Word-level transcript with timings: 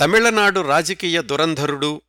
తమిళనాడు 0.00 0.60
రాజకీయ 0.60 1.22
దురంధరుడు 1.22 2.02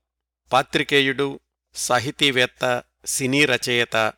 పాత్రికేయుడు 0.54 1.39
సాహితీవేత్త 1.75 2.83
సినీ 3.05 3.46
రచయిత 3.46 4.13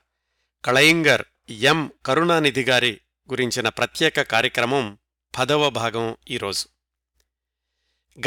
కళయింగర్ 0.66 1.24
ఎం. 1.50 1.92
కరుణానిధి 2.06 2.64
గారి 2.64 3.02
గురించిన 3.30 3.70
ప్రత్యేక 3.70 4.22
కార్యక్రమం 4.22 4.98
పదవ 5.40 5.70
భాగం 5.70 6.18
ఈరోజు. 6.30 6.66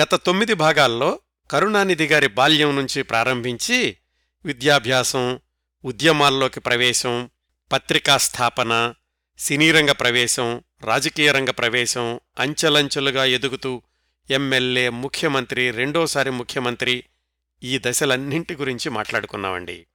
గత 0.00 0.14
తొమ్మిది 0.14 0.54
భాగాల్లో 0.54 1.20
కరుణానిధి 1.50 2.06
గారి 2.06 2.28
బాల్యం 2.28 2.76
నుంచి 2.76 3.02
ప్రారంభించి 3.02 3.96
విద్యాభ్యాసం 4.44 5.40
ఉద్యమాల్లోకి 5.84 6.60
ప్రవేశం 6.60 7.30
పత్రికా 7.72 8.16
స్థాపన 8.16 8.94
సినీరంగ 9.38 9.92
ప్రవేశం 9.92 10.62
రాజకీయ 10.84 11.32
రంగ 11.32 11.50
ప్రవేశం 11.50 12.20
అంచెలంచెలుగా 12.38 13.24
ఎదుగుతూ 13.24 13.82
ఎమ్మెల్యే 14.30 14.88
ముఖ్యమంత్రి 14.88 15.70
రెండోసారి 15.70 16.30
ముఖ్యమంత్రి 16.30 17.04
ఈ 17.62 17.80
దశలన్నింటి 17.86 18.56
గురించి 18.56 18.88
మాట్లాడుకున్నామండి. 18.88 19.86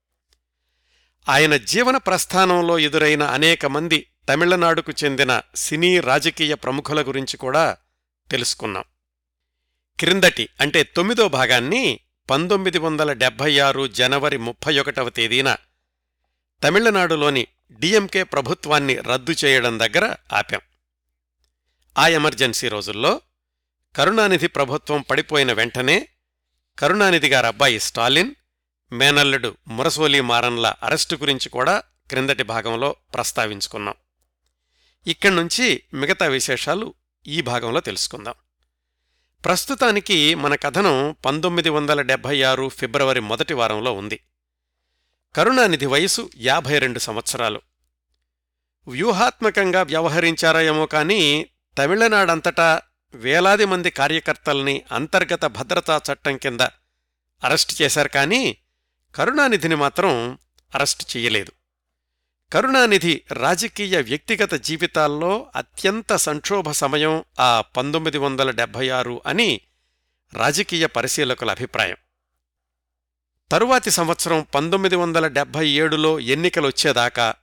ఆయన 1.29 1.57
జీవన 1.57 1.97
ప్రస్థానంలో 1.97 2.79
ఎదురైన 2.79 3.23
అనేక 3.23 3.65
మంది 3.65 4.07
తమిళనాడుకు 4.29 4.93
చెందిన 5.03 5.41
సినీ 5.55 5.99
రాజకీయ 5.99 6.55
ప్రముఖుల 6.55 7.01
గురించి 7.01 7.37
కూడా 7.37 7.77
తెలుసుకున్నాం. 8.31 8.83
క్రిందటి 9.99 10.49
అంటే 10.61 10.83
తొమ్మిదో 10.83 11.27
భాగాన్ని 11.27 11.99
పంతొమ్మిది 12.29 12.77
వందల 12.77 13.13
డెబ్భై 13.13 13.59
ఆరు 13.59 13.87
జనవరి 13.87 14.37
ముప్పై 14.37 14.79
ఒకటవ 14.79 15.09
తేదీన 15.09 15.55
తమిళనాడులోని 16.63 17.47
డిఎంకే 17.71 18.23
ప్రభుత్వాన్ని 18.23 18.95
రద్దు 18.95 19.35
చేయడం 19.45 19.79
దగ్గర 19.79 20.15
ఆపాం. 20.33 20.61
ఆ 21.97 22.07
ఎమర్జెన్సీ 22.07 22.67
రోజుల్లో 22.67 23.21
కరుణానిధి 23.95 24.47
ప్రభుత్వం 24.47 25.01
పడిపోయిన 25.01 25.53
వెంటనే 25.53 26.07
కరుణానిధి 26.79 27.27
గారబ్బాయి 27.27 27.79
స్టాలిన్ 27.79 28.35
మేనల్లుడు 28.91 29.57
మురసోలి 29.67 30.21
మారన్ల 30.21 30.73
అరెస్టు 30.83 31.15
గురించి 31.15 31.49
కూడా 31.49 31.83
క్రిందటి 32.09 32.43
భాగంలో 32.43 32.95
ప్రస్తావించుకున్నాం. 33.13 33.93
ఇక్కడ్నుంచి 35.07 35.83
మిగతా 35.93 36.25
విశేషాలు 36.25 36.93
ఈ 37.27 37.41
భాగంలో 37.41 37.79
తెలుసుకుందాం. 37.79 38.33
ప్రస్తుతానికి 39.45 40.35
మన 40.35 40.55
కథనం 40.55 41.15
పంతొమ్మిది 41.25 41.69
వందల 41.69 42.01
డెబ్భై 42.01 42.41
ఆరు 42.41 42.69
ఫిబ్రవరి 42.69 43.19
మొదటి 43.19 43.53
వారంలో 43.53 43.93
ఉంది. 43.93 44.19
కరుణానిధి 45.35 45.85
వయసు 45.85 46.29
యాభై 46.37 46.79
రెండు 46.79 46.99
సంవత్సరాలు. 46.99 47.61
వ్యూహాత్మకంగా 48.87 49.81
వ్యవహరించారాయేమో 49.81 50.85
కానీ 50.85 51.49
తమిళనాడంతటా 51.77 52.81
వేలాది 53.13 53.65
మంది 53.65 53.89
కార్యకర్తల్ని 53.89 54.83
అంతర్గత 54.91 55.45
భద్రతా 55.45 56.01
చట్టం 56.11 56.37
కింద 56.37 56.61
అరెస్టు 57.43 57.83
చేశారు 57.83 58.07
కానీ 58.07 58.57
కరుణానిధిని 59.15 59.75
మాత్రం 59.75 60.37
అరెస్టు 60.75 61.17
చేయలేదు. 61.17 61.51
కరుణానిధి 62.53 63.21
రాజకీయ 63.31 64.01
వ్యక్తిగత 64.01 64.53
జీవితాల్లో 64.53 65.51
అత్యంత 65.55 66.15
సంక్షోభ 66.15 66.71
సమయం 66.71 67.23
ఆ 67.39 67.61
పంతొమ్మిది 67.61 68.17
వందల 68.17 68.51
డెబ్భై 68.51 68.89
ఆరు 68.89 69.21
అని 69.25 69.61
రాజకీయ 70.33 70.85
పరిశీలకుల 70.85 71.51
అభిప్రాయం. 71.51 71.97
తరువాతి 73.51 73.91
సంవత్సరం 73.91 74.45
పంతొమ్మిది 74.55 74.95
వందల 74.95 75.27
డెబ్భై 75.27 75.69
ఏడులో 75.69 76.19
ఎన్నికలొచ్చేదాకా 76.19 77.33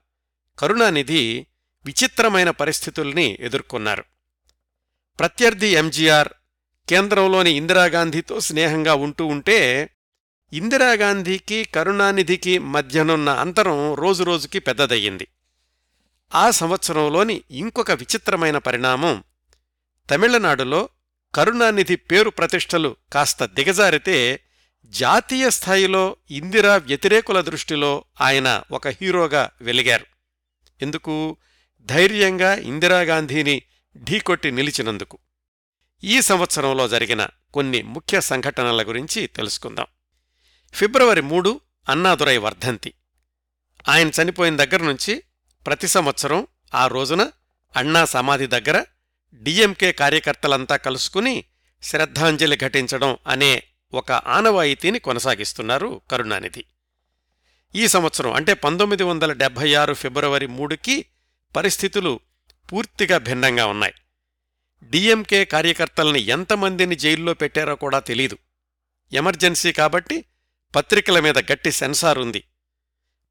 కరుణానిధి 0.59 1.47
విచిత్రమైన 1.85 2.51
పరిస్థితుల్ని 2.51 3.37
ఎదుర్కొన్నారు. 3.41 4.05
ప్రత్యర్థి 5.19 5.67
ఎంజీఆర్ 5.67 6.29
కేంద్రంలోని 6.89 7.51
ఇందిరాగాంధీతో 7.51 8.41
స్నేహంగా 8.41 8.95
ఉంటూ 8.95 9.27
ఉంటే 9.27 9.91
ఇందిరాగాంధీకి 10.53 11.65
కరుణానిధికి 11.65 12.59
మధ్యనున్న 12.59 13.29
అంతరం 13.29 13.95
రోజురోజుకి 13.95 14.59
పెద్దదయ్యింది. 14.59 15.29
ఆ 16.35 16.51
సంవత్సరంలోని 16.51 17.43
ఇంకొక 17.51 17.91
విచిత్రమైన 17.91 18.59
పరిణామం 18.59 19.25
తమిళనాడులో 20.11 20.89
కరుణానిధి 21.35 21.97
పేరు 21.97 22.31
ప్రతిష్టలు 22.31 22.97
కాస్త 23.13 23.45
దిగజారితే 23.45 24.41
జాతీయ 24.85 25.51
స్థాయిలో 25.51 26.17
ఇందిరా 26.31 26.77
వ్యతిరేకుల 26.77 27.41
దృష్టిలో 27.41 28.05
ఆయన 28.21 28.63
ఒక 28.71 28.89
హీరోగా 28.89 29.51
వెలిగారు. 29.61 30.07
ఎందుకు? 30.83 31.37
ధైర్యంగా 31.87 32.55
ఇందిరాగాంధీని 32.55 33.63
ఢీకొట్టి 34.05 34.51
నిలిచినందుకు. 34.51 35.19
ఈ 36.05 36.21
సంవత్సరంలో 36.21 36.89
జరిగిన 36.89 37.29
కొన్ని 37.55 37.83
ముఖ్య 37.83 38.21
సంఘటనల 38.21 38.83
గురించి 38.83 39.27
తెలుసుకుందాం. 39.27 39.87
ఫిబ్రవరి 40.73 41.23
మూడు 41.23 41.61
అన్నాదురై 41.89 42.37
వర్ధంతి. 42.37 42.95
ఆయన 43.89 44.11
చనిపోయిన 44.23 44.65
దగ్గర 44.65 44.83
నుంచి 44.83 45.23
ప్రతి 45.67 45.89
సంవత్సరం 45.89 46.47
ఆ 46.75 46.87
రోజున 46.87 47.31
అన్నా 47.77 48.05
సమాధి 48.05 48.47
దగ్గర 48.47 48.85
డిఎంకే 49.35 49.93
కార్యకర్తలంతా 49.93 50.77
కలుసుకుని 50.77 51.45
శ్రద్ధాంజలి 51.83 52.57
ఘటించడం 52.57 53.17
అనే 53.27 53.63
ఒక 53.95 54.13
ఆనవాయితీని 54.13 54.99
కొనసాగిస్తున్నారు 54.99 56.01
కరుణానిధి. 56.11 56.65
ఈ 57.75 57.89
సంవత్సరం 57.89 58.33
అంటే 58.33 58.55
పంతొమ్మిది 58.55 59.03
వందల 59.03 59.33
డెబ్భై 59.33 59.75
ఆరు 59.75 59.95
ఫిబ్రవరి 59.95 60.47
మూడుకి 60.47 61.07
పరిస్థితులు 61.57 62.21
పూర్తిగా 62.73 63.19
భిన్నంగా 63.19 63.67
ఉన్నాయి. 63.67 63.95
డిఎంకే 64.83 65.45
కార్యకర్తల్ని 65.45 66.21
ఎంతమందిని 66.21 66.97
జైల్లో 66.97 67.35
పెట్టారో 67.35 67.77
కూడా 67.77 67.99
తెలీదు. 67.99 68.39
ఎమర్జెన్సీ 69.13 69.73
కాబట్టి 69.73 70.25
పత్రికల 70.75 71.21
మీద 71.21 71.39
గట్టి 71.39 71.73
సెన్సార్ 71.73 72.19
ఉంది. 72.19 72.45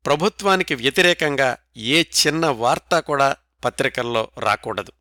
ప్రభుత్వానికి 0.05 0.75
వ్యతిరేకంగా 0.75 1.57
ఏ 1.77 2.03
చిన్న 2.03 2.45
వార్త 2.45 2.99
కూడా 2.99 3.35
పత్రికల్లో 3.65 4.31
రాకూడదు. 4.39 4.91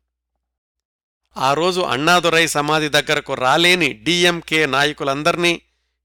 ఆ 1.37 1.53
రోజు 1.53 1.81
అన్నాదురై 1.81 2.47
సమాధి 2.47 2.89
దగ్గరకు 2.89 3.33
రాలేని 3.33 3.93
డిఎంకే 3.93 4.65
నాయకులందర్నీ 4.65 5.61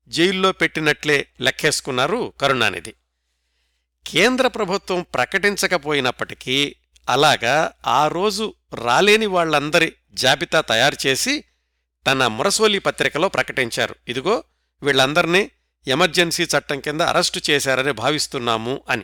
జైల్లో 0.09 0.53
పెట్టినట్లే 0.53 1.29
లెక్కేసుకున్నారు 1.41 2.33
కరుణానిధి. 2.41 2.95
కేంద్ర 4.07 4.47
ప్రభుత్వం 4.47 5.07
ప్రకటించకపోయినప్పటికీ 5.15 6.77
అలాగా 7.09 7.73
ఆ 7.87 8.09
రోజు 8.09 8.55
రాలేని 8.75 9.27
వాళ్ళందరి 9.27 9.93
జాబితా 10.13 10.61
తయారు 10.61 11.07
చేసి 11.07 11.45
తన 12.07 12.27
మురసోలి 12.27 12.79
పత్రికలో 12.79 13.29
ప్రకటించారు. 13.29 13.95
ఇదిగో 14.09 14.45
వీళ్ళందర్నీ 14.83 15.51
ఎమర్జెన్సీ 15.89 16.43
చట్టం 16.45 16.81
కింద 16.81 17.01
అరెస్టు 17.01 17.41
చేశారని 17.51 17.93
భావిస్తున్నాము 17.93 18.83
అని. 18.91 19.03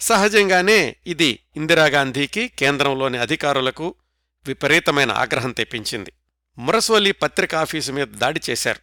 సహజంగానే 0.00 0.96
ఇది 1.06 1.40
ఇందిరాగాంధీకి 1.56 2.48
కేంద్రంలోని 2.48 3.18
అధికారులకు 3.18 3.94
విపరీతమైన 4.46 5.12
ఆగ్రహం 5.12 5.52
తెప్పించింది. 5.52 6.12
మురసోలి 6.58 7.12
పత్రిక 7.12 7.54
ఆఫీసు 7.54 7.92
మీద 7.92 8.06
దాడి 8.06 8.40
చేశారు. 8.50 8.80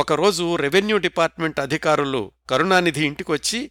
ఒకరోజు 0.00 0.56
రెవెన్యూ 0.56 0.98
డిపార్ట్మెంట్ 0.98 1.60
అధికారులు 1.60 2.32
కరుణానిధి 2.50 3.06
ఇంటికొచ్చి 3.06 3.70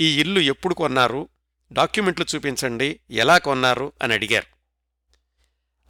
ఈ 0.00 0.20
ఇల్లు 0.20 0.40
ఎప్పుడు 0.40 0.74
కొన్నారు? 0.74 1.28
డాక్యుమెంట్లు 1.74 2.26
చూపించండి 2.34 3.00
ఎలా 3.10 3.38
కొన్నారు 3.38 3.92
అని 4.02 4.14
అడిగారు. 4.14 4.46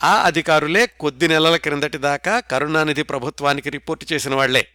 ఆ 0.06 0.22
అధికారులే 0.22 0.86
కొద్ది 0.86 1.28
నెలల 1.28 1.56
క్రిందటి 1.56 1.98
దాకా 1.98 2.40
కరుణానిధి 2.40 3.02
ప్రభుత్వానికి 3.02 3.70
రిపోర్టు 3.70 4.06
చేసిన 4.12 4.34
వాళ్ళే. 4.34 4.68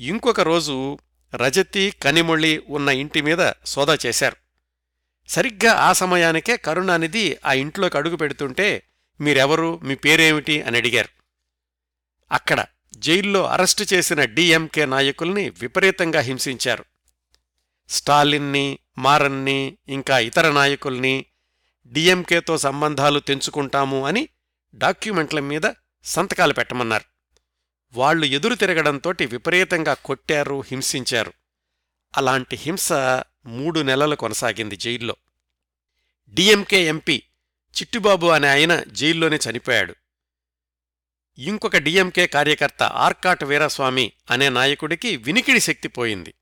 ఇంకొక 0.00 0.40
రోజు 0.40 0.98
రజతి 1.34 1.90
కనిమొళి 2.02 2.62
ఉన్న 2.68 2.88
ఇంటి 2.88 3.22
మీద 3.22 3.52
సోదా 3.66 3.98
చేశారు. 4.06 4.36
సరిగ్గా 5.28 5.72
ఆ 5.72 5.92
సమయానికే 5.92 6.56
కరుణానిధి 6.56 7.36
ఆ 7.44 7.52
ఇంట్లోకి 7.52 7.96
అడుగు 7.96 8.16
పెడుతుంటే 8.16 8.82
మీరెవరు 9.20 9.80
మీ 9.82 9.94
పేరేమిటి? 9.94 10.62
అని 10.62 10.76
అడిగారు. 10.76 11.08
అక్కడ 12.32 12.66
జైల్లో 12.96 13.46
అరెస్టు 13.46 13.94
చేసిన 13.94 14.24
డిఎంకే 14.24 14.86
నాయకుల్ని 14.86 15.50
విపరీతంగా 15.50 16.20
హింసించారు. 16.20 16.84
స్టాలిన్ని 17.88 18.78
మారన్ని 19.00 19.78
ఇంకా 19.88 20.18
ఇతర 20.18 20.50
నాయకుల్ని 20.50 21.24
డిఎంకేతో 21.86 22.58
సంబంధాలు 22.58 23.20
తెంచుకుంటాము 23.20 24.06
అని 24.06 24.28
డాక్యుమెంట్ల 24.74 25.40
మీద 25.40 25.62
సంతకాలు 26.04 26.52
పెట్టమన్నారు. 26.52 27.04
వాళ్ళు 27.98 28.26
ఎదురు 28.26 28.54
తిరగడంతోటి 28.54 29.26
విపరీతంగా 29.26 29.94
కొట్టారు 29.94 30.64
హింసించారు. 30.70 31.32
అలాంటి 32.16 32.56
హింస 32.56 32.92
మూడు 33.46 33.80
నెలలు 33.80 34.16
కొనసాగింది 34.16 34.76
జైల్లో. 34.76 35.16
డిఎంకే 36.30 36.84
ఎంపీ 36.84 37.22
చిట్టుబాబు 37.80 38.26
అనే 38.26 38.48
ఆయన 38.48 38.82
జైల్లోనే 38.88 39.38
చనిపోయాడు. 39.50 39.94
ఇంకొక 41.38 41.76
డిఎంకే 41.76 42.26
కార్యకర్త 42.26 42.82
ఆర్కాట్ 42.82 43.44
వీరస్వామి 43.44 44.12
అనే 44.30 44.48
నాయకుడికి 44.48 45.16
వినికిడి 45.16 45.60
శక్తి 45.60 45.88
పోయింది. 45.88 46.34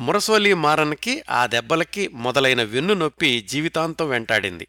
మురసోలి 0.00 0.54
మారన్కి 0.54 1.24
ఆ 1.30 1.46
దెబ్బలకి 1.46 2.08
మొదలైన 2.08 2.62
వెన్ను 2.62 2.94
నొప్పి 2.94 3.46
జీవితాంతం 3.48 4.08
వెంటాడింది. 4.08 4.68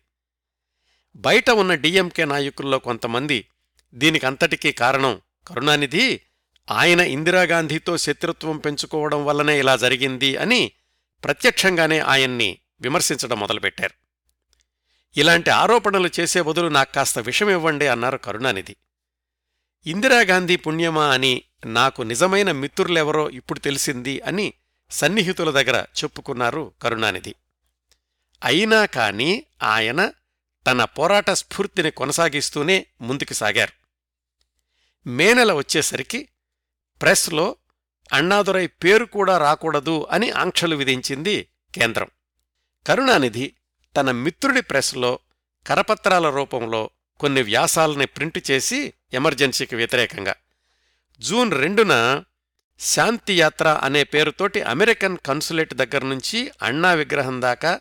బయట 1.15 1.49
ఉన్న 1.49 1.75
డిఎంకే 1.75 2.25
నాయకుల్లో 2.25 2.79
కొంతమంది 2.79 3.47
దీనికంతటికీ 3.93 4.71
కారణం 4.71 5.21
కరుణానిధి 5.47 6.21
ఆయన 6.71 6.99
ఇందిరాగాంధీతో 6.99 7.97
శత్రుత్వం 7.97 8.57
పెంచుకోవడం 8.57 9.25
వల్లనే 9.25 9.59
ఇలా 9.59 9.75
జరిగింది 9.75 10.37
అని 10.37 10.71
ప్రత్యక్షంగానే 11.23 11.99
ఆయన్ని 11.99 12.59
విమర్శించడం 12.81 13.39
మొదలుపెట్టారు. 13.39 13.93
ఇలాంటి 15.19 15.49
ఆరోపణలు 15.49 16.09
చేసే 16.19 16.41
బదులు 16.41 16.67
నాకు 16.67 16.93
కాస్త 16.93 17.19
విషమివ్వండి 17.19 17.87
అన్నారు 17.87 18.17
కరుణానిధి. 18.17 18.75
ఇందిరాగాంధీ 19.85 20.55
పుణ్యమా 20.55 21.07
అని 21.07 21.41
నాకు 21.65 22.01
నిజమైన 22.01 22.51
మిత్రులెవరో 22.51 23.29
ఇప్పుడు 23.29 23.59
తెలిసింది 23.59 24.21
అని 24.21 24.53
సన్నిహితుల 24.91 25.51
దగ్గర 25.51 25.85
చెప్పుకున్నారు 26.03 26.73
కరుణానిధి. 26.81 27.35
అయినా 28.43 28.85
కాని 28.85 29.43
ఆయన 29.63 30.11
తన 30.67 30.83
పోరాట 30.83 31.29
స్ఫూర్తిని 31.29 31.91
కొనసాగిస్తూనే 31.91 32.85
ముందుకు 33.01 33.33
సాగారు. 33.33 33.87
మే 35.09 35.33
నెల 35.33 35.53
వచ్చేసరికి 35.53 36.29
ప్రెస్లో 37.01 37.55
అణ్ణాదురై 38.13 38.67
పేరు 38.67 39.05
కూడా 39.05 39.37
రాకూడదు 39.37 40.07
అని 40.11 40.31
ఆంక్షలు 40.31 40.75
విధించింది 40.75 41.47
కేంద్రం. 41.75 42.07
కరుణానిధి 42.87 43.53
తన 43.97 44.11
మిత్రుడి 44.11 44.61
ప్రెస్లో 44.61 45.19
కరపత్రాల 45.67 46.29
రూపంలో 46.29 46.89
కొన్ని 47.19 47.41
వ్యాసాలని 47.41 48.05
ప్రింటు 48.05 48.41
చేసి 48.51 48.93
ఎమర్జెన్సీకి 49.13 49.75
వ్యతిరేకంగా. 49.75 50.35
జూన్ 51.19 51.51
రెండున 51.51 52.23
శాంతియాత్ర 52.79 53.79
అనే 53.81 54.03
పేరుతోటి 54.03 54.61
అమెరికన్ 54.61 55.17
కన్సులేట్ 55.17 55.73
దగ్గర 55.73 56.05
నుంచి 56.05 56.51
అన్నా 56.61 56.93
విగ్రహం 56.93 57.41
దాకా 57.41 57.79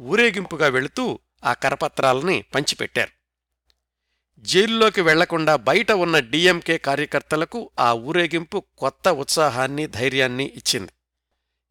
ఊరేగింపుగా 0.00 0.68
వెళుతూ 0.68 1.18
ఆ 1.44 1.52
కరపత్రాలని 1.52 2.42
పంచిపెట్టారు. 2.42 3.10
జైల్లోకి 4.38 5.00
వెళ్ళకుండా 5.00 5.56
బయట 5.56 5.92
ఉన్న 5.92 6.18
డిఎంకే 6.18 6.78
కార్యకర్తలకు 6.78 7.70
ఆ 7.78 7.92
ఊరేగింపు 7.92 8.64
కొత్త 8.78 9.08
ఉత్సాహాన్ని 9.08 9.86
ధైర్యాన్ని 9.86 10.44
ఇచ్చింది. 10.44 10.92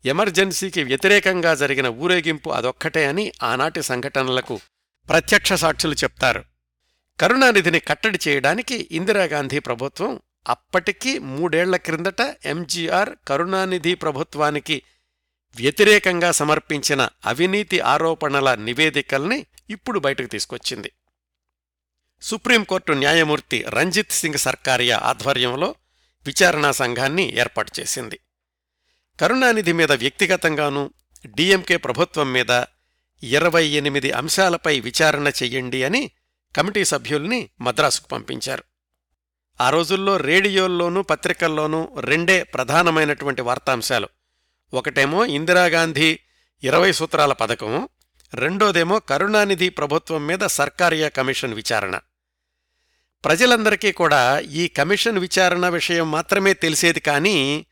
ఎమర్జెన్సీకి 0.06 0.83
వ్యతిరేకంగా 0.83 1.56
జరిగిన 1.56 1.88
ఊరేగింపు 1.88 2.50
అదొక్కటే 2.50 3.06
అని 3.06 3.31
ఆనాటి 3.44 3.83
సంఘటనలకు 3.83 4.59
ప్రత్యక్ష 5.09 5.54
సాక్షులు 5.54 5.94
చెప్తారు. 5.94 6.44
కరుణానిధిని 7.19 7.80
కట్టడి 7.80 8.19
చేయడానికి 8.27 8.89
ఇందిరాగాంధీ 8.92 9.59
ప్రభుత్వం 9.59 10.19
అప్పటికీ 10.48 11.19
మూడేళ్ళ 11.19 11.75
క్రిందట 11.75 12.22
ఎంజీఆర్ 12.45 13.10
కరుణానిధి 13.28 13.95
ప్రభుత్వానికి 13.95 14.84
వ్యతిరేకంగా 15.56 16.31
సమర్పించిన 16.31 17.10
అవినీతి 17.25 17.80
ఆరోపణల 17.80 18.56
నివేదికల్ని 18.56 19.45
ఇప్పుడు 19.69 20.00
బయటకు 20.00 20.28
తీసుకొచ్చింది. 20.28 20.92
సుప్రీంకోర్టు 22.22 22.92
న్యాయమూర్తి 22.92 23.66
రంజిత్ 23.69 24.12
సింగ్ 24.12 24.38
సర్కారియా 24.38 24.98
ఆధ్వర్యంలో 24.98 25.75
విచారణా 26.25 26.72
సంఘాన్ని 26.72 27.40
ఏర్పాటు 27.40 27.72
చేసింది. 27.80 28.19
కరుణానిధి 29.19 29.74
మీద 29.74 29.92
వ్యక్తిగతంగానూ 29.92 30.94
డిఎంకే 31.25 31.78
ప్రభుత్వం 31.78 32.31
మీద 32.34 32.63
ఇరవై 33.24 33.66
ఎనిమిది 33.66 34.12
అంశాలపై 34.12 34.80
విచారణ 34.80 35.28
చెయ్యండి 35.28 35.84
అని 35.84 36.12
కమిటీ 36.56 36.86
సభ్యుల్ని 36.86 37.50
మద్రాసుకు 37.62 38.07
పంపించారు. 38.07 38.63
ఆ 39.62 39.70
రోజుల్లో 39.70 40.18
రేడియోల్లోనూ 40.18 41.02
పత్రికల్లోనూ 41.02 41.90
రెండే 42.00 42.44
ప్రధానమైనటువంటి 42.44 43.42
వార్తాంశాలు. 43.42 44.10
ఒకటేమో 44.74 45.26
ఇందిరాగాంధీ 45.26 46.20
ఇరవై 46.64 46.92
సూత్రాల 46.92 47.34
పథకం 47.34 47.90
రెండోదేమో 48.34 49.00
కరుణానిధి 49.00 49.70
ప్రభుత్వం 49.70 50.28
మీద 50.28 50.40
సర్కారియా 50.40 51.10
కమిషన్ 51.10 51.54
విచారణ. 51.54 52.00
ప్రజలందరికీ 53.26 53.92
కూడా 53.92 54.40
ఈ 54.40 54.68
కమిషన్ 54.68 55.20
విచారణ 55.20 55.70
విషయం 55.70 56.12
మాత్రమే 56.12 56.54
తెలిసేది 56.54 57.00
కానీ 57.00 57.66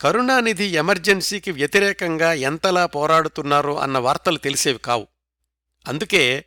కరుణానిధి 0.00 0.64
ఎమర్జెన్సీకి 0.64 1.50
వ్యతిరేకంగా 1.50 2.32
ఎంతలా 2.32 2.86
పోరాడుతున్నారో 2.86 3.78
అన్న 3.78 3.98
వార్తలు 3.98 4.38
తెలిసేవి 4.38 4.78
కావు. 4.78 5.06
అందుకే 5.88 6.44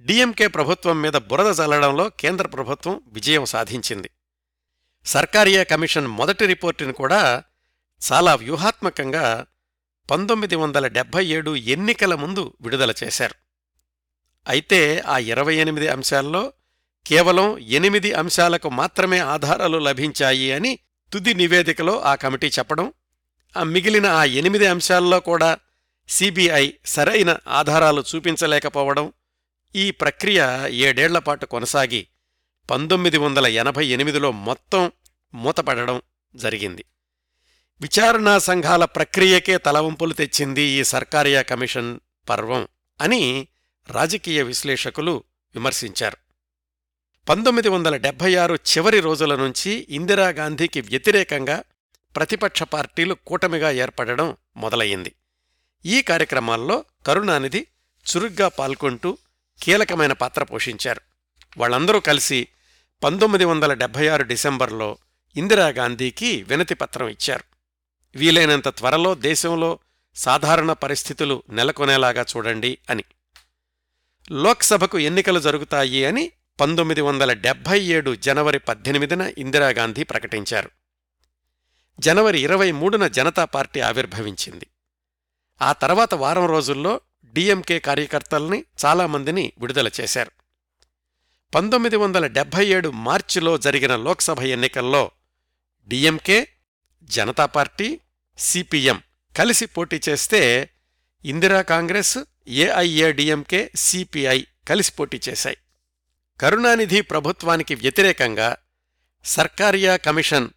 డిఎంకే 0.00 0.46
ప్రభుత్వం 0.46 1.02
మీద 1.02 1.12
బురద 1.12 1.54
చల్లడంలో 1.60 2.08
కేంద్ర 2.08 2.46
ప్రభుత్వం 2.46 3.00
విజయం 3.06 3.44
సాధించింది. 3.44 4.10
సర్కారియా 5.04 5.62
కమిషన్ 5.62 6.06
మొదటి 6.06 6.46
రిపోర్టును 6.46 6.92
కూడా 6.92 7.42
చాలా 8.02 8.34
వ్యూహాత్మకంగా 8.34 9.46
పంతొమ్మిది 10.10 10.56
వందల 10.56 10.86
డెబ్భై 10.86 11.26
ఏడు 11.26 11.56
ఎన్నికల 11.56 12.14
ముందు 12.14 12.54
విడుదల 12.60 12.94
చేశారు. 13.04 13.34
అయితే 14.48 15.02
ఆ 15.06 15.18
ఇరవై 15.18 15.54
ఎనిమిది 15.54 15.88
అంశాల్లో 15.88 16.52
కేవలం 17.06 17.58
ఎనిమిది 17.58 18.12
అంశాలకు 18.12 18.68
మాత్రమే 18.70 19.18
ఆధారాలు 19.18 19.78
లభించాయి 19.78 20.52
అని 20.52 20.78
తుది 21.12 21.34
నివేదికలో 21.34 22.00
ఆ 22.00 22.14
కమిటీ 22.14 22.48
చెప్పడం 22.58 22.92
ఆ 23.56 23.62
మిగిలిన 23.62 24.06
ఆ 24.06 24.24
ఎనిమిది 24.24 24.66
అంశాల్లో 24.66 25.20
కూడా 25.20 25.58
సిబిఐ 26.08 26.72
సరైన 26.86 27.36
ఆధారాలు 27.46 28.04
చూపించలేకపోవడం 28.14 29.12
ఈ 29.74 29.90
ప్రక్రియ 29.90 30.68
ఏడేళ్ళపాటు 30.70 31.46
కొనసాగి 31.46 32.06
పంతొమ్మిది 32.70 33.18
వందల 33.18 33.46
ఎనభై 33.46 33.86
ఎనిమిదిలో 33.86 34.32
మొత్తం 34.32 34.92
మూతపడడం 35.34 36.02
జరిగింది. 36.36 36.84
విచారణా 37.80 38.38
సంఘాల 38.38 38.84
ప్రక్రియకే 38.84 39.58
తలవంపులు 39.58 40.12
తెచ్చింది 40.12 40.62
ఈ 40.62 40.84
సర్కారియా 40.84 41.42
కమిషన్ 41.42 42.00
పర్వం 42.28 42.68
అని 43.00 43.48
రాజకీయ 43.88 44.42
విశ్లేషకులు 44.42 45.24
విమర్శించారు. 45.54 46.16
పంతొమ్మిది 47.28 47.68
వందల 47.68 47.96
డెబ్భై 47.96 48.34
ఆరు 48.34 48.54
చివరి 48.54 49.00
రోజుల 49.00 49.34
నుంచి 49.34 49.86
ఇందిరాగాంధీకి 49.90 50.80
వ్యతిరేకంగా 50.80 51.62
ప్రతిపక్ష 52.16 52.62
పార్టీలు 52.62 53.14
కూటమిగా 53.14 53.70
ఏర్పడడం 53.70 54.36
మొదలయ్యింది. 54.56 55.12
ఈ 55.86 56.02
కార్యక్రమాల్లో 56.02 56.84
కరుణానిధి 57.06 57.66
చురుగ్గా 58.16 58.48
పాల్గొంటూ 58.48 59.18
కీలకమైన 59.62 60.12
పాత్ర 60.12 60.42
పోషించారు. 60.42 61.00
వాళ్ళందరూ 61.58 62.00
కలిసి 62.00 62.48
పంతొమ్మిది 63.02 63.44
వందల 63.44 63.72
డెబ్బై 63.72 64.08
ఆరు 64.08 64.22
డిసెంబర్లో 64.22 64.98
ఇందిరాగాంధీకి 65.36 66.42
వినతిపత్రం 66.42 67.08
ఇచ్చారు. 67.08 67.44
వీలైనంత 68.18 68.68
త్వరలో 68.68 69.14
దేశంలో 69.14 69.78
సాధారణ 70.14 70.72
పరిస్థితులు 70.72 71.42
నెలకొనేలాగా 71.48 72.24
చూడండి 72.36 72.78
అని. 72.90 73.04
లోక్సభకు 74.30 74.98
ఎన్నికలు 74.98 75.40
జరుగుతాయి 75.40 76.04
అని 76.04 76.32
పంతొమ్మిది 76.60 77.00
వందల 77.00 77.32
డెబ్బై 77.32 77.80
ఏడు 77.80 78.14
జనవరి 78.14 78.58
పద్దెనిమిదిన 78.58 79.32
ఇందిరాగాంధీ 79.38 80.02
ప్రకటించారు. 80.02 80.70
జనవరి 82.00 82.40
ఇరవై 82.40 82.72
మూడున 82.72 83.06
జనతా 83.06 83.44
పార్టీ 83.44 83.80
ఆవిర్భవించింది. 83.80 84.66
ఆ 85.62 85.72
తర్వాత 85.72 86.14
వారం 86.14 86.46
రోజుల్లో 86.46 87.00
డిఎంకే 87.32 87.78
కార్యకర్తల్ని 87.78 88.64
చాలామందిని 88.84 89.52
విడుదల 89.58 89.90
చేశారు. 90.00 90.39
పంతొమ్మిది 91.54 91.96
వందల 91.96 92.26
డెబ్భై 92.26 92.66
ఏడు 92.66 92.90
మార్చిలో 92.90 93.58
జరిగిన 93.58 93.96
లోక్సభ 93.96 94.40
ఎన్నికల్లో 94.40 95.10
డిఎంకే 95.88 96.48
జనతా 97.02 97.46
పార్టీ 97.46 98.00
సిపిఎం 98.38 99.02
కలిసి 99.38 99.66
పోటీ 99.66 100.00
చేస్తే 100.08 100.70
ఇందిరా 101.24 101.62
కాంగ్రెస్ 101.62 102.18
ఏఐఏడిఎంకే 102.48 103.70
సిపిఐ 103.76 104.44
కలిసి 104.68 104.92
పోటీ 104.92 105.20
చేశాయి. 105.28 105.56
కరుణానిధి 106.40 107.00
ప్రభుత్వానికి 107.00 107.74
వ్యతిరేకంగా 107.74 108.56
సర్కారియా 109.24 109.96
కమిషన్ 109.96 110.48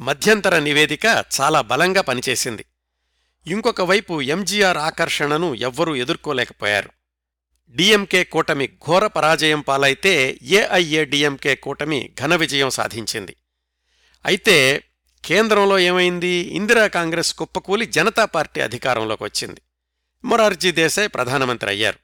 మధ్యంతర 0.00 0.58
నివేదిక 0.58 1.24
చాలా 1.40 1.60
బలంగా 1.60 2.00
పనిచేసింది. 2.00 2.64
ఇంకొక 3.46 3.80
వైపు 3.80 4.22
ఎంజీఆర్ 4.22 4.78
ఆకర్షణను 4.78 5.54
ఎవ్వరూ 5.54 5.94
ఎదుర్కోలేకపోయారు. 5.94 6.99
డిఎంకే 7.76 8.24
కూటమి 8.24 8.66
ఘోర 8.66 9.06
పరాజయం 9.06 9.60
పాలైతే 9.60 10.38
ఏఐఏడిఎంకే 10.42 11.54
కూటమి 11.54 12.10
ఘన 12.20 12.36
విజయం 12.36 12.70
సాధించింది. 12.70 13.36
అయితే 14.26 14.84
కేంద్రంలో 15.24 15.78
ఏమైంది? 15.78 16.28
ఇందిరా 16.28 16.86
కాంగ్రెస్ 16.86 17.34
కుప్పకూలి 17.34 17.86
జనతా 17.86 18.24
పార్టీ 18.24 18.60
అధికారంలోకి 18.60 19.24
వచ్చింది. 19.24 19.60
మొరార్జీ 20.24 20.72
దేశాయ్ 20.72 21.08
ప్రధానమంత్రి 21.08 21.70
అయ్యారు. 21.70 21.98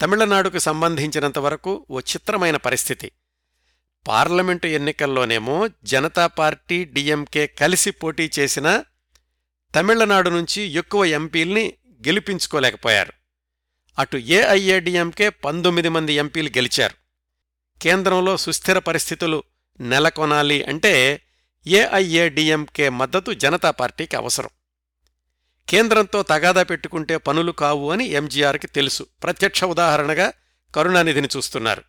తమిళనాడుకు 0.00 0.58
సంబంధించినంతవరకు 0.58 1.86
ఓ 1.90 2.00
చిత్రమైన 2.00 2.56
పరిస్థితి. 2.56 3.12
పార్లమెంటు 4.06 4.66
ఎన్నికల్లోనేమో 4.66 5.68
జనతా 5.84 6.26
పార్టీ 6.26 6.84
డిఎంకే 6.84 7.46
కలిసి 7.46 7.90
పోటీ 7.90 8.30
చేసినా 8.38 8.84
తమిళనాడు 9.74 10.30
నుంచి 10.30 10.62
ఎక్కువ 10.62 11.04
ఎంపీల్ని 11.04 11.72
గెలిపించుకోలేకపోయారు. 12.06 13.25
అటు 13.98 14.16
ఏఐఏడిఎంకే 14.16 15.28
పంతొమ్మిది 15.28 15.88
మంది 15.88 16.12
ఎంపీలు 16.12 16.48
గెలిచారు. 16.48 16.94
కేంద్రంలో 17.82 18.36
సుస్థిర 18.36 18.78
పరిస్థితులు 18.78 19.44
నెలకొనాలి 19.80 20.62
అంటే 20.62 21.22
ఏఐఏడిఎంకే 21.66 22.88
మద్దతు 22.88 23.30
జనతా 23.32 23.70
పార్టీకి 23.70 24.16
అవసరం. 24.16 24.48
కేంద్రంతో 25.68 26.22
తగాదా 26.22 26.62
పెట్టుకుంటే 26.62 27.16
పనులు 27.16 27.52
కావు 27.52 27.92
అని 27.92 28.04
ఎంజీఆర్కి 28.04 28.66
తెలుసు. 28.66 29.06
ప్రత్యక్ష 29.22 29.64
ఉదాహరణగా 29.64 30.32
కరుణానిధిని 30.74 31.28
చూస్తున్నారు. 31.36 31.82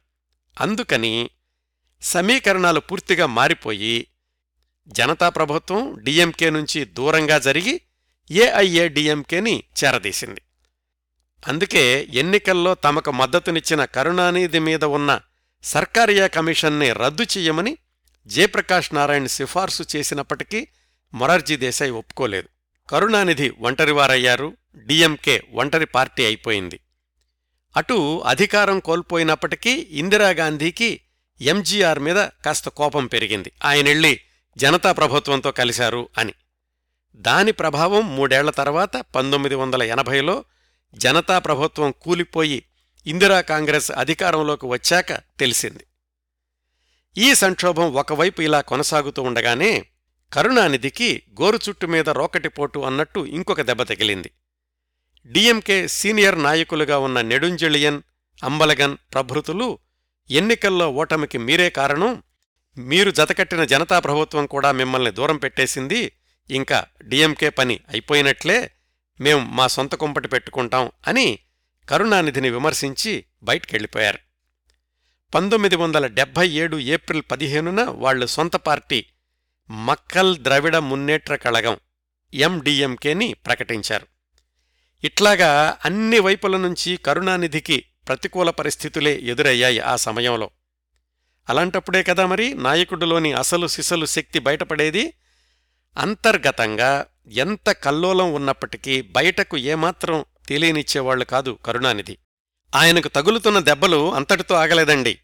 అందుకని 0.61 1.29
సమీకరణాలు 2.01 2.79
పూర్తిగా 2.79 3.25
మారిపోయి 3.25 4.07
జనతా 4.87 5.29
ప్రభుత్వం 5.29 5.97
డిఎంకే 6.03 6.49
నుంచి 6.49 6.85
దూరంగా 6.85 7.39
జరిగి 7.39 7.81
ఏఐఏడిఎంకేని 8.31 9.63
చేరదీసింది. 9.83 10.41
అందుకే 11.47 12.07
ఎన్నికల్లో 12.13 12.75
తమకు 12.75 13.11
మద్దతునిచ్చిన 13.11 13.85
కరుణానిధి 13.85 14.59
మీద 14.59 14.83
ఉన్న 14.83 15.19
సర్కారియా 15.63 16.27
కమిషన్ని 16.27 16.93
రద్దు 16.93 17.23
చెయ్యమని 17.23 17.77
జయప్రకాష్ 18.27 18.93
నారాయణ్ 18.93 19.27
సిఫార్సు 19.27 19.83
చేసినప్పటికీ 19.95 20.67
మొరార్జీ 21.13 21.57
దేశాయ్ 21.57 21.91
ఒప్పుకోలేదు. 21.91 22.47
కరుణానిధి 22.89 23.51
ఒంటరివారయ్యారు. 23.59 24.57
డిఎంకే 24.75 25.43
ఒంటరి 25.53 25.85
పార్టీ 25.85 26.25
అయిపోయింది. 26.25 26.79
అటు 27.77 28.23
అధికారం 28.25 28.79
కోల్పోయినప్పటికీ 28.79 29.87
ఇందిరాగాంధీకి 29.91 31.01
ఎంజీఆర్ 31.41 31.99
మీద 31.99 32.15
కాస్త 32.15 32.69
కోపం 32.69 33.07
పెరిగింది. 33.07 33.51
ఆయనెళ్ళి 33.65 34.21
జనతా 34.57 34.91
ప్రభుత్వంతో 34.91 35.51
కలిశారు 35.51 36.09
అని. 36.17 36.33
దాని 37.15 37.51
ప్రభావం 37.51 38.15
మూడేళ్ళ 38.15 38.49
తర్వాత 38.49 38.97
పంతొమ్మిది 39.15 39.55
వందల 39.55 39.83
ఎనభైలో 39.83 40.45
జనతా 40.97 41.39
ప్రభుత్వం 41.39 41.93
కూలిపోయి 42.01 42.63
ఇందిరా 43.05 43.41
కాంగ్రెస్ 43.41 43.91
అధికారంలోకి 43.91 44.65
వచ్చాక 44.65 45.11
తెలిసింది. 45.13 45.83
ఈ 47.17 47.33
సంక్షోభం 47.33 47.93
ఒకవైపు 47.93 48.41
ఇలా 48.41 48.61
కొనసాగుతూ 48.61 49.21
ఉండగానే 49.21 49.85
కరుణానిధికి 50.31 51.23
గోరుచుట్టు 51.41 51.87
మీద 51.87 52.09
రోకటిపోటు 52.09 52.79
అన్నట్టు 52.79 53.19
ఇంకొక 53.19 53.61
దెబ్బ 53.61 53.83
తగిలింది. 53.83 54.29
డిఎంకే 55.25 55.87
సీనియర్ 55.87 56.43
నాయకులుగా 56.43 56.97
ఉన్న 56.97 57.21
నెడుంజలియన్ 57.21 58.01
అంబలగన్ 58.43 58.97
ప్రభృతులు 59.13 59.79
ఎన్నికల్లో 60.29 60.87
ఓటమికి 60.91 61.37
మీరే 61.37 61.69
కారణం 61.69 62.23
మీరు 62.77 63.11
జతకట్టిన 63.11 63.63
జనతా 63.63 63.99
ప్రభుత్వం 63.99 64.45
కూడా 64.45 64.71
మిమ్మల్ని 64.71 65.11
దూరం 65.11 65.37
పెట్టేసింది 65.37 66.11
ఇంకా 66.49 66.79
డిఎంకే 67.03 67.49
పని 67.49 67.79
అయిపోయినట్లే 67.89 68.57
మేం 69.19 69.55
మా 69.55 69.67
సొంత 69.67 69.95
కుంపటి 69.95 70.27
పెట్టుకుంటాం 70.27 70.91
అని 71.07 71.39
కరుణానిధిని 71.89 72.49
విమర్శించి 72.49 73.25
బయటికెళ్ళిపోయారు. 73.43 74.19
పంతొమ్మిది 75.35 75.75
వందల 75.75 76.07
డెబ్భై 76.07 76.49
ఏడు 76.49 76.77
ఏప్రిల్ 76.77 77.23
పదిహేనున 77.31 77.83
వాళ్ళు 77.83 78.25
సొంత 78.25 78.55
పార్టీ 78.55 79.05
మక్కల్ 79.69 80.37
ద్రవిడ 80.37 80.77
మున్నేట్ర 80.77 81.35
కళగం 81.35 81.77
ఎండిఎంకేని 82.33 83.33
ప్రకటించారు. 83.33 84.07
ఇట్లాగా 85.03 85.77
అన్ని 85.85 86.19
వైపుల 86.19 86.57
నుంచి 86.57 86.97
కరుణానిధికి 86.97 87.85
ప్రతికూల 88.07 88.49
పరిస్థితులే 88.49 89.19
ఎదురయ్యాయి 89.23 89.79
ఆ 89.79 89.95
సమయంలో. 89.95 90.49
అలాంటప్పుడే 91.49 92.03
కదా 92.03 92.25
మరి 92.25 92.53
నాయకుడిలోని 92.53 93.33
అసలు 93.33 93.67
సిసలు 93.67 94.05
శక్తి 94.05 94.39
బయటపడేది? 94.39 95.13
అంతర్గతంగా 95.97 97.05
ఎంత 97.27 97.69
కల్లోలం 97.69 98.33
ఉన్నప్పటికీ 98.33 99.01
బయటకు 99.01 99.57
ఏమాత్రం 99.57 100.25
తెలియనిచ్చేవాళ్ళు 100.49 101.25
కాదు 101.25 101.57
కరుణానిధి. 101.65 102.17
ఆయనకు 102.75 103.07
తగులుతున్న 103.07 103.59
దెబ్బలు 103.59 104.13
అంతటితో 104.13 104.55
ఆగలేదండి. 104.55 105.19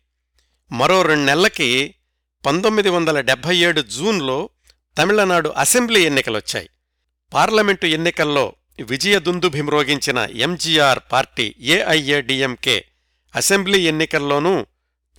మరో 0.72 1.01
రెండు 1.01 1.24
నెలలకి 1.24 1.95
పంతొమ్మిది 2.45 2.89
వందల 2.89 3.22
డెబ్భై 3.22 3.57
ఏడు 3.57 3.81
జూన్లో 3.81 4.50
తమిళనాడు 4.98 5.50
అసెంబ్లీ 5.50 6.05
ఎన్నికలొచ్చాయి. 6.05 6.69
పార్లమెంటు 7.33 7.86
ఎన్నికల్లో 7.86 8.53
విజయదుందుభిమ్రోగించిన 8.79 10.17
ఎంజీఆర్ 10.17 11.00
పార్టీ 11.12 11.55
ఏఐఏడిఎంకే 11.60 12.86
అసెంబ్లీ 13.36 13.79
ఎన్నికల్లోనూ 13.79 14.65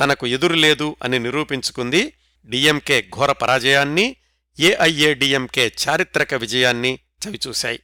తనకు 0.01 0.27
ఎదురులేదు 0.27 0.97
అని 1.03 1.19
నిరూపించుకుంది 1.19 2.13
డిఎంకే 2.47 3.11
ఘోర 3.17 3.33
పరాజయాన్ని 3.33 4.17
ఏఐఏడిఎంకే 4.61 5.73
చారిత్రక 5.89 6.35
విజయాన్ని 6.35 6.99
చవిచూశాయి. 7.29 7.81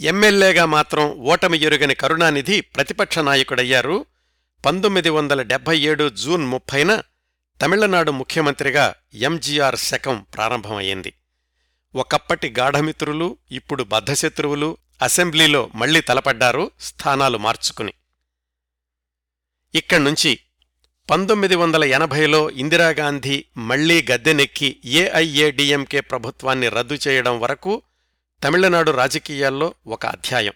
ఎమ్మెల్యేగా 0.00 0.64
మాత్రం 0.64 1.10
ఓటమి 1.10 1.58
ఎరుగని 1.58 1.94
కరుణానిధి 1.94 2.60
ప్రతిపక్ష 2.60 3.18
నాయకుడయ్యారు. 3.18 4.06
పంతొమ్మిది 4.66 5.10
వందల 5.10 5.42
డెబ్బై 5.42 5.78
ఏడు 5.78 6.08
జూన్ 6.08 6.46
ముప్పైన 6.46 7.02
తమిళనాడు 7.62 8.10
ముఖ్యమంత్రిగా 8.10 8.94
ఎంజీఆర్ 9.14 9.76
శకం 9.76 10.26
ప్రారంభమయ్యింది. 10.34 11.12
ఒకప్పటి 11.94 12.54
గాఢమిత్రులు 12.58 13.38
ఇప్పుడు 13.52 13.82
బద్ధశత్రువులు 13.82 14.76
అసెంబ్లీలో 15.02 15.70
మళ్ళీ 15.74 16.00
తలపడ్డారు 16.00 16.70
స్థానాలు 16.80 17.38
మార్చుకుని. 17.38 17.92
ఇక్కడ్నుంచి 19.74 20.38
పంతొమ్మిది 21.10 21.56
వందల 21.56 21.84
ఎనభైలో 21.84 22.50
ఇందిరాగాంధీ 22.50 23.44
మళ్ళీ 23.56 24.06
గద్దెనెక్కి 24.10 24.80
ఏఐఏడిఎంకే 24.84 26.00
ప్రభుత్వాన్ని 26.00 26.68
రద్దు 26.68 26.98
చేయడం 27.08 27.40
వరకు 27.40 27.82
తమిళనాడు 28.44 28.90
రాజకీయాల్లో 28.90 29.74
ఒక 29.86 30.06
అధ్యాయం. 30.06 30.52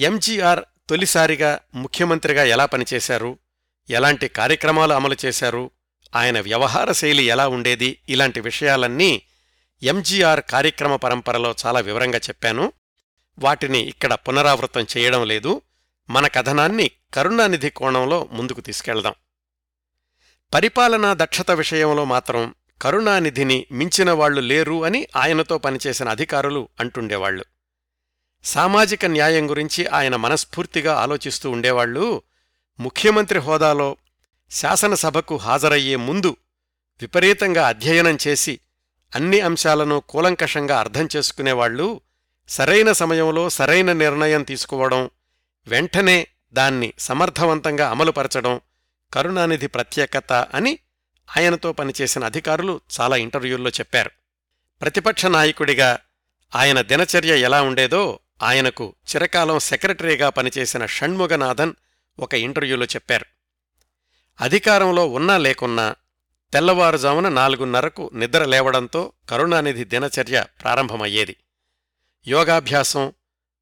ఎంజీఆర్ 0.00 0.64
తొలిసారిగా 0.88 1.58
ముఖ్యమంత్రిగా 1.74 2.44
ఎలా 2.44 2.66
పనిచేశారు? 2.66 3.38
ఎలాంటి 3.90 4.28
కార్యక్రమాలు 4.28 4.92
అమలు 4.92 5.16
చేశారు? 5.24 5.70
ఆయన 6.16 6.40
వ్యవహార 6.40 6.92
శైలి 6.92 7.22
ఎలా 7.22 7.48
ఉండేది? 7.48 7.98
ఇలాంటి 8.08 8.40
విషయాలన్నీ 8.40 9.22
ఎంజీఆర్ 9.82 10.40
కార్యక్రమ 10.50 10.96
పరంపరలో 10.96 11.54
చాలా 11.66 11.80
వివరంగా 11.80 12.18
చెప్పాను. 12.18 12.72
వాటిని 13.38 13.78
ఇక్కడ 13.78 14.14
పునరావృతం 14.14 14.86
చేయడం 14.96 15.26
లేదు. 15.26 15.62
మన 16.10 16.26
కథనాన్ని 16.26 16.90
కరుణానిధి 17.14 17.70
కోణంలో 17.70 18.28
ముందుకు 18.32 18.60
తీసుకెళ్దాం. 18.60 19.14
పరిపాలనా 20.54 21.14
దక్షత 21.14 21.50
విషయంలో 21.50 22.04
మాత్రం 22.04 22.54
కరుణానిధిని 22.82 23.66
మించిన 23.72 24.10
వాళ్ళు 24.10 24.40
లేరు 24.40 24.84
అని 24.84 25.06
ఆయనతో 25.16 25.58
పనిచేసిన 25.58 26.08
అధికారులు 26.08 26.68
అంటుండేవాళ్ళు 26.80 27.44
సామాజిక 28.44 29.04
న్యాయం 29.04 29.50
గురించి 29.50 29.86
ఆయన 29.86 30.16
మనస్ఫూర్తిగా 30.16 30.94
ఆలోచిస్తూ 30.94 31.50
ఉండేవాళ్ళు 31.50 32.22
ముఖ్యమంత్రి 32.80 33.38
హోదాలో 33.38 33.96
శాసనసభకు 34.50 35.36
హాజరయ్యే 35.36 35.96
ముందు 35.96 36.36
విపరీతంగా 37.00 37.68
అధ్యయనం 37.68 38.18
చేసి 38.28 38.60
అన్ని 39.14 39.40
అంశాలను 39.40 40.00
కూలంకషంగా 40.00 40.78
అర్థం 40.80 41.08
చేసుకునేవాళ్ళు 41.16 42.00
సరైన 42.48 42.92
సమయంలో 42.92 43.50
సరైన 43.50 43.92
నిర్ణయం 43.92 44.42
తీసుకోవడం 44.42 45.10
వెంటనే 45.66 46.26
దాన్ని 46.54 46.92
సమర్థవంతంగా 46.98 47.90
అమలుపరచడం 47.90 48.60
కరుణానిధి 49.14 49.66
ప్రత్యేకత 49.66 50.32
అని 50.32 50.78
ఆయనతో 51.36 51.72
పనిచేసిన 51.72 52.24
అధికారులు 52.24 52.80
చాలా 53.00 53.16
ఇంటర్వ్యూల్లో 53.16 53.70
చెప్పారు. 53.70 54.10
ప్రతిపక్ష 54.80 55.26
నాయకుడిగా 55.26 55.98
ఆయన 56.54 56.80
దినచర్య 56.80 57.38
ఎలా 57.38 57.62
ఉండేదో 57.62 58.18
ఆయనకు 58.42 58.94
చిరకాలం 59.08 59.58
సెక్రటరీగా 59.58 60.28
పనిచేసిన 60.28 60.86
షణ్ముగనాథన్ 60.86 61.72
ఒక 62.18 62.34
ఇంటర్వ్యూలో 62.34 62.84
చెప్పారు. 62.84 63.26
అధికారంలో 64.40 65.06
ఉన్నా 65.06 65.38
లేకున్నా 65.38 65.94
తెల్లవారుజామున 66.52 67.28
నాలుగున్నరకు 67.28 68.10
నిద్ర 68.14 68.44
లేవడంతో 68.44 69.12
కరుణానిధి 69.28 69.84
దినచర్య 69.84 70.44
ప్రారంభమయ్యేది. 70.62 71.36
యోగాభ్యాసం 72.26 73.12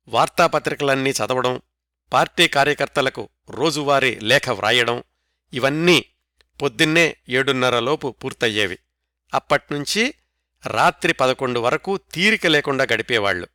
వార్తాపత్రికలన్నీ 0.09 1.11
చదవడం 1.11 1.61
పార్టీ 2.13 2.49
కార్యకర్తలకు 2.49 3.29
రోజువారీ 3.51 4.19
లేఖ 4.23 4.51
వ్రాయడం 4.51 5.03
ఇవన్నీ 5.53 6.05
పొద్దున్నే 6.63 7.17
ఏడున్నరలోపు 7.29 8.09
పూర్తయ్యేవి. 8.09 8.79
అప్పట్నుంచి 9.35 10.15
రాత్రి 10.67 11.13
పదకొండు 11.13 11.61
వరకు 11.61 12.01
తీరిక 12.13 12.47
లేకుండా 12.47 12.87
గడిపేవాళ్ళు 12.93 13.49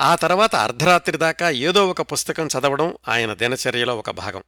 ఆ 0.00 0.14
తర్వాత 0.14 0.54
అర్ధరాత్రి 0.56 1.18
దాకా 1.18 1.50
ఏదో 1.50 1.88
ఒక 1.88 2.02
పుస్తకం 2.02 2.46
చదవడం 2.46 2.96
ఆయన 3.08 3.34
దినచర్యలో 3.34 3.98
ఒక 3.98 4.10
భాగం. 4.10 4.42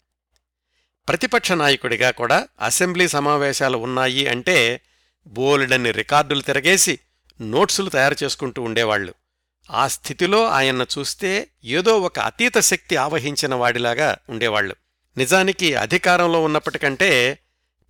ప్రతిపక్ష 1.09 1.52
నాయకుడిగా 1.52 2.11
కూడా 2.11 2.49
అసెంబ్లీ 2.61 3.09
సమావేశాలు 3.09 3.78
ఉన్నాయి 3.78 4.26
అంటే 4.26 4.81
బోలెడన్ని 5.26 5.90
రికార్డులు 5.90 6.40
తిరగేసి 6.40 6.99
నోట్సులు 7.40 7.90
తయారు 7.90 8.16
చేసుకుంటూ 8.23 8.62
ఉండేవాళ్ళు 8.62 9.14
ఆ 9.71 9.87
స్థితిలో 9.87 10.47
ఆయన్ను 10.47 10.87
చూస్తే 10.99 11.49
ఏదో 11.65 11.99
ఒక 11.99 12.19
అతీత 12.19 12.59
శక్తి 12.59 12.97
ఆవహించిన 12.97 13.55
వాడిలాగా 13.55 14.17
ఉండేవాళ్ళు 14.29 14.77
నిజానికి 15.17 15.75
అధికారంలో 15.75 16.43
ఉన్నప్పటికంటే 16.45 17.39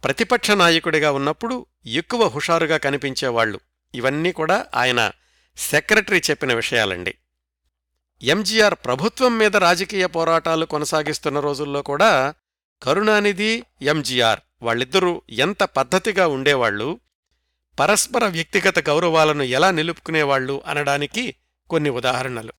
ప్రతిపక్ష 0.05 0.51
నాయకుడిగా 0.51 1.13
ఉన్నప్పుడు 1.13 1.67
ఎక్కువ 1.87 2.29
హుషారుగా 2.29 2.77
కనిపించేవాళ్ళు 2.77 3.61
ఇవన్నీ 3.95 4.33
కూడా 4.33 4.67
ఆయన 4.75 5.13
సెక్రటరీ 5.57 6.23
చెప్పిన 6.31 6.55
విషయాలండి. 6.55 7.15
ఎంజీఆర్ 8.23 8.75
ప్రభుత్వం 8.75 9.39
మీద 9.39 9.57
రాజకీయ 9.57 10.07
పోరాటాలు 10.07 10.67
కొనసాగిస్తున్న 10.67 11.41
రోజుల్లో 11.41 11.83
కూడా 11.83 12.35
కరుణానిధి 12.83 13.63
ఎంజీఆర్ 13.83 14.41
వాళ్ళిద్దరూ 14.63 15.23
ఎంత 15.31 15.63
పద్ధతిగా 15.63 16.27
ఉండేవాళ్ళు 16.27 17.01
పరస్పర 17.81 18.27
వ్యక్తిగత 18.27 18.89
గౌరవాలను 18.89 19.43
ఎలా 19.43 19.71
నిలుపుకునేవాళ్ళు 19.71 20.63
అనడానికి 20.67 21.35
కొన్ని 21.71 21.91
ఉదాహరణలు. 21.91 22.53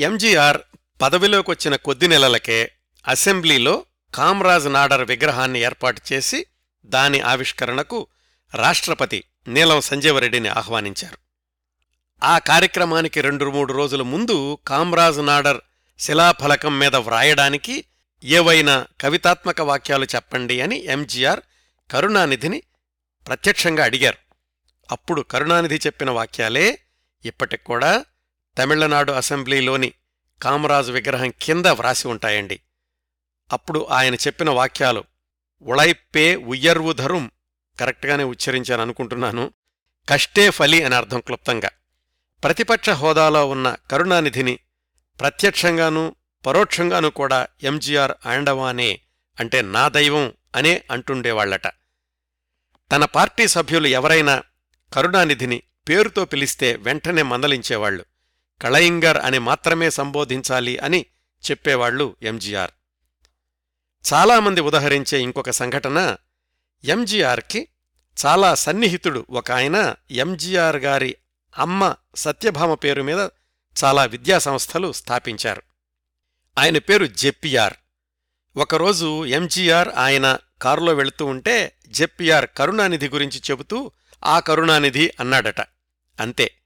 ఎంజీఆర్ 0.00 0.58
పదవిలోకొచ్చిన 1.02 1.76
కొద్ది 1.76 2.08
నెలలకే 2.08 2.72
అసెంబ్లీలో 3.08 3.84
కామ్రాజ్ 4.14 4.72
నాడర్ 4.72 5.04
విగ్రహాన్ని 5.04 5.60
ఏర్పాటు 5.60 6.00
చేసి 6.12 6.46
దాని 6.84 7.20
ఆవిష్కరణకు 7.20 8.06
రాష్ట్రపతి 8.54 9.24
నీలం 9.48 9.80
సంజీవరెడ్డిని 9.80 10.48
ఆహ్వానించారు. 10.48 11.18
ఆ 12.24 12.38
కార్యక్రమానికి 12.38 13.20
రెండు 13.20 13.50
మూడు 13.50 13.72
రోజుల 13.72 14.02
ముందు 14.02 14.58
కామ్రాజ్ 14.66 15.26
నాడర్ 15.26 15.60
శిలాఫలకం 15.98 16.78
మీద 16.78 16.96
వ్రాయడానికి 16.96 17.84
ఏవైనా 18.24 18.86
కవితాత్మక 19.00 19.60
వాక్యాలు 19.60 20.04
చెప్పండి 20.04 20.60
అని 20.60 20.84
ఎంజీఆర్ 20.84 21.40
కరుణానిధిని 21.90 22.62
ప్రత్యక్షంగా 23.26 23.84
అడిగారు. 23.84 24.16
అప్పుడు 24.90 25.22
కరుణానిధి 25.22 25.76
చెప్పిన 25.86 26.10
వాక్యాలే 26.10 26.78
ఇప్పటికూడా 27.24 28.04
తమిళనాడు 28.58 29.12
అసెంబ్లీలోని 29.12 29.92
కామరాజు 30.42 30.92
విగ్రహం 30.92 31.32
కింద 31.42 31.66
వ్రాసి 31.66 32.08
ఉంటాయండి. 32.08 32.60
అప్పుడు 33.52 33.86
ఆయన 33.90 34.14
చెప్పిన 34.14 34.50
వాక్యాలు 34.50 35.04
ఉళైప్పే 35.62 36.36
ఉయ్యర్వుధరుం 36.36 37.30
కరెక్ట్గానే 37.80 38.24
ఉచ్చరించాను 38.24 38.82
అనుకుంటున్నాను. 38.82 39.52
కష్టే 40.08 40.50
ఫలి 40.50 40.82
అని 40.82 40.94
అర్థం 40.94 41.20
క్లుప్తంగా. 41.20 41.70
ప్రతిపక్ష 42.44 42.90
హోదాలో 42.90 43.48
ఉన్న 43.48 43.76
కరుణానిధిని 43.90 44.58
ప్రత్యక్షంగానూ 45.20 46.14
పరోక్షంగానూ 46.46 47.10
కూడా 47.10 47.48
ఎంజీఆర్ 47.62 48.12
ఆండవానే 48.26 49.00
అంటే 49.40 49.62
నా 49.62 49.88
దైవం 49.88 50.32
అనే 50.56 50.82
అంటుండేవాళ్ళట 50.90 51.66
తన 52.92 53.04
పార్టీ 53.04 53.48
సభ్యులు 53.48 53.86
ఎవరైనా 53.86 54.42
కరుణానిధిని 54.92 55.62
పేరుతో 55.88 56.24
పిలిస్తే 56.24 56.76
వెంటనే 56.76 57.22
మందలించేవాళ్ళు 57.22 58.04
కళయింగర్ 58.62 59.16
అని 59.16 59.38
మాత్రమే 59.38 59.90
సంబోధించాలి 59.90 60.78
అని 60.78 61.06
చెప్పేవాళ్ళు 61.50 62.16
ఎంజీఆర్. 62.22 62.70
చాలామంది 64.12 64.60
ఉదహరించే 64.60 65.20
ఇంకొక 65.20 65.50
సంఘటన 65.50 66.16
ఎంజీఆర్కి 66.84 67.68
చాలా 68.26 68.54
సన్నిహితుడు 68.54 69.26
ఒక 69.30 69.52
ఆయన 69.52 69.94
ఎంజీఆర్ 70.10 70.76
గారి 70.76 71.16
అమ్మ 71.58 71.94
సత్యభామ 72.16 72.74
పేరు 72.74 73.02
మీద 73.02 73.28
చాలా 73.84 74.04
విద్యాసంస్థలు 74.04 74.92
స్థాపించారు. 74.92 75.62
ఆయన 76.58 76.78
పేరు 76.78 77.06
జెప్పియార్ 77.06 77.74
ఒకరోజు 78.56 79.26
ఎంజీఆర్ 79.26 79.88
ఆయన 79.88 80.38
కారులో 80.62 80.94
వెళుతూ 80.94 81.26
ఉంటే 81.26 81.76
జెప్పియార్ 81.88 82.46
కరుణానిధి 82.56 83.08
గురించి 83.08 83.38
చెబుతూ 83.50 83.92
ఆ 84.24 84.40
కరుణానిధి 84.40 85.10
అన్నాడట. 85.20 85.60
అంతే. 86.20 86.59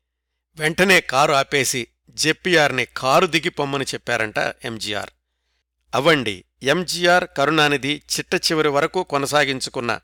వెంటనే 0.57 1.01
కారు 1.01 1.33
ఆపేసి 1.33 1.87
జెప్పిఆర్ని 2.11 2.85
కారు 2.85 3.27
దిగి 3.27 3.49
పొమ్మని 3.49 3.85
చెప్పారంట 3.85 4.39
ఎంజీఆర్ 4.39 5.11
అవ్వండి 5.95 6.45
ఎంజీఆర్ 6.63 7.25
కరుణానిధి 7.37 8.03
చిట్ట 8.17 8.35
చివరి 8.35 8.69
వరకు 8.69 9.03
కొనసాగించుకున్న 9.03 10.01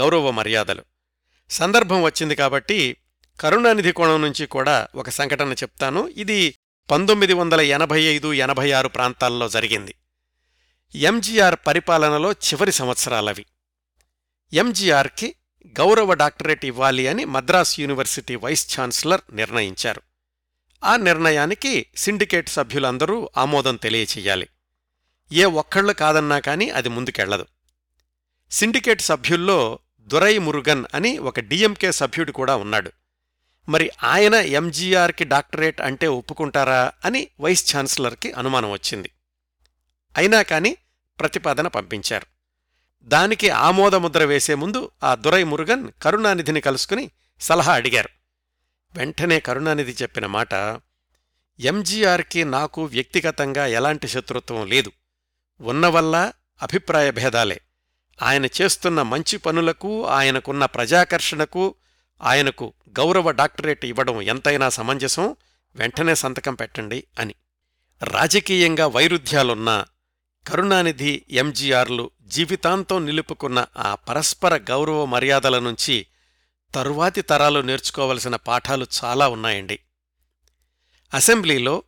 గౌరవ 0.00 0.30
మర్యాదలు. 0.30 0.84
సందర్భం 1.50 2.02
వచ్చింది 2.02 2.34
కాబట్టి 2.34 2.96
కరుణానిధి 3.40 3.92
కోణం 3.92 4.22
నుంచి 4.22 4.46
కూడా 4.46 4.88
ఒక 4.94 5.10
సంఘటన 5.10 5.52
చెప్తాను. 5.52 6.08
ఇది 6.08 6.58
పంతొమ్మిది 6.90 7.32
వందల 7.32 7.60
ఎనభై 7.60 8.02
ఐదు 8.02 8.32
ఎనభై 8.32 8.72
ఆరు 8.72 8.88
ప్రాంతాల్లో 8.88 9.48
జరిగింది. 9.48 9.94
ఎంజీఆర్ 10.94 11.56
పరిపాలనలో 11.66 12.32
చివరి 12.32 12.72
సంవత్సరాలవి. 12.72 13.46
ఎంజీఆర్కి 14.52 15.34
గౌరవ 15.68 16.14
డాక్టరేట్ 16.14 16.64
ఇవ్వాలి 16.64 17.08
అని 17.08 17.24
మద్రాస్ 17.24 17.80
యూనివర్సిటీ 17.80 18.36
వైస్ 18.36 18.80
ఛాన్సలర్ 18.80 19.20
నిర్ణయించారు. 19.32 20.02
ఆ 20.84 20.96
నిర్ణయానికి 20.96 21.86
సిండికేట్ 21.96 22.48
సభ్యులందరూ 22.48 23.30
ఆమోదం 23.36 23.76
తెలియచేయాలి 23.76 24.48
ఏ 25.32 25.44
ఒక్కళ్ళు 25.44 25.92
కాదన్నా 25.92 26.38
కాని 26.38 26.70
అది 26.70 26.88
ముందుకెళ్ళదు. 26.88 27.46
సిండికేట్ 28.50 29.00
సభ్యుల్లో 29.00 29.78
దురై 30.00 30.38
మురుగన్ 30.38 30.84
అని 30.94 31.18
ఒక 31.18 31.40
డిఎంకే 31.40 31.92
సభ్యుడు 31.92 32.32
కూడా 32.32 32.56
ఉన్నాడు. 32.56 32.92
మరి 33.68 33.90
ఆయన 34.04 34.34
ఎంజీఆర్కి 34.34 35.24
డాక్టరేట్ 35.24 35.80
అంటే 35.80 36.06
ఒప్పుకుంటారా 36.06 36.92
అని 37.04 37.28
వైస్ 37.40 37.76
ఛాన్సలర్కి 37.76 38.32
అనుమానం 38.32 38.70
వచ్చింది. 38.70 39.10
అయినా 40.16 40.42
కాని 40.42 40.76
ప్రతిపాదన 41.20 41.68
పంపించారు. 41.68 42.37
దానికి 43.02 43.50
ఆమోదముద్ర 43.50 44.24
వేసే 44.24 44.54
ముందు 44.54 44.90
ఆ 45.04 45.14
దురై 45.14 45.44
మురుగన్ 45.44 45.88
కరుణానిధిని 46.02 46.60
కలుసుకుని 46.60 47.10
సలహా 47.40 47.72
అడిగారు. 47.72 48.08
వెంటనే 48.94 49.40
కరుణానిధి 49.40 49.96
చెప్పిన 50.02 50.26
మాట 50.26 50.54
ఎంజీఆర్కి 51.60 52.44
నాకు 52.44 52.84
వ్యక్తిగతంగా 52.84 53.66
ఎలాంటి 53.66 54.08
శత్రుత్వం 54.08 54.66
లేదు. 54.66 54.92
ఉన్నవల్ల 55.60 56.32
అభిప్రాయ 56.62 57.10
భేదాలే. 57.10 57.60
ఆయన 58.22 58.46
చేస్తున్న 58.46 59.02
మంచి 59.02 59.36
పనులకు 59.36 60.06
ఆయనకున్న 60.06 60.64
ప్రజాకర్షణకు 60.66 61.74
ఆయనకు 62.22 62.72
గౌరవ 62.88 63.30
డాక్టరేట్ 63.30 63.84
ఇవ్వడం 63.84 64.22
ఎంతైనా 64.22 64.68
సమంజసం. 64.68 65.36
వెంటనే 65.74 66.14
సంతకం 66.14 66.54
పెట్టండి 66.54 67.04
అని. 67.18 67.34
రాజకీయంగా 68.02 68.86
వైరుధ్యాలున్నా 68.86 69.86
కరుణానిధి 70.48 71.24
ఎంజీఆర్లు 71.30 72.10
జీవితాంతం 72.28 73.06
నిలుపుకున్న 73.06 73.66
ఆ 73.76 73.94
పరస్పర 73.94 74.56
గౌరవ 74.56 75.04
మర్యాదల 75.04 75.58
నుంచి 75.58 76.06
తరువాతి 76.74 77.22
తరాలు 77.22 77.60
నేర్చుకోవలసిన 77.60 78.36
పాఠాలు 78.36 78.86
చాలా 79.04 79.28
ఉన్నాయండి. 79.28 79.80
అసెంబ్లీలో 81.14 81.82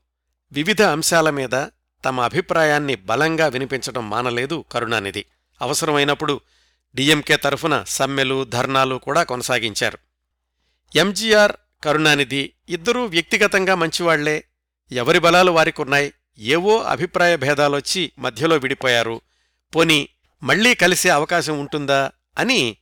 వివిధ 0.52 0.82
అంశాల 0.82 1.30
మీద 1.30 1.66
తమ 2.04 2.20
అభిప్రాయాన్ని 2.20 2.94
బలంగా 2.94 3.46
వినిపించడం 3.46 4.10
మానలేదు 4.10 4.64
కరుణానిధి. 4.72 5.24
అవసరమైనప్పుడు 5.60 6.40
డిఎంకే 6.94 7.36
తరఫున 7.36 7.84
సమ్మెలు 7.86 8.44
ధర్నాలు 8.44 8.94
కూడా 8.94 9.22
కొనసాగించారు. 9.22 9.98
ఎంజీఆర్ 10.94 11.52
కరుణానిధి 11.84 12.52
ఇద్దరూ 12.68 13.04
వ్యక్తిగతంగా 13.04 13.74
మంచివాళ్ళే. 13.74 14.44
ఎవరి 14.92 15.18
బలాలు 15.18 15.50
వారికున్నాయి? 15.50 16.12
ఏవో 16.38 16.82
అభిప్రాయ 16.82 17.36
భేదాలొచ్చి 17.36 18.12
మధ్యలో 18.18 18.56
విడిపోయారు. 18.56 19.20
పోని 19.76 20.08
మళ్ళీ 20.42 20.74
కలిసే 20.74 21.08
అవకాశం 21.08 21.60
ఉంటుందా 21.60 22.12
అని 22.38 22.76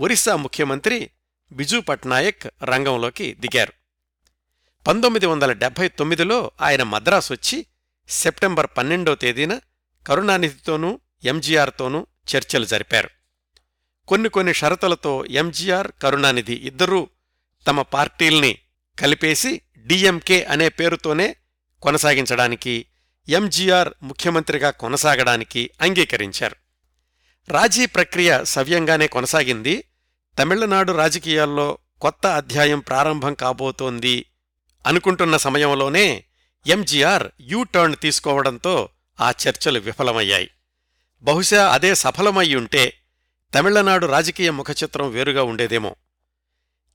ఒరిస్సా 0.00 0.36
ముఖ్యమంత్రి 0.36 1.10
బిజూ 1.52 1.80
పట్నాయక్ 1.80 2.46
రంగంలోకి 2.64 3.34
దిగారు. 3.34 3.72
పంతొమ్మిది 4.86 5.26
వందల 5.26 5.52
డెబ్బై 5.52 5.88
తొమ్మిదిలో 5.88 6.50
ఆయన 6.60 6.82
మద్రాసు 6.82 7.32
వచ్చి 7.32 7.66
సెప్టెంబర్ 8.08 8.66
పన్నెండో 8.76 9.14
తేదీన 9.14 9.60
కరుణానిధితోనూ 10.06 11.00
ఎంజీఆర్తోనూ 11.24 12.06
చర్చలు 12.36 12.64
జరిపారు. 12.64 13.10
కొన్ని 14.08 14.28
కొన్ని 14.28 14.54
షరతులతో 14.54 15.24
ఎంజీఆర్ 15.24 15.92
కరుణానిధి 16.02 16.54
ఇద్దరూ 16.54 17.08
తమ 17.66 17.82
పార్టీల్ని 17.82 18.58
కలిపేసి 18.98 19.60
డిఎంకే 19.76 20.44
అనే 20.44 20.68
పేరుతోనే 20.68 21.36
కొనసాగించడానికి 21.82 22.86
ఎంజీఆర్ 23.28 23.88
ముఖ్యమంత్రిగా 24.02 24.70
కొనసాగడానికి 24.70 25.70
అంగీకరించారు. 25.80 26.63
రాజీ 27.48 27.86
ప్రక్రియ 27.86 28.44
సవ్యంగానే 28.44 29.06
కొనసాగింది. 29.06 29.84
తమిళనాడు 30.38 30.92
రాజకీయాల్లో 30.92 31.78
కొత్త 32.00 32.26
అధ్యాయం 32.26 32.78
ప్రారంభం 32.78 33.34
కాబోతోంది 33.34 34.26
అనుకుంటున్న 34.86 35.36
సమయంలోనే 35.36 36.24
ఎంజీఆర్ 36.66 37.28
యూ 37.40 37.62
టర్న్ 37.62 37.96
తీసుకోవడంతో 38.02 38.88
ఆ 39.20 39.30
చర్చలు 39.30 39.80
విఫలమయ్యాయి. 39.80 40.50
బహుశా 41.22 41.68
అదే 41.68 41.94
సఫలమయ్యుంటే 41.94 42.92
తమిళనాడు 43.54 44.06
రాజకీయ 44.06 44.50
ముఖచిత్రం 44.50 45.10
వేరుగా 45.10 45.42
ఉండేదేమో. 45.42 45.96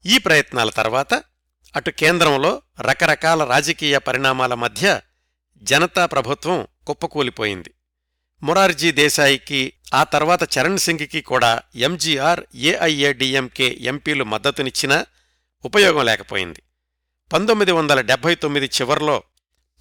ఈ 0.06 0.18
ప్రయత్నాల 0.18 0.70
తర్వాత 0.70 1.14
అటు 1.76 1.90
కేంద్రంలో 1.90 2.62
రకరకాల 2.82 3.44
రాజకీయ 3.44 3.98
పరిణామాల 3.98 4.54
మధ్య 4.54 5.02
జనతా 5.64 6.06
ప్రభుత్వం 6.06 6.68
కుప్పకూలిపోయింది. 6.88 7.72
మొరార్జీ 8.44 8.92
దేశాయికి 8.92 9.74
ఆ 9.94 10.04
తర్వాత 10.04 10.58
చరణ్ 10.58 10.78
సింగ్కి 10.78 11.22
కూడా 11.22 11.62
ఎంజీఆర్ 11.76 12.44
ఏఐఏడిఎంకే 12.56 13.78
ఎంపీలు 13.80 14.24
మద్దతునిచ్చినా 14.24 15.06
ఉపయోగం 15.66 16.06
లేకపోయింది. 16.06 16.64
పంతొమ్మిది 17.34 17.72
వందల 17.72 18.02
డెబ్బై 18.02 18.36
తొమ్మిది 18.36 18.66
చివర్లో 18.66 19.24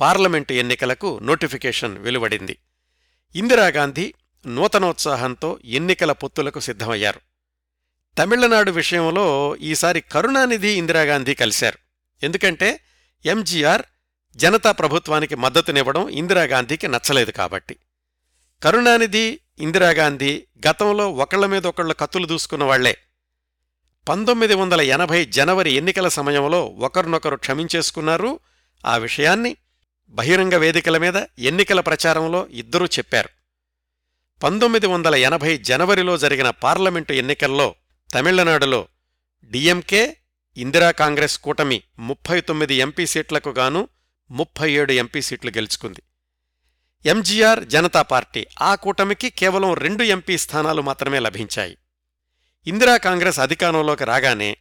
పార్లమెంటు 0.01 0.53
ఎన్నికలకు 0.53 1.19
నోటిఫికేషన్ 1.23 1.99
వెలువడింది. 1.99 2.59
ఇందిరాగాంధీ 3.35 4.15
నూతనోత్సాహంతో 4.47 5.59
ఎన్నికల 5.65 6.13
పొత్తులకు 6.13 6.61
సిద్ధమయ్యారు. 6.61 7.21
తమిళనాడు 8.19 8.71
విషయంలో 8.71 9.57
ఈసారి 9.57 10.01
కరుణానిధి 10.01 10.69
ఇందిరాగాంధీ 10.69 11.35
కలిశారు. 11.35 11.79
ఎందుకంటే 12.23 12.81
ఎంజీఆర్ 13.27 13.83
జనతా 14.37 14.73
ప్రభుత్వానికి 14.73 15.35
మద్దతునివ్వడం 15.35 16.09
ఇందిరాగాంధీకి 16.09 16.89
నచ్చలేదు 16.89 17.31
కాబట్టి. 17.31 17.77
కరుణానిధి 18.63 19.41
ఇందిరాగాంధీ 19.59 20.47
గతంలో 20.69 21.11
ఒకళ్ళ 21.13 21.47
మీద 21.47 21.67
ఒకళ్ళు 21.67 21.95
కత్తులు 21.95 22.27
దూసుకున్న 22.27 22.65
వాళ్ళే. 22.65 22.99
పంతొమ్మిది 24.09 24.55
వందల 24.55 24.81
ఎనభై 24.81 25.25
జనవరి 25.25 25.71
ఎన్నికల 25.71 26.09
సమయంలో 26.09 26.65
ఒకరినొకరు 26.67 27.37
క్షమించేసుకున్నారు. 27.37 28.41
ఆ 28.87 28.97
విషయాన్ని 28.97 29.57
బహిరంగ 30.09 30.55
వేదికల 30.55 30.99
మీద 30.99 31.17
ఎన్నికల 31.39 31.81
ప్రచారంలో 31.81 32.47
ఇద్దరూ 32.47 32.87
చెప్పారు. 32.87 33.29
పంతొమ్మిది 34.43 34.87
వందల 34.87 35.15
ఎనభై 35.15 35.57
జనవరిలో 35.57 36.19
జరిగిన 36.19 36.51
పార్లమెంటు 36.51 37.13
ఎన్నికల్లో 37.13 37.75
తమిళనాడులో 38.15 38.89
డిఎంకే 39.51 40.17
ఇందిరా 40.57 40.91
కాంగ్రెస్ 40.91 41.39
కూటమి 41.39 41.83
ముప్పై 41.99 42.41
తొమ్మిది 42.41 42.75
ఎంపీ 42.75 43.07
సీట్లకు 43.07 43.49
గాను 43.49 43.89
ముప్పై 44.31 44.73
ఏడు 44.73 44.93
ఎంపీ 44.93 45.23
సీట్లు 45.23 45.51
గెలుచుకుంది. 45.51 46.03
ఎంజీఆర్ 47.07 47.65
జనతా 47.65 48.03
పార్టీ 48.03 48.47
ఆ 48.63 48.75
కూటమికి 48.75 49.31
కేవలం 49.31 49.75
రెండు 49.75 50.03
ఎంపీ 50.03 50.39
స్థానాలు 50.39 50.83
మాత్రమే 50.83 51.19
లభించాయి. 51.19 51.79
ఇందిరా 52.67 52.97
కాంగ్రెస్ 52.97 53.41
అధికారంలోకి 53.41 54.05
రాగానే 54.05 54.57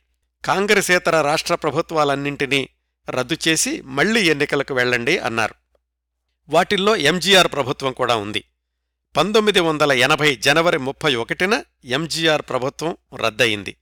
కాంగ్రెసేతర 0.46 1.22
రాష్ట్ర 1.22 1.56
ప్రభుత్వాలన్నింటినీ 1.56 2.70
రద్దు 3.10 3.38
చేసి 3.48 3.82
మళ్ళీ 3.82 4.22
ఎన్నికలకు 4.22 4.74
వెళ్ళండి 4.74 5.18
అన్నారు. 5.18 5.56
వాటిల్లో 6.50 6.96
ఎంజీఆర్ 6.96 7.48
ప్రభుత్వం 7.48 7.92
కూడా 7.92 8.16
ఉంది. 8.16 8.44
పంతొమ్మిది 9.18 9.60
వందల 9.60 9.92
ఎనభై 9.92 10.36
జనవరి 10.36 10.80
ముప్పై 10.80 11.16
ఒకటిన 11.16 11.64
ఎంజీఆర్ 11.86 12.42
ప్రభుత్వం 12.42 12.98
రద్దయింది. 13.16 13.78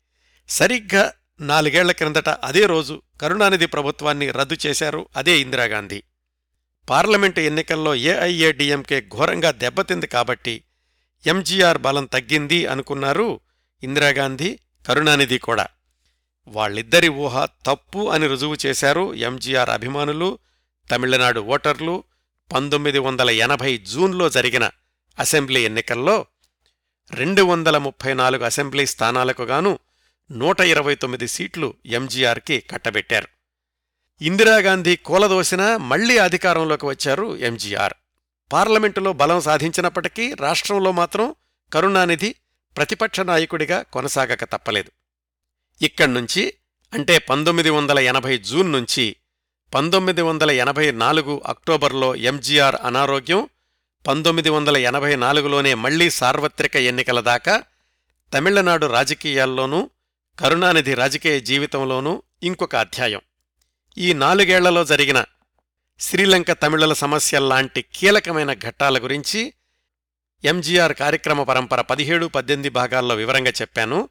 సరిగ్గా 0.50 1.14
నాలుగేళ్ళ 1.40 1.92
క్రిందట 1.92 2.30
అదే 2.30 2.66
రోజు 2.66 3.02
కరుణానిధి 3.22 3.66
ప్రభుత్వాన్ని 3.66 4.32
రద్దు 4.32 4.58
చేశారు 4.66 5.08
అదే 5.16 5.40
ఇందిరాగాంధీ. 5.40 6.04
పార్లమెంటు 6.90 7.40
ఎన్నికల్లో 7.40 7.96
ఏఐఏడీఎంకే 7.96 9.02
ఘోరంగా 9.02 9.52
దెబ్బతింది 9.52 10.08
కాబట్టి 10.08 10.64
ఎంజీఆర్ 11.28 11.78
బలం 11.78 12.06
తగ్గింది 12.06 12.66
అనుకున్నారు 12.66 13.40
ఇందిరాగాంధీ 13.84 14.60
కరుణానిధి 14.88 15.38
కూడా. 15.38 15.68
వాళ్ళిద్దరి 16.48 17.10
ఊహ 17.10 17.46
తప్పు 17.46 18.10
అని 18.10 18.28
రుజువు 18.28 18.56
చేశారు 18.66 19.14
ఎంజీఆర్ 19.14 19.70
అభిమానులు 19.70 20.40
తమిళనాడు 20.92 21.40
ఓటర్లు. 21.40 22.04
పంతొమ్మిది 22.54 23.00
వందల 23.00 23.30
ఎనభై 23.30 23.78
జూన్లో 23.78 24.30
జరిగిన 24.30 24.70
అసెంబ్లీ 25.20 25.66
ఎన్నికల్లో 25.66 26.26
రెండు 27.14 27.42
వందల 27.42 27.78
ముప్పై 27.78 28.14
నాలుగు 28.14 28.44
అసెంబ్లీ 28.44 28.86
స్థానాలకు 28.86 29.44
గాను 29.44 29.80
నూట 30.32 30.60
ఇరవై 30.60 30.96
తొమ్మిది 30.96 31.28
సీట్లు 31.28 31.74
ఎంజీఆర్కి 31.86 32.60
కట్టబెట్టారు. 32.60 33.35
ఇందిరాగాంధీ 34.22 34.96
కూలదోసినా 34.96 35.78
మళ్ళీ 35.78 36.18
అధికారంలోకి 36.18 36.86
వచ్చారు 36.86 37.38
ఎంజీఆర్. 37.38 37.94
పార్లమెంటులో 38.54 39.14
బలం 39.14 39.42
సాధించినప్పటికీ 39.42 40.34
రాష్ట్రంలో 40.34 40.92
మాత్రం 40.92 41.36
కరుణానిధి 41.74 42.36
ప్రతిపక్ష 42.78 43.20
నాయకుడిగా 43.20 43.82
కొనసాగక 43.82 44.44
తప్పలేదు. 44.44 44.92
ఇక్కడ్నుంచి 45.82 46.54
అంటే 46.94 47.18
పంతొమ్మిది 47.18 47.70
వందల 47.70 48.00
ఎనభై 48.00 48.38
జూన్ 48.38 48.72
నుంచి 48.72 49.16
పంతొమ్మిది 49.74 50.22
వందల 50.22 50.52
ఎనభై 50.52 50.92
నాలుగు 50.92 51.42
అక్టోబర్లో 51.46 52.16
ఎంజీఆర్ 52.16 52.76
అనారోగ్యం 52.84 53.50
పంతొమ్మిది 54.08 54.50
వందల 54.50 54.78
ఎనభై 54.78 55.16
నాలుగులోనే 55.16 55.74
మళ్ళీ 55.74 56.10
సార్వత్రిక 56.10 56.76
ఎన్నికల 56.76 57.20
దాకా 57.20 57.64
తమిళనాడు 58.34 58.86
రాజకీయాల్లోనూ 58.86 59.90
కరుణానిధి 60.40 60.94
రాజకీయ 60.94 61.40
జీవితంలోనూ 61.40 62.24
ఇంకొక 62.44 62.76
అధ్యాయం. 62.76 63.22
ఈ 63.98 64.14
నాలుగేళ్ళలో 64.14 64.86
జరిగిన 64.86 65.26
శ్రీలంక 66.00 66.52
తమిళుల 66.52 66.94
సమస్యల్లాంటి 66.94 67.86
కీలకమైన 67.96 68.54
ఘట్టాల 68.54 69.04
గురించి 69.04 69.54
ఎంజీఆర్ 70.44 70.94
కార్యక్రమ 70.94 71.44
పరంపర 71.44 71.82
పదిహేడు 71.82 72.26
పద్దెనిమిది 72.26 72.70
భాగాల్లో 72.70 73.16
వివరంగా 73.16 73.52
చెప్పాను. 73.52 74.10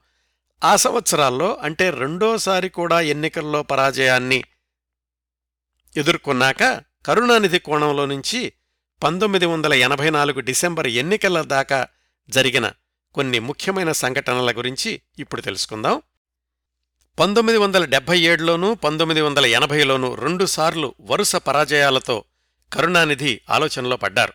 ఆ 0.64 0.76
సంవత్సరాల్లో 0.76 1.56
అంటే 1.56 1.90
రెండోసారి 1.90 2.68
కూడా 2.68 3.00
ఎన్నికల్లో 3.00 3.62
పరాజయాన్ని 3.62 4.44
ఎదుర్కొన్నాక 5.96 6.82
కరుణానిధి 7.06 7.58
కోణంలో 7.58 8.06
నుంచి 8.06 8.52
పంతొమ్మిది 9.02 9.46
వందల 9.46 9.74
ఎనభై 9.74 10.10
నాలుగు 10.10 10.40
డిసెంబర్ 10.40 10.86
ఎన్నికల 10.86 11.42
దాకా 11.42 11.88
జరిగిన 12.28 12.72
కొన్ని 13.14 13.38
ముఖ్యమైన 13.38 13.92
సంఘటనల 13.92 14.52
గురించి 14.52 15.00
ఇప్పుడు 15.18 15.40
తెలుసుకుందాం. 15.40 16.02
పంతొమ్మిది 17.18 17.58
వందల 17.58 17.84
డెబ్బై 17.84 18.20
ఏడులోనూ 18.20 18.74
పంతొమ్మిది 18.74 19.20
వందల 19.20 19.46
ఎనభైలోనూ 19.46 20.14
రెండుసార్లు 20.14 20.94
వరుస 21.00 21.36
పరాజయాలతో 21.36 22.24
కరుణానిధి 22.72 23.40
ఆలోచనలో 23.50 23.96
పడ్డారు. 23.96 24.32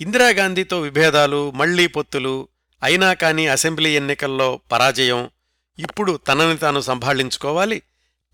ఇందిరాగాంధీతో 0.00 0.80
విభేదాలు 0.80 1.50
మళ్ళీ 1.50 1.86
పొత్తులు 1.86 2.48
అయినా 2.82 3.12
కాని 3.12 3.48
అసెంబ్లీ 3.48 3.90
ఎన్నికల్లో 3.90 4.60
పరాజయం 4.72 5.30
ఇప్పుడు 5.78 6.20
తనని 6.28 6.56
తాను 6.56 6.80
సంభాళించుకోవాలి 6.80 7.82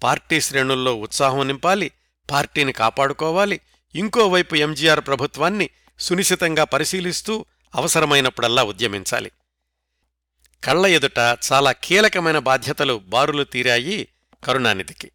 పార్టీ 0.03 0.41
శ్రేణుల్లో 0.41 0.95
ఉత్సాహం 0.95 1.47
నింపాలి 1.47 1.91
పార్టీని 2.31 2.73
కాపాడుకోవాలి 2.73 3.61
ఇంకోవైపు 3.95 4.55
ఎంజీఆర్ 4.55 5.01
ప్రభుత్వాన్ని 5.01 5.71
సునిశితంగా 6.01 6.65
పరిశీలిస్తూ 6.65 7.47
అవసరమైనప్పుడల్లా 7.75 8.63
ఉద్యమించాలి. 8.63 9.31
కళ్ళ 10.65 10.87
ఎదుట 10.87 11.19
చాలా 11.19 11.73
కీలకమైన 11.73 12.39
బాధ్యతలు 12.39 13.03
బారులు 13.07 13.45
తీరాయి 13.45 14.09
కరుణానిధికి. 14.45 15.11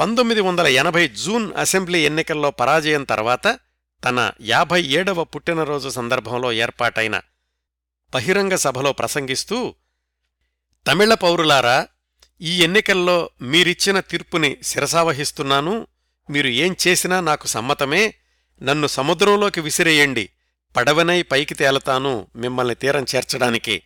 పంతొమ్మిది 0.00 0.40
వందల 0.40 0.66
ఎనభై 0.66 1.08
జూన్ 1.08 1.52
అసెంబ్లీ 1.54 2.06
ఎన్నికల్లో 2.06 2.50
పరాజయం 2.50 3.04
తర్వాత 3.04 3.58
తన 4.04 4.32
యాభై 4.40 4.82
ఏడవ 4.82 5.24
పుట్టినరోజు 5.24 5.88
సందర్భంలో 5.88 6.52
ఏర్పాటైన 6.52 7.20
బహిరంగ 8.14 8.54
సభలో 8.54 8.92
ప్రసంగిస్తూ 8.92 9.74
తమిళ 10.86 11.14
పౌరులారా 11.14 11.86
ఈ 12.40 12.62
ఎన్నికల్లో 12.62 13.30
మీరిచ్చిన 13.42 14.00
తీర్పుని 14.00 14.56
శిరసావహిస్తున్నాను. 14.62 15.86
మీరు 16.30 16.48
ఏం 16.48 16.76
చేసినా 16.86 17.20
నాకు 17.20 17.46
సమ్మతమే. 17.46 18.14
నన్ను 18.62 18.86
సముద్రంలోకి 18.86 19.60
విసిరేయండి. 19.60 20.30
పడవనై 20.76 21.22
పైకి 21.22 21.54
తేలతాను 21.54 22.26
మిమ్మల్ని 22.36 22.74
తీరం 22.74 23.06
చేర్చడానికి. 23.14 23.82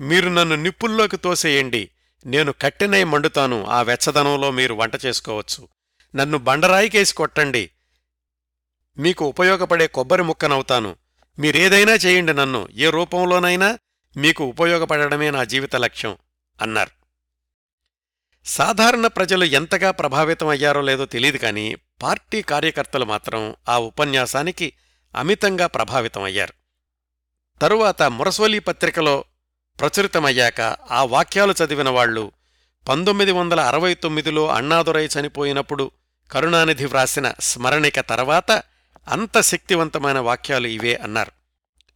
మీరు 0.00 0.28
నన్ను 0.28 0.56
నిప్పుల్లోకి 0.56 1.16
తోసేయండి. 1.16 1.90
నేను 2.26 2.52
కట్టెనై 2.52 3.04
మండుతాను. 3.04 3.64
ఆ 3.64 3.82
వెచ్చదనంలో 3.82 4.50
మీరు 4.50 4.74
వంట 4.74 4.92
చేసుకోవచ్చు. 5.06 5.68
నన్ను 6.14 6.38
బండరాయికేసి 6.38 7.14
కొట్టండి. 7.14 7.70
మీకు 8.98 9.24
ఉపయోగపడే 9.24 9.86
కొబ్బరి 9.86 10.22
ముక్కనవుతాను. 10.22 10.96
మీరేదైనా 11.38 11.92
చేయండి 11.92 12.32
నన్ను. 12.32 12.68
ఏ 12.72 12.90
రూపంలోనైనా 12.90 13.78
మీకు 14.16 14.44
ఉపయోగపడడమే 14.44 15.30
నా 15.30 15.44
జీవిత 15.44 15.76
లక్ష్యం 15.76 16.16
అన్నారు. 16.62 16.90
సాధారణ 18.44 19.06
ప్రజలు 19.06 19.44
ఎంతగా 19.44 19.90
ప్రభావితం 19.90 20.48
అయ్యారో 20.48 20.80
లేదో 20.80 21.06
తెలియదు 21.06 21.36
కానీ 21.36 21.76
పార్టీ 22.02 22.42
కార్యకర్తలు 22.42 23.04
మాత్రం 23.04 23.54
ఆ 23.68 23.78
ఉపన్యాసానికి 23.78 24.72
అమితంగా 25.14 25.66
ప్రభావితం 25.66 26.22
అయ్యారు 26.22 26.54
తరువాత 27.60 28.02
మురసోలీ 28.02 28.58
పత్రికలో 28.58 29.24
ప్రచురితమయ్యాక 29.78 30.60
ఆ 30.90 31.04
వాక్యాలు 31.04 31.54
చదివిన 31.64 31.88
వాళ్ళు 31.88 32.32
పంతొమ్మిది 32.88 33.32
వందల 33.32 33.60
అరవై 33.60 33.94
తొమ్మిదిలో 33.94 34.48
అన్నాదురై 34.48 35.06
చనిపోయినప్పుడు 35.06 35.90
కరుణానిధి 36.30 36.84
వ్రాసిన 36.84 37.32
స్మరణిక 37.40 38.00
తర్వాత 38.00 38.62
అంత 39.08 39.40
శక్తివంతమైన 39.40 40.18
వాక్యాలు 40.18 40.68
ఇవే 40.68 40.94
అన్నారు. 40.94 41.32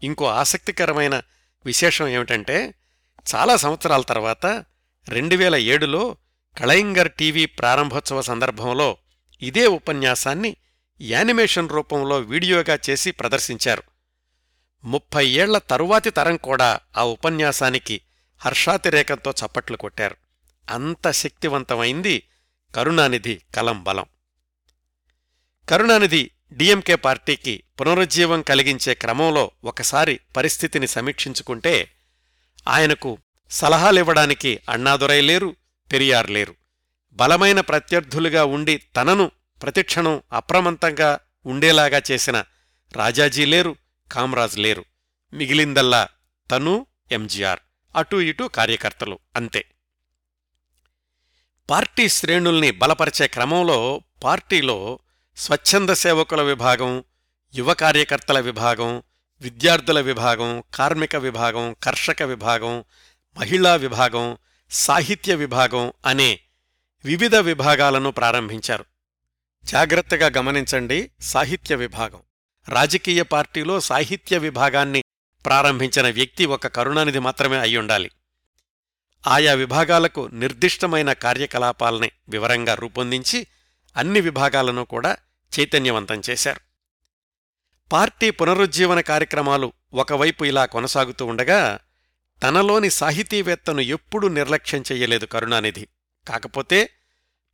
ఇంకో 0.03 0.25
ఆసక్తికరమైన 0.25 1.23
విశేషం 1.67 2.09
ఏమిటంటే 2.09 2.75
చాలా 3.27 3.57
సంవత్సరాల 3.57 4.03
తర్వాత 4.03 4.47
రెండు 5.09 5.37
వేల 5.37 5.57
ఏడులో 5.57 6.17
కళయింగర్ 6.57 7.13
టీవీ 7.13 7.47
ప్రారంభోత్సవ 7.47 8.23
సందర్భంలో 8.23 8.97
ఇదే 9.43 9.67
ఉపన్యాసాన్ని 9.67 10.57
యానిమేషన్ 11.01 11.69
రూపంలో 11.69 12.19
వీడియోగా 12.19 12.79
చేసి 12.91 13.11
ప్రదర్శించారు. 13.11 13.83
ముప్పై 14.85 15.27
ఏళ్ళ 15.27 15.59
తరువాతి 15.59 16.11
తరం 16.11 16.37
కూడా 16.37 16.81
ఆ 16.97 17.03
ఉపన్యాసానికి 17.03 18.01
హర్షాతిరేకంతో 18.39 19.31
చప్పట్లు 19.31 19.77
కొట్టారు. 19.77 20.17
అంత 20.71 21.11
శక్తివంతమైంది 21.11 22.23
కరుణానిధి 22.75 23.41
కలం 23.55 23.83
బలం. 23.83 24.05
కరుణానిధి 25.69 26.31
డిఎంకే 26.53 26.95
పార్టీకి 26.95 27.63
పునరుజ్జీవం 27.81 28.43
కలిగించే 28.43 28.95
క్రమంలో 28.95 29.51
ఒకసారి 29.65 30.21
పరిస్థితిని 30.37 30.87
సమీక్షించుకుంటే 30.87 31.91
ఆయనకు 32.69 33.19
సలహాలివ్వడానికి 33.51 34.61
అన్నాదురై 34.71 35.21
లేరు 35.21 35.57
పెరియార్ 35.93 36.31
లేరు. 36.31 36.55
బలమైన 37.13 37.61
ప్రత్యర్థులుగా 37.61 38.45
ఉండి 38.45 38.77
తనను 38.77 39.31
ప్రతిక్షణం 39.63 40.23
అప్రమంతంగా 40.33 41.21
ఉండేలాగా 41.47 42.03
చేసిన 42.11 42.45
రాజాజీ 42.93 43.45
లేరు 43.45 43.77
కామ్రాజ్ 44.13 44.59
లేరు. 44.59 44.85
మిగిలిందల్లా 45.33 46.09
తను 46.51 46.87
ఎంజీఆర్. 47.13 47.61
అటూ 47.97 48.21
ఇటూ 48.21 48.49
కార్యకర్తలు 48.49 49.19
అంతే. 49.37 49.65
పార్టీ 51.71 52.09
శ్రేణుల్ని 52.09 52.71
బలపరిచే 52.71 53.27
క్రమంలో 53.27 54.03
పార్టీలో 54.25 54.99
స్వచ్ఛంద 55.37 55.91
సేవకుల 55.91 56.43
విభాగం 56.43 57.05
యువ 57.55 57.75
కార్యకర్తల 57.75 58.41
విభాగం 58.41 59.03
విద్యార్థుల 59.41 60.01
విభాగం 60.01 60.63
కార్మిక 60.75 61.17
విభాగం 61.17 61.77
కర్షక 61.83 62.23
విభాగం 62.23 62.85
మహిళా 63.37 63.75
విభాగం 63.75 64.37
సాహిత్య 64.71 65.35
విభాగం 65.35 65.93
అనే 66.07 66.41
వివిధ 67.05 67.37
విభాగాలను 67.37 68.11
ప్రారంభించారు. 68.11 68.85
జాగ్రత్తగా 69.65 70.31
గమనించండి 70.37 71.11
సాహిత్య 71.21 71.75
విభాగం. 71.75 72.21
రాజకీయ 72.69 73.23
పార్టీలో 73.23 73.81
సాహిత్య 73.81 74.39
విభాగాన్ని 74.39 75.05
ప్రారంభించిన 75.47 76.11
వ్యక్తి 76.11 76.47
ఒక 76.47 76.67
కరుణానిధి 76.67 77.19
మాత్రమే 77.19 77.59
అయ్యుండాలి 77.59 78.11
ఆయా 79.27 79.55
విభాగాలకు 79.55 80.31
నిర్దిష్టమైన 80.33 81.13
కార్యకలాపాల్ని 81.13 82.11
వివరంగా 82.29 82.75
రూపొందించి 82.75 83.47
అన్ని 83.97 84.21
విభాగాలను 84.21 84.85
కూడా 84.85 85.17
చైతన్యవంతం 85.61 86.23
చేశారు. 86.31 86.61
పార్టీ 87.93 88.31
పునరుజ్జీవన 88.31 89.01
కార్యక్రమాలు 89.01 89.73
ఒకవైపు 89.95 90.45
ఇలా 90.45 90.65
కొనసాగుతూ 90.65 91.27
ఉండగా 91.27 91.79
తనలోని 92.43 92.91
సాహితీవేత్తను 92.91 93.81
ఎప్పుడూ 93.81 94.29
నిర్లక్ష్యం 94.29 94.85
చెయ్యలేదు 94.93 95.27
కరుణానిధి. 95.27 95.89
కాకపోతే 96.29 96.91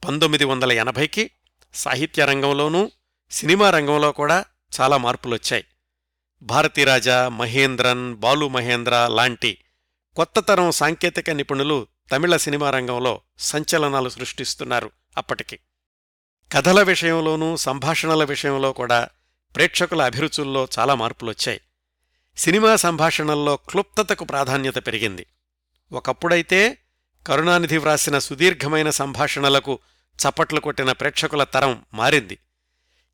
పంతొమ్మిది 0.09 0.44
వందల 0.44 0.73
ఎనభైకి 0.73 1.31
సాహిత్య 1.74 2.24
రంగంలోనూ 2.24 2.90
సినిమా 3.30 3.70
రంగంలో 3.70 4.12
కూడా 4.12 4.44
చాలా 4.80 4.96
మార్పులొచ్చాయి. 4.96 5.64
భారతీరాజా 6.42 7.28
మహేంద్రన్ 7.28 8.14
బాలు 8.14 8.48
మహేంద్ర 8.48 9.09
లాంటి 9.11 9.59
కొత్త 10.16 10.40
తరం 10.40 10.70
సాంకేతిక 10.70 11.30
నిపుణులు 11.30 11.87
తమిళ 12.12 12.37
సినిమా 12.37 12.70
రంగంలో 12.70 13.20
సంచలనాలు 13.38 14.09
సృష్టిస్తున్నారు 14.09 14.90
అప్పటికి. 15.16 15.59
కథల 16.52 16.83
విషయంలోనూ 16.83 17.56
సంభాషణల 17.56 18.24
విషయంలో 18.24 18.72
కూడా 18.72 19.09
ప్రేక్షకుల 19.56 20.02
అభిరుచుల్లో 20.02 20.68
చాలా 20.78 20.94
మార్పులొచ్చాయి. 20.94 21.61
సినిమా 22.37 22.76
సంభాషణల్లో 22.76 23.56
క్లుప్తతకు 23.56 24.24
ప్రాధాన్యత 24.24 24.87
పెరిగింది. 24.87 25.26
ఒకప్పుడైతే 25.92 26.78
కరుణానిధి 27.26 27.76
వ్రాసిన 27.78 28.18
సుదీర్ఘమైన 28.18 28.90
సంభాషణలకు 28.90 29.78
చప్పట్లు 30.16 30.61
కొట్టిన 30.61 30.92
ప్రేక్షకుల 30.92 31.44
తరం 31.44 31.85
మారింది. 31.94 32.38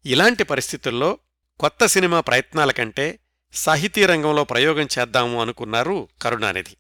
ఇలాంటి 0.07 0.45
పరిస్థితుల్లో 0.45 1.19
కొత్త 1.61 1.87
సినిమా 1.87 2.21
ప్రయత్నాల 2.21 2.71
కంటే 2.71 3.19
సాహితీ 3.55 4.07
రంగంలో 4.07 4.45
ప్రయోగం 4.45 4.89
చేద్దాము 4.99 5.41
అనుకున్నారు 5.41 6.09
కరుణానిధి. 6.23 6.77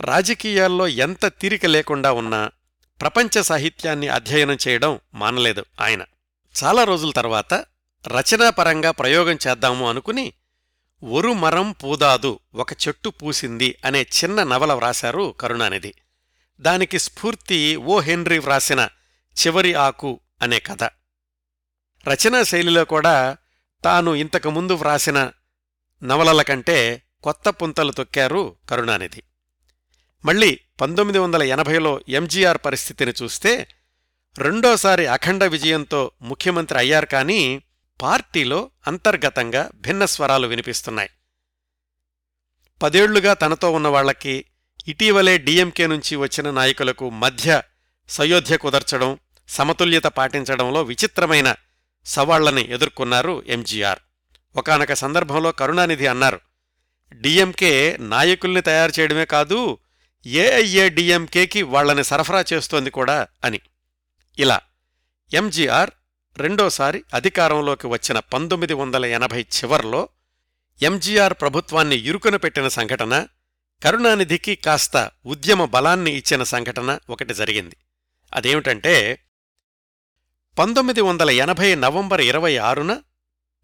రాజకీయాల్లో 0.00 0.88
ఎంత 0.88 1.26
తీరిక 1.26 1.66
లేకుండా 1.66 2.12
ఉన్నా 2.12 2.50
ప్రపంచ 3.00 3.42
సాహిత్యాన్ని 3.42 4.08
అధ్యయనం 4.08 4.58
చేయడం 4.68 5.00
మానలేదు 5.14 5.64
ఆయన. 5.80 6.04
చాలా 6.64 6.84
రోజుల 6.84 7.10
తర్వాత 7.10 7.54
రచనాపరంగా 8.06 8.90
ప్రయోగం 8.90 9.38
చేద్దాము 9.48 9.88
అనుకుని 9.88 10.32
ఒరు 11.04 11.32
మరం 11.32 11.72
పూదాదు 11.72 12.40
ఒక 12.54 12.72
చెట్టు 12.72 13.08
పూసింది 13.08 13.78
అనే 13.84 14.02
చిన్న 14.02 14.42
నవల 14.42 14.72
వ్రాశారు 14.72 15.34
కరుణానిధి. 15.40 15.94
దానికి 16.60 16.98
స్ఫూర్తి 16.98 17.76
ఓ 17.76 18.00
హెన్రీ 18.00 18.38
వ్రాసిన 18.38 18.88
చివరి 19.32 19.74
ఆకు 19.74 20.20
అనే 20.42 20.58
కథ. 20.58 20.84
రచనా 22.08 22.42
శైలిలో 22.42 22.84
కూడా 22.84 23.36
తాను 23.84 24.14
ఇంతకుముందు 24.14 24.72
వ్రాసిన 24.72 25.32
నవలల 26.02 26.42
కంటే 26.42 27.02
కొత్త 27.22 27.48
పుంతలు 27.48 27.92
తొక్కారు 27.92 28.56
కరుణానిధి. 28.70 29.22
మళ్ళీ 30.24 30.60
పంతొమ్మిది 30.80 31.18
వందల 31.18 31.42
ఎనభైలో 31.42 32.00
ఎంజీఆర్ 32.08 32.58
పరిస్థితిని 32.64 33.12
చూస్తే 33.22 33.68
రెండోసారి 34.38 35.06
అఖండ 35.06 35.44
విజయంతో 35.44 36.10
ముఖ్యమంత్రి 36.22 36.78
అయ్యారు 36.78 37.06
కానీ 37.06 37.62
పార్టీలో 38.02 38.70
అంతర్గతంగా 38.86 39.70
భిన్న 39.74 40.04
స్వరాలు 40.04 40.46
వినిపిస్తున్నాయి. 40.46 41.10
పదేళ్ళుగా 42.82 43.34
తనతో 43.34 43.72
ఉన్నవాళ్ళకి 43.72 44.44
ఇటీవలే 44.88 45.38
డీఎంకే 45.38 45.86
నుంచి 45.86 46.16
వచ్చిన 46.16 46.50
నాయకులకు 46.50 47.10
మధ్య 47.10 47.62
సయోధ్య 48.12 48.56
కుదర్చడం 48.56 49.10
సమతుల్యత 49.48 50.06
పాటించడంలో 50.18 50.82
విచిత్రమైన 50.82 51.48
సవాళ్ళని 52.06 52.62
ఎదుర్కొన్నారు 52.70 53.34
ఎంజీఆర్. 53.46 54.00
ఒకనొక 54.56 54.92
సందర్భంలో 54.92 55.52
కరుణానిధి 55.52 56.06
అన్నారు 56.06 56.40
డిఎంకే 57.14 57.72
నాయకుల్ని 58.00 58.60
తయారు 58.60 58.92
చేయడమే 58.98 59.24
కాదు 59.24 59.78
ఏఐఏ 60.26 60.88
డిఎంకేకి 60.88 61.62
వాళ్ళని 61.62 62.04
సరఫరా 62.04 62.44
చేస్తోంది 62.52 62.90
కూడా 62.90 63.26
అని. 63.44 63.60
ఇలా 64.38 64.60
ఎంజీఆర్ 65.34 65.90
రెండోసారి 66.36 67.04
అధికారంలోకి 67.14 67.86
వచ్చిన 67.86 68.18
పంతొమ్మిది 68.18 68.74
వందల 68.74 69.04
ఎనభై 69.06 69.40
చివర్లో 69.56 70.08
ఎంజీఆర్ 70.82 71.34
ప్రభుత్వాన్ని 71.34 71.96
ఇరుకున 71.96 72.36
పెట్టిన 72.36 72.68
సంఘటన 72.68 73.14
కరుణానిధికి 73.82 74.54
కాస్త 74.54 75.10
ఉద్యమ 75.26 75.64
బలాన్ని 75.64 76.12
ఇచ్చిన 76.12 76.42
సంఘటన 76.42 76.98
ఒకటి 77.10 77.34
జరిగింది. 77.34 77.76
అదేమిటంటే 78.34 79.24
పంతొమ్మిది 80.58 81.00
వందల 81.00 81.30
ఎనభై 81.30 81.74
నవంబర్ 81.74 82.20
ఇరవై 82.20 82.56
ఆరున 82.56 83.00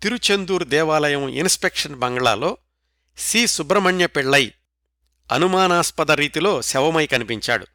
తిరుచెందూర్ 0.03 0.65
దేవాలయం 0.65 1.29
ఇన్స్పెక్షన్ 1.29 1.95
బంగ్లాలో 1.95 2.57
సి. 3.19 3.47
సుబ్రహ్మణ్య 3.47 4.07
పిళ్ళై 4.07 4.53
అనుమానాస్పద 5.33 6.11
రీతిలో 6.11 6.63
శవమై 6.63 7.07
కనిపించాడు. 7.07 7.67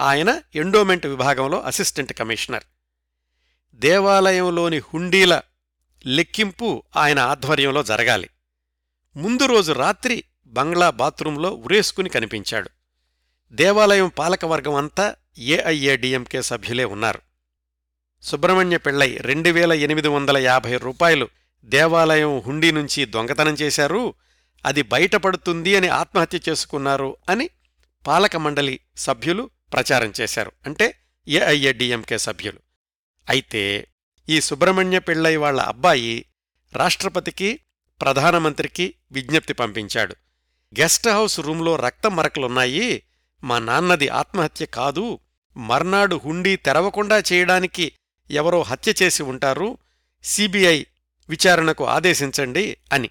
ఆయన 0.00 0.40
ఎండోమెంట్ 0.54 1.06
విభాగంలో 1.06 1.60
అసిస్టెంట్ 1.60 2.12
కమిషనర్. 2.12 2.64
దేవాలయంలోని 3.74 4.78
హుండీల 4.78 5.40
లెక్కింపు 6.06 6.82
ఆయన 6.96 7.18
ఆధ్వర్యంలో 7.18 7.82
జరగాలి. 7.82 8.30
ముందు 9.16 9.46
రోజు 9.46 9.72
రాత్రి 9.72 10.24
బంగ్లా 10.46 10.90
బాత్రూంలో 10.90 11.50
ఉరేసుకుని 11.50 12.08
కనిపించాడు. 12.08 12.70
దేవాలయం 13.52 14.08
పాలకవర్గం 14.08 14.74
అంతా 14.74 15.14
ఏఐఏడిఎంకే 15.38 16.42
సభ్యులే 16.42 16.84
ఉన్నారు. 16.84 17.20
సుబ్రహ్మణ్య 18.22 18.78
పిళ్ళై 18.78 19.16
రెండు 19.20 19.50
వేల 19.50 19.72
ఎనిమిది 19.72 20.08
వందల 20.08 20.38
యాభై 20.38 20.76
రూపాయలు 20.76 21.28
దేవాలయం 21.64 22.38
హుండీ 22.38 22.70
నుంచి 22.70 23.04
దొంగతనం 23.04 23.54
చేశారు. 23.54 24.14
అది 24.66 24.82
బయటపడుతుంది 24.82 25.76
అని 25.76 25.88
ఆత్మహత్య 25.88 26.40
చేసుకున్నారు 26.48 27.16
అని 27.28 27.50
పాలక 28.06 28.36
మండలి 28.36 28.80
సభ్యులు 28.96 29.50
ప్రచారం 29.72 30.12
చేశారు. 30.20 30.52
అంటే 30.66 30.94
ఏఐఏడిఎంకే 31.28 32.18
సభ్యులు. 32.18 32.58
అయితే 33.28 33.88
ఈ 34.28 34.40
సుబ్రహ్మణ్య 34.40 34.98
పిళ్ళై 34.98 35.36
వాళ్ళ 35.36 35.60
అబ్బాయి 35.60 36.24
రాష్ట్రపతికి 36.72 37.60
ప్రధానమంత్రికి 38.00 38.94
విజ్ఞప్తి 39.12 39.52
పంపించాడు. 39.52 40.16
గెస్ట్ 40.80 41.08
హౌస్ 41.08 41.40
రూంలో 41.40 41.76
రక్తం 41.76 42.16
మరకలున్నాయి. 42.16 43.02
మా 43.44 43.58
నాన్నది 43.58 44.08
ఆత్మహత్య 44.08 44.66
కాదు. 44.66 45.18
మర్నాడు 45.56 46.20
హుండీ 46.24 46.56
తెరవకుండా 46.56 47.22
చేయడానికి 47.32 47.92
ఎవరో 48.30 48.62
హత్య 48.62 48.94
చేసి 49.02 49.22
ఉంటారు. 49.22 49.78
సిబిఐ 50.24 50.84
విచారణకు 51.28 51.86
ఆదేశించండి 51.86 52.76
అని. 52.92 53.10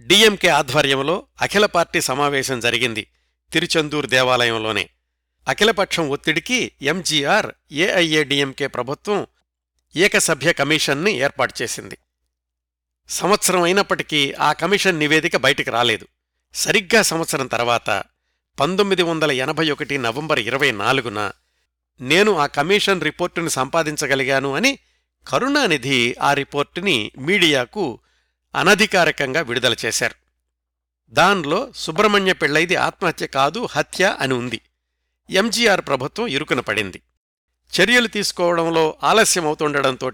డిఎంకే 0.00 0.48
ఆధ్వర్యంలో 0.48 1.26
అఖిల 1.42 1.66
పార్టీ 1.66 2.00
సమావేశం 2.00 2.60
జరిగింది 2.60 3.06
తిరుచందూర్ 3.52 4.06
దేవాలయంలోనే. 4.06 4.90
అఖిలపక్షం 5.48 6.08
ఒత్తిడికి 6.10 6.72
ఎంజీఆర్ 6.82 7.52
ఏఐఏడిఎంకే 7.72 8.66
ప్రభుత్వం 8.66 9.26
ఏకసభ్య 9.96 10.52
కమిషన్ని 10.52 11.12
ఏర్పాటు 11.12 11.54
చేసింది. 11.62 11.98
సంవత్సరం 13.08 13.62
అయినప్పటికీ 13.62 14.32
ఆ 14.32 14.52
కమిషన్ 14.52 14.98
నివేదిక 14.98 15.36
బయటికి 15.36 15.70
రాలేదు. 15.70 16.06
సరిగ్గా 16.54 17.02
సంవత్సరం 17.02 17.46
తర్వాత 17.46 18.02
పంతొమ్మిది 18.60 19.02
వందల 19.02 19.32
ఎనభై 19.32 19.70
ఒకటి 19.70 19.98
నవంబర్ 19.98 20.40
ఇరవై 20.40 20.70
నాలుగున 20.70 21.30
నేను 22.00 22.36
ఆ 22.36 22.46
కమిషన్ 22.46 23.02
రిపోర్టుని 23.02 23.50
సంపాదించగలిగాను 23.50 24.54
అని 24.54 24.78
కరుణానిధి 25.28 26.16
ఆ 26.22 26.34
రిపోర్టుని 26.34 27.12
మీడియాకు 27.18 27.98
అనధికారికంగా 28.54 29.40
విడుదల 29.40 29.76
చేశారు. 29.84 30.14
దాన్లో 31.14 31.72
సుబ్రహ్మణ్య 31.76 32.32
పెళ్ళైది 32.32 32.76
ఆత్మహత్య 32.76 33.26
కాదు 33.26 33.68
హత్య 33.70 34.16
అని 34.20 34.34
ఉంది. 34.34 34.60
ఎంజీఆర్ 35.30 35.80
ప్రభుత్వం 35.80 36.26
ఇరుకున 36.26 36.60
పడింది. 36.60 37.02
చర్యలు 37.80 38.06
తీసుకోవడంలో 38.06 38.98
ఆలస్యమవుతుండటంతో 39.04 40.10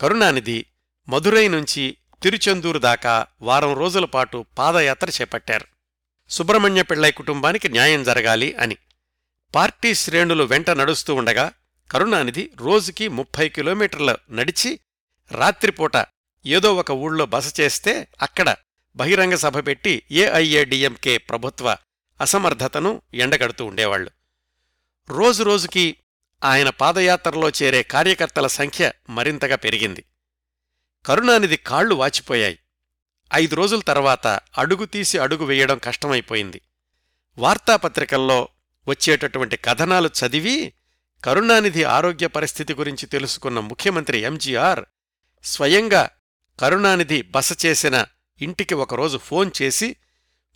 కరుణానిధి 0.00 0.66
మదురై 1.08 1.48
నుంచి 1.48 1.96
తిరుచెందూరు 2.22 2.78
దాకా 2.78 3.26
వారం 3.42 3.72
రోజుల 3.72 4.04
పాటు 4.04 4.44
పాదయాత్ర 4.58 5.10
చేపట్టారు. 5.20 5.79
సుబ్రహ్మణ్య 6.30 6.82
పిళ్ళై 6.82 7.10
కుటుంబానికి 7.10 7.68
న్యాయం 7.68 8.02
జరగాలి 8.02 8.54
అని. 8.54 8.76
పార్టీ 9.54 9.94
శ్రేణులు 9.94 10.44
వెంట 10.44 10.70
నడుస్తూ 10.70 11.14
ఉండగా 11.14 11.52
కరుణానిధి 11.90 12.50
రోజుకి 12.56 13.08
ముప్పై 13.08 13.48
కిలోమీటర్ల 13.48 14.16
నడిచి 14.30 14.80
రాత్రిపూట 15.32 15.92
ఏదో 16.46 16.74
ఒక 16.74 16.90
ఊళ్ళో 16.90 17.26
బస 17.26 17.60
చేస్తే 17.60 18.08
అక్కడ 18.22 18.56
బహిరంగ 18.96 19.34
సభ 19.34 19.66
పెట్టి 19.66 20.02
ఏఐఏడిఎంకే 20.10 21.18
ప్రభుత్వ 21.18 21.76
అసమర్థతను 22.20 23.02
ఎండగడుతూ 23.14 23.64
ఉండేవాళ్ళు 23.64 24.10
రోజురోజుకి 25.10 25.96
ఆయన 26.44 26.68
పాదయాత్రలో 26.68 27.48
చేరే 27.48 27.82
కార్యకర్తల 27.82 28.46
సంఖ్య 28.46 28.92
మరింతగా 29.10 29.56
పెరిగింది. 29.56 30.04
కరుణానిధి 31.06 31.56
కాళ్ళు 31.56 31.94
వాచిపోయాయి. 31.94 32.58
ఐదు 33.34 33.54
రోజుల 33.54 33.80
తర్వాత 33.80 34.26
అడుగు 34.58 34.84
తీసి 34.84 35.18
అడుగు 35.18 35.44
వేయడం 35.44 35.78
కష్టమైపోయింది. 35.78 36.60
వార్తాపత్రికల్లో 37.38 38.48
వచ్చేటటువంటి 38.88 39.56
కథనాలు 39.56 40.08
చదివి 40.08 40.72
కరుణానిధి 41.24 41.84
ఆరోగ్య 41.84 42.26
పరిస్థితి 42.26 42.74
గురించి 42.74 43.06
తెలుసుకున్న 43.06 43.60
ముఖ్యమంత్రి 43.60 44.18
ఎంజీఆర్ 44.18 44.84
స్వయంగా 45.44 46.10
కరుణానిధి 46.60 47.22
బస 47.22 47.66
చేసిన 47.66 48.06
ఇంటికి 48.40 48.74
ఒకరోజు 48.74 49.18
ఫోన్ 49.18 49.50
చేసి 49.62 49.96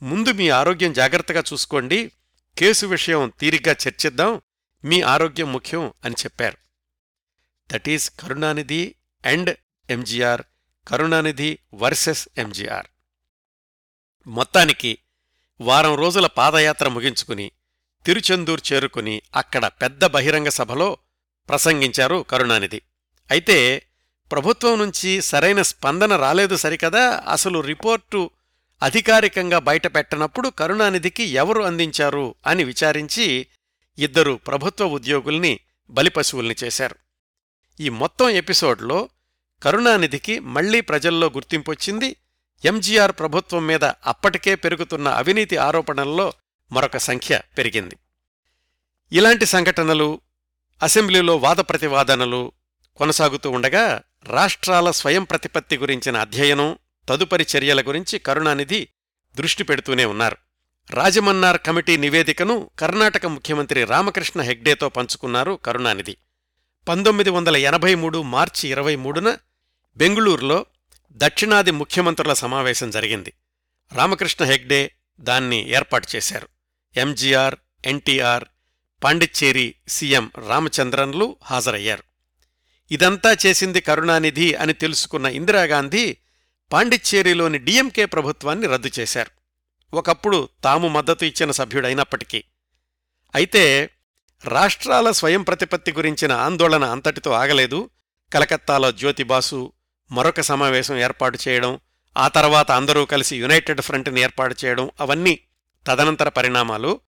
ముందు 0.02 0.32
మీ 0.32 0.48
ఆరోగ్యం 0.48 0.92
జాగ్రత్తగా 0.92 1.42
చూసుకోండి 1.52 2.12
కేసు 2.58 2.86
విషయం 2.86 3.32
తీరిగ్గా 3.40 3.76
చర్చిద్దాం 3.88 4.42
మీ 4.84 5.00
ఆరోగ్యం 5.00 5.52
ముఖ్యం 5.52 5.92
అని 6.04 6.14
చెప్పారు. 6.24 6.56
That 7.72 7.88
is 7.88 8.10
Karunanidhi 8.10 8.94
and 9.26 9.56
MGR 9.90 10.42
Karunanidhi 10.88 11.58
versus 11.74 12.28
MGR. 12.38 12.86
మొత్తానికి 14.26 14.98
వారం 15.60 15.94
రోజుల 15.94 16.26
పాదయాత్ర 16.26 16.88
ముగించుకుని 16.88 17.50
తిరుచెందూర్ 18.06 18.60
చేరుకుని 18.72 19.22
అక్కడ 19.34 19.66
పెద్ద 19.66 20.04
బహిరంగ 20.04 20.48
సభలో 20.48 20.98
ప్రసంగించారు 21.48 22.26
కరుణానిధి. 22.30 22.82
అయితే 23.30 23.86
ప్రభుత్వం 24.32 24.78
నుంచి 24.78 25.20
సరైన 25.20 25.62
స్పందన 25.62 26.16
రాలేదు 26.16 26.56
సరికదా? 26.56 27.24
అసలు 27.28 27.58
రిపోర్టు 27.58 28.30
అధికారికంగా 28.82 29.58
బయటపెట్టనప్పుడు 29.58 30.48
కరుణానిధికి 30.48 31.22
ఎవరు 31.22 31.62
అందించారు 31.62 32.34
అని 32.46 32.64
విచారించి 32.64 33.46
ఇద్దరు 33.98 34.40
ప్రభుత్వ 34.46 34.86
ఉద్యోగుల్ని 34.86 35.60
బలిపశువుల్ని 35.90 36.56
చేశారు. 36.64 36.96
ఈ 37.80 37.88
మొత్తం 37.88 38.28
ఎపిసోడ్లో 38.28 39.08
కరుణానిధికి 39.64 40.38
మళ్ళీ 40.38 40.80
ప్రజల్లో 40.80 41.26
గుర్తింపొచ్చింది 41.26 42.16
ఎంజీఆర్ 42.64 43.12
ప్రభుత్వం 43.12 43.66
మీద 43.66 43.84
అప్పటికే 43.84 44.54
పెరుగుతున్న 44.54 45.08
అవినీతి 45.08 45.56
ఆరోపణల్లో 45.56 46.32
మరొక 46.72 46.96
సంఖ్య 46.96 47.40
పెరిగింది. 47.58 47.96
ఇలాంటి 49.12 49.46
సంఘటనలు 49.46 50.20
అసెంబ్లీలో 50.82 51.36
వాదప్రతివాదనలు 51.36 52.52
కొనసాగుతూ 52.96 53.50
ఉండగా 53.50 54.02
రాష్ట్రాల 54.24 54.90
స్వయం 54.90 55.24
ప్రతిపత్తి 55.24 55.78
గురించిన 55.78 56.16
అధ్యయనం 56.16 56.78
తదుపరి 57.08 57.46
చర్యల 57.56 57.80
గురించి 57.80 58.18
కరుణానిధి 58.18 58.88
దృష్టి 59.36 59.64
పెడుతూనే 59.64 60.04
ఉన్నారు. 60.04 60.36
రాజమన్నార్ 60.90 61.60
కమిటీ 61.66 61.96
నివేదికను 61.96 62.70
కర్ణాటక 62.78 63.26
ముఖ్యమంత్రి 63.26 63.84
రామకృష్ణ 63.84 64.40
హెగ్డేతో 64.40 64.88
పంచుకున్నారు 64.88 65.52
కరుణానిధి. 65.64 66.16
పంతొమ్మిది 66.88 67.30
వందల 67.30 67.56
ఎనభై 67.56 67.94
మూడు 67.94 68.22
మార్చి 68.22 68.68
ఇరవై 68.68 68.96
మూడున 68.96 69.36
బెంగుళూరులో 69.96 70.66
దక్షిణాది 71.12 71.70
ముఖ్యమంత్రుల 71.70 72.32
సమావేశం 72.32 72.90
జరిగింది. 72.90 73.32
రామకృష్ణ 73.92 74.44
హెగ్డే 74.44 74.90
దాన్ని 75.20 75.70
ఏర్పాటు 75.70 76.08
చేశారు. 76.16 76.48
ఎంజీఆర్ 76.96 77.54
ఎన్టీఆర్ 77.84 78.44
పాండిచ్చేరి 79.04 79.74
సీఎం 79.88 80.30
రామచంద్రన్లు 80.48 81.36
హాజరయ్యారు. 81.42 82.02
ఇదంతా 82.90 83.36
చేసింది 83.46 83.80
కరుణానిధి 83.80 84.54
అని 84.54 84.72
తెలుసుకున్న 84.72 85.26
ఇందిరాగాంధీ 85.26 86.16
పాండిచ్చేరిలోని 86.72 87.58
డిఎంకే 87.58 88.04
ప్రభుత్వాన్ని 88.04 88.66
రద్దు 88.66 88.90
చేశారు. 88.98 89.30
ఒకప్పుడు 89.96 90.48
తాము 90.64 90.88
మద్దతు 90.88 91.24
ఇచ్చిన 91.24 91.50
సభ్యుడైనప్పటికీ. 91.50 92.44
అయితే 93.34 93.90
రాష్ట్రాల 94.44 95.10
స్వయం 95.10 95.42
ప్రతిపత్తి 95.42 95.92
గురించిన 95.92 96.32
ఆందోళన 96.32 96.84
అంతటితో 96.84 97.30
ఆగలేదు. 97.30 97.90
కలకత్తాలో 98.32 98.92
జ్యోతిబాసు 98.92 99.72
మరొక 100.14 100.40
సమావేశం 100.40 100.96
ఏర్పాటు 100.96 101.38
చేయడం 101.48 101.80
ఆ 102.16 102.28
తర్వాత 102.28 102.70
అందరూ 102.70 103.04
కలిసి 103.04 103.36
యునైటెడ్ 103.36 103.80
ఫ్రంట్ని 103.80 104.20
ఏర్పాటు 104.20 104.56
చేయడం 104.64 104.90
అవన్నీ 105.00 105.40
తదనంతర 105.86 106.28
పరిణామాలు. 106.28 107.00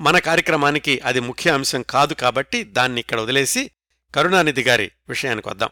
మన 0.00 0.18
కార్యక్రమానికి 0.18 1.00
అది 1.04 1.20
ముఖ్య 1.20 1.50
అంశం 1.50 1.82
కాదు 1.82 2.14
కాబట్టి 2.14 2.64
దాన్ని 2.64 3.00
ఇక్కడ 3.00 3.20
వదిలేసి 3.20 3.70
కరుణానిధి 4.14 4.62
గారి 4.62 4.90
విషయానికి 5.08 5.48
వద్దాం. 5.48 5.68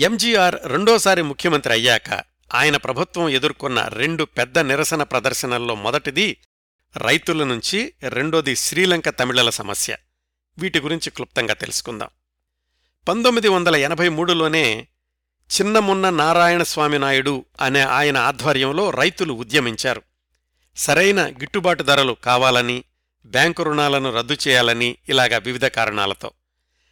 ఎంజీఆర్ 0.00 0.56
రెండోసారి 0.64 1.22
ముఖ్యమంత్రి 1.22 1.72
అయ్యాక 1.72 2.24
ఆయన 2.54 2.76
ప్రభుత్వం 2.76 3.28
ఎదుర్కొన్న 3.28 3.82
రెండు 3.82 4.24
పెద్ద 4.24 4.58
నిరసన 4.58 5.02
ప్రదర్శనల్లో 5.02 5.74
మొదటిది 5.74 6.36
రైతుల 6.96 7.44
నుంచి 7.44 7.92
రెండోది 8.08 8.56
శ్రీలంక 8.56 9.08
తమిళల 9.08 9.50
సమస్య. 9.50 9.96
వీటి 10.58 10.80
గురించి 10.80 11.10
క్లుప్తంగా 11.10 11.54
తెలుసుకుందాం. 11.54 12.08
పంతొమ్మిది 13.08 13.48
వందల 13.48 13.76
ఎనభై 13.76 14.08
మూడులోనే 14.08 14.88
చిన్నమున్న 15.50 16.10
నారాయణస్వామి 16.10 16.98
నాయుడు 16.98 17.44
అనే 17.60 17.80
ఆయన 17.80 18.16
ఆధ్వర్యంలో 18.16 18.90
రైతులు 18.90 19.32
ఉద్యమించారు. 19.32 20.02
సరైన 20.76 21.30
గిట్టుబాటు 21.30 21.82
ధరలు 21.82 22.16
కావాలని 22.24 22.84
బ్యాంకు 23.24 23.62
రుణాలను 23.62 24.12
రద్దు 24.12 24.36
చేయాలని 24.48 24.96
ఇలాగా 25.08 25.38
వివిధ 25.38 25.64
కారణాలతో. 25.64 26.30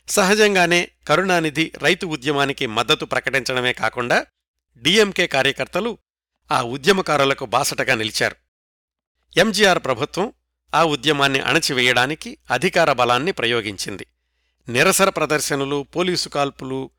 సహజంగానే 0.08 0.88
కరుణానిధి 1.08 1.72
రైతు 1.82 2.06
ఉద్యమానికి 2.06 2.66
మద్దతు 2.66 3.04
ప్రకటించడమే 3.04 3.72
కాకుండా 3.72 4.26
డిఎంకే 4.82 5.26
కార్యకర్తలు 5.26 5.98
ఆ 6.52 6.62
ఉద్యమకారులకు 6.62 7.46
బాసటగా 7.46 7.94
నిలిచారు. 7.94 8.36
ఎంజీఆర్ 9.36 9.78
ప్రభుత్వం 9.78 10.32
ఆ 10.74 10.84
ఉద్యమాన్ని 10.84 11.40
అణచివేయడానికి 11.40 12.38
అధికార 12.50 12.92
బలాన్ని 12.92 13.32
ప్రయోగించింది. 13.32 14.06
నిరసన 14.68 15.08
ప్రదర్శనలు 15.08 15.86
పోలీసు 15.96 16.28
కాల్పులు 16.28 16.90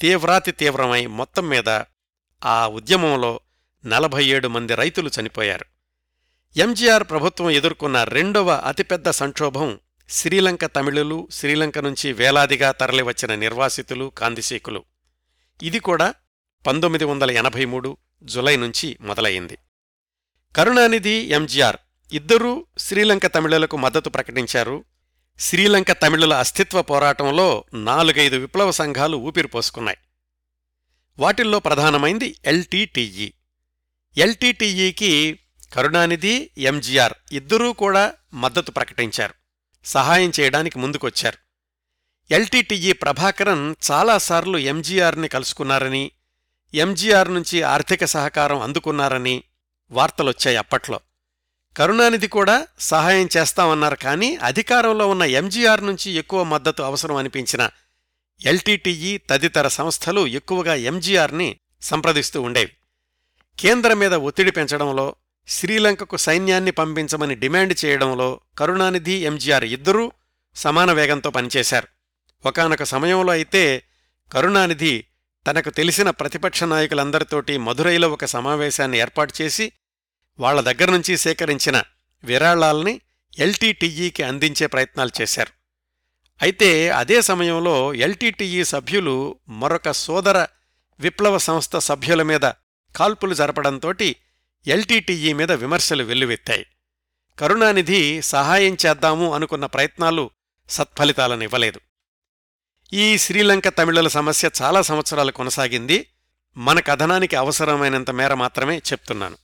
తీవ్రాతి 0.00 0.52
తీవ్రమై 0.52 1.06
మొత్తం 1.06 1.48
మీద 1.48 1.68
ఆ 2.44 2.66
ఉద్యమంలో 2.66 3.40
నలభై 3.86 4.24
ఏడు 4.24 4.48
మంది 4.48 4.74
రైతులు 4.74 5.10
చనిపోయారు. 5.20 5.66
ఎంజీఆర్ 6.56 7.04
ప్రభుత్వం 7.04 7.50
ఎదుర్కొన్న 7.50 8.04
రెండవ 8.04 8.50
అతిపెద్ద 8.50 9.10
సంక్షోభం 9.10 9.78
శ్రీలంక 10.08 10.64
తమిళులు 10.64 11.28
శ్రీలంక 11.30 11.78
నుంచి 11.78 12.12
వేలాదిగా 12.12 12.72
తరలివచ్చిన 12.72 13.34
నిర్వాసితులు 13.34 14.12
కాందిశీకులు. 14.18 14.84
ఇది 15.62 15.78
కూడా 15.78 16.14
పంతొమ్మిది 16.66 17.04
వందల 17.04 17.30
ఎనభై 17.30 17.64
మూడు 17.64 17.96
జులై 18.22 18.56
నుంచి 18.56 18.96
మొదలయింది 19.00 19.58
కరుణానిధి 20.56 21.10
ఎంజీఆర్ 21.10 21.76
ఇద్దరూ 22.12 22.66
శ్రీలంక 22.78 23.26
తమిళులకు 23.26 23.76
మద్దతు 23.76 24.08
ప్రకటించారు. 24.08 24.84
శ్రీలంక 25.38 25.92
తమిళుల 25.92 26.34
అస్తిత్వ 26.34 26.82
పోరాటంలో 26.82 27.64
నాలుగైదు 27.74 28.36
విప్లవ 28.36 28.70
సంఘాలు 28.70 29.16
ఊపిరిపోసుకున్నాయి. 29.16 29.98
వాటిల్లో 31.18 31.58
ప్రధానమైంది 31.60 32.36
ఎల్టీటీఈ 32.44 33.32
ఎల్టీటీఈకి 34.16 35.38
కరుణానిధి 35.72 36.50
ఎంజీఆర్ 36.58 37.12
ఇద్దరూ 37.32 37.72
కూడా 37.72 38.14
మద్దతు 38.34 38.70
ప్రకటించారు. 38.70 39.34
సహాయం 39.84 40.32
చేయడానికి 40.40 40.78
ముందుకొచ్చారు. 40.78 41.38
ఎల్టీటీఈ 42.34 42.92
ప్రభాకరన్ 42.92 43.74
చాలాసార్లు 43.90 44.58
ఎంజీఆర్ని 44.58 45.28
కలుసుకున్నారని 45.28 46.10
ఎంజీఆర్ 46.74 47.34
నుంచి 47.34 47.62
ఆర్థిక 47.62 48.04
సహకారం 48.04 48.60
అందుకున్నారని 48.60 49.42
వార్తలొచ్చాయి 49.90 50.56
అప్పట్లో. 50.56 51.00
కరుణానిధి 51.76 52.28
కూడా 52.28 52.66
సహాయం 52.80 53.28
చేస్తామన్నారు. 53.36 53.94
కానీ 53.94 54.36
అధికారంలో 54.36 55.08
ఉన్న 55.08 55.22
ఎంజీఆర్ 55.22 55.86
నుంచి 55.86 56.10
ఎక్కువ 56.12 56.42
మద్దతు 56.42 56.82
అవసరం 56.82 57.16
అనిపించిన 57.16 57.70
ఎల్టీటీఈ 58.44 59.18
తదితర 59.18 59.68
సంస్థలు 59.68 60.26
ఎక్కువగా 60.26 60.74
ఎంజీఆర్ని 60.74 61.56
సంప్రదిస్తూ 61.82 62.42
ఉండేవి. 62.42 62.72
కేంద్రం 63.58 63.98
మీద 63.98 64.14
ఒత్తిడి 64.14 64.50
పెంచడంలో 64.50 65.14
శ్రీలంకకు 65.48 66.16
సైన్యాన్ని 66.16 66.70
పంపించమని 66.70 67.34
డిమాండ్ 67.34 67.84
చేయడంలో 67.84 68.40
కరుణానిధి 68.58 69.12
ఎంజీఆర్ 69.12 69.64
ఇద్దరూ 69.64 70.12
సమాన 70.56 70.92
వేగంతో 70.92 71.30
పనిచేశారు. 71.30 71.88
ఒకనొక 72.46 72.82
సమయంలో 72.82 73.32
అయితే 73.32 73.82
కరుణానిధి 74.32 75.04
తనకు 75.50 75.70
తెలిసిన 75.70 76.10
ప్రతిపక్ష 76.10 76.64
నాయకులందరితోటి 76.64 77.58
మధురైలో 77.58 78.08
ఒక 78.10 78.24
సమావేశాన్ని 78.24 78.98
ఏర్పాటు 78.98 79.34
చేసి 79.42 79.72
వాళ్ళ 80.38 80.60
దగ్గర 80.60 80.90
నుంచి 80.90 81.16
సేకరించిన 81.16 81.82
విరాళాల్ని 82.24 83.00
ఎల్టీటీఈకి 83.38 84.22
అందించే 84.22 84.66
ప్రయత్నాలు 84.66 85.10
చేశారు. 85.20 85.50
అయితే 86.42 86.90
అదే 86.90 87.22
సమయంలో 87.22 87.94
ఎల్టీటీఈ 87.94 88.64
సభ్యులు 88.64 89.38
మరొక 89.48 89.90
సోదర 89.90 90.46
విప్లవ 91.00 91.38
సంస్థ 91.38 91.76
సభ్యుల 91.76 92.22
మీద 92.22 92.40
కాల్పులు 92.96 93.34
జరపడంతోటి 93.34 94.16
ఎల్టీటీఈ 94.66 95.32
మీద 95.32 95.52
విమర్శలు 95.52 96.04
వెల్లువెత్తాయి. 96.04 96.66
కరుణానిధి 97.38 98.22
సహాయం 98.22 98.76
చేద్దాము 98.86 99.34
అనుకున్న 99.34 99.66
ప్రయత్నాలు 99.66 100.30
సత్ఫలితాలనివ్వలేదు. 100.70 101.80
ఈ 102.92 103.18
శ్రీలంక 103.18 103.68
తమిళుల 103.68 104.08
సమస్య 104.08 104.50
చాలా 104.62 104.82
సంవత్సరాలు 104.82 105.32
కొనసాగింది. 105.32 106.06
మన 106.56 106.80
కథనానికి 106.80 107.36
అవసరమైనంత 107.36 108.10
మేర 108.10 108.34
మాత్రమే 108.34 108.78
చెప్తున్నాను. 108.78 109.36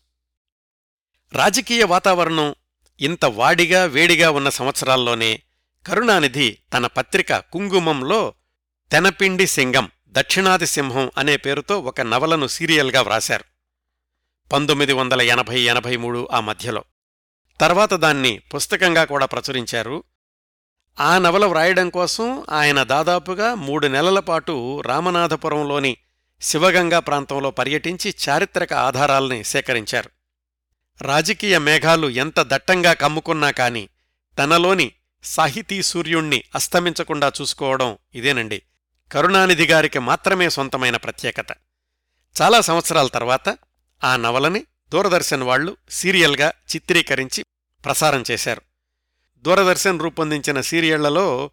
రాజకీయ 1.32 1.84
వాతావరణం 1.84 2.54
ఇంత 3.00 3.24
వాడిగా 3.24 3.84
వేడిగా 3.84 4.30
ఉన్న 4.30 4.48
సంవత్సరాల్లోనే 4.48 5.42
కరుణానిధి 5.86 6.58
తన 6.72 6.86
పత్రిక 6.86 7.36
కుంగుమంలో 7.36 8.34
తెనపిండి 8.92 9.46
సింగం 9.46 9.90
దక్షిణాది 10.08 10.66
సింహం 10.66 11.10
అనే 11.18 11.36
పేరుతో 11.36 11.80
ఒక 11.80 12.00
నవలను 12.00 12.46
సీరియల్గా 12.46 13.00
వ్రాశారు. 13.00 13.44
పంతొమ్మిది 14.52 14.92
వందల 14.92 15.22
ఎనభై 15.22 15.60
ఎనభై 15.60 15.96
మూడు 15.96 16.28
ఆ 16.32 16.40
మధ్యలో. 16.40 16.84
తర్వాత 17.60 17.94
దాన్ని 17.94 18.38
పుస్తకంగా 18.38 19.04
కూడా 19.04 19.26
ప్రచురించారు. 19.26 20.04
ఆ 21.00 21.18
నవల 21.18 21.44
వ్రాయడం 21.44 21.90
కోసం 21.90 22.44
ఆయన 22.50 22.82
దాదాపుగా 22.82 23.54
మూడు 23.54 23.86
నెలల 23.86 24.18
పాటు 24.18 24.80
రామనాథపురంలోని 24.80 25.96
శివగంగా 26.42 26.98
ప్రాంతంలో 26.98 27.50
పర్యటించి 27.50 28.14
చారిత్రక 28.28 28.72
ఆధారాల్ని 28.72 29.44
సేకరించారు. 29.44 30.10
రాజకీయ 31.02 31.58
మేఘాలు 31.58 32.08
ఎంత 32.08 32.34
దట్టంగా 32.40 32.92
కమ్ముకున్నా 32.92 33.50
కాని 33.50 33.88
తనలోని 34.38 34.92
సాహితీ 35.24 35.82
సూర్యుణ్ణి 35.82 36.44
అస్తమించకుండా 36.54 37.32
చూసుకోవడం 37.40 37.98
ఇదేనండి. 38.14 38.62
కరుణానిధి 39.12 39.66
గారికి 39.66 39.98
మాత్రమే 39.98 40.50
సొంతమైన 40.50 40.96
ప్రత్యేకత. 40.96 41.46
చాలా 42.42 42.60
సంవత్సరాల 42.60 43.06
తర్వాత 43.06 43.58
ఆ 44.04 44.16
నవలని 44.16 44.64
దూరదర్శన్ 44.88 45.42
వాళ్ళు 45.42 45.76
సీరియల్గా 45.90 46.52
చిత్రీకరించి 46.74 47.44
ప్రసారం 47.84 48.24
చేశారు. 48.30 48.62
దూరదర్శన్ 49.36 50.00
రూపొందించిన 50.00 50.60
సీరియళ్ళలో 50.60 51.50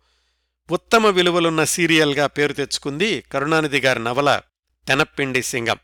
ఉత్తమ 0.71 1.07
విలువలున్న 1.07 1.63
సీరియల్గా 1.63 2.27
పేరు 2.27 2.53
తెచ్చుకుంది 2.53 3.21
కరుణానిధి 3.21 3.79
గారి 3.79 4.03
నవల 4.03 4.41
తెనప్పిండి 4.87 5.43
సింగం. 5.43 5.77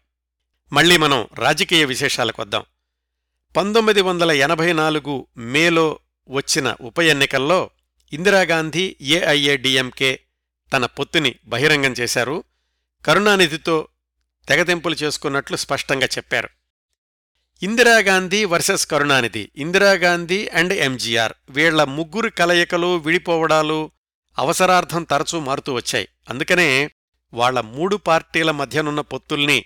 మళ్ళీ 0.74 0.97
మనం 0.97 1.28
రాజకీయ 1.36 1.86
విశేషాలకు 1.86 2.41
వద్దాం. 2.41 2.63
పంతొమ్మిది 3.55 4.01
వందల 4.01 4.31
ఎనభై 4.31 4.73
నాలుగు 4.73 5.27
మేలో 5.37 5.99
వచ్చిన 6.29 6.75
ఉప 6.81 6.99
ఎన్నికల్లో 6.99 7.69
ఇందిరాగాంధీ 8.13 8.95
ఏఐఏడిఎంకే 9.01 10.19
తన 10.73 10.85
పొత్తుని 10.85 11.35
బహిరంగం 11.45 11.91
చేశారు. 11.91 12.43
కరుణానిధితో 13.05 13.87
తెగతింపులు 14.49 14.95
చేసుకున్నట్లు 14.95 15.57
స్పష్టంగా 15.57 16.05
చెప్పారు. 16.05 16.49
ఇందిరాగాంధీ 17.63 18.45
వర్సెస్ 18.45 18.87
కరుణానిధి 18.87 19.49
ఇందిరాగాంధీ 19.55 20.47
అండ్ 20.47 20.73
ఎంజీఆర్ 20.73 21.33
వీళ్ళ 21.49 21.83
ముగ్గురు 21.83 22.29
కలయికలు 22.29 22.97
విడిపోవడాలు 22.97 23.91
అవసరార్థం 24.37 25.03
తరచూ 25.03 25.39
మారుతూ 25.39 25.73
వచ్చాయి. 25.73 26.07
అందుకనే 26.29 26.89
వాళ్ళ 27.33 27.59
మూడు 27.59 27.95
పార్టీల 27.95 28.51
మధ్యనున్న 28.51 29.01
పొత్తుల్ని 29.01 29.65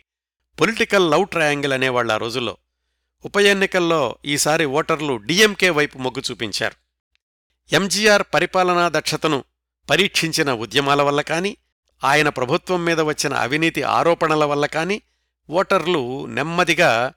పొలిటికల్ 0.59 1.11
లవ్ 1.11 1.27
ట్రయాంగిల్ 1.27 1.73
అనేవాళ్ళ 1.73 2.11
ఆ 2.11 2.17
రోజుల్లో. 2.17 2.57
ఉప 3.26 3.38
ఎన్నికల్లో 3.38 4.15
ఈసారి 4.26 4.65
ఓటర్లు 4.65 5.17
డిఎంకే 5.17 5.70
వైపు 5.70 5.97
మొగ్గు 5.97 6.24
చూపించారు. 6.32 6.76
ఎంజీఆర్ 7.76 8.24
పరిపాలనా 8.34 8.89
దక్షతను 8.89 9.43
పరీక్షించిన 9.89 10.53
ఉద్యమాల 10.53 11.01
వల్ల 11.01 11.22
కాని 11.22 11.57
ఆయన 12.03 12.30
ప్రభుత్వం 12.30 12.86
మీద 12.86 12.99
వచ్చిన 12.99 13.34
అవినీతి 13.34 13.84
ఆరోపణల 13.84 14.45
వల్ల 14.45 14.65
కాని 14.65 15.01
ఓటర్లు 15.49 16.26
నెమ్మదిగా 16.26 17.13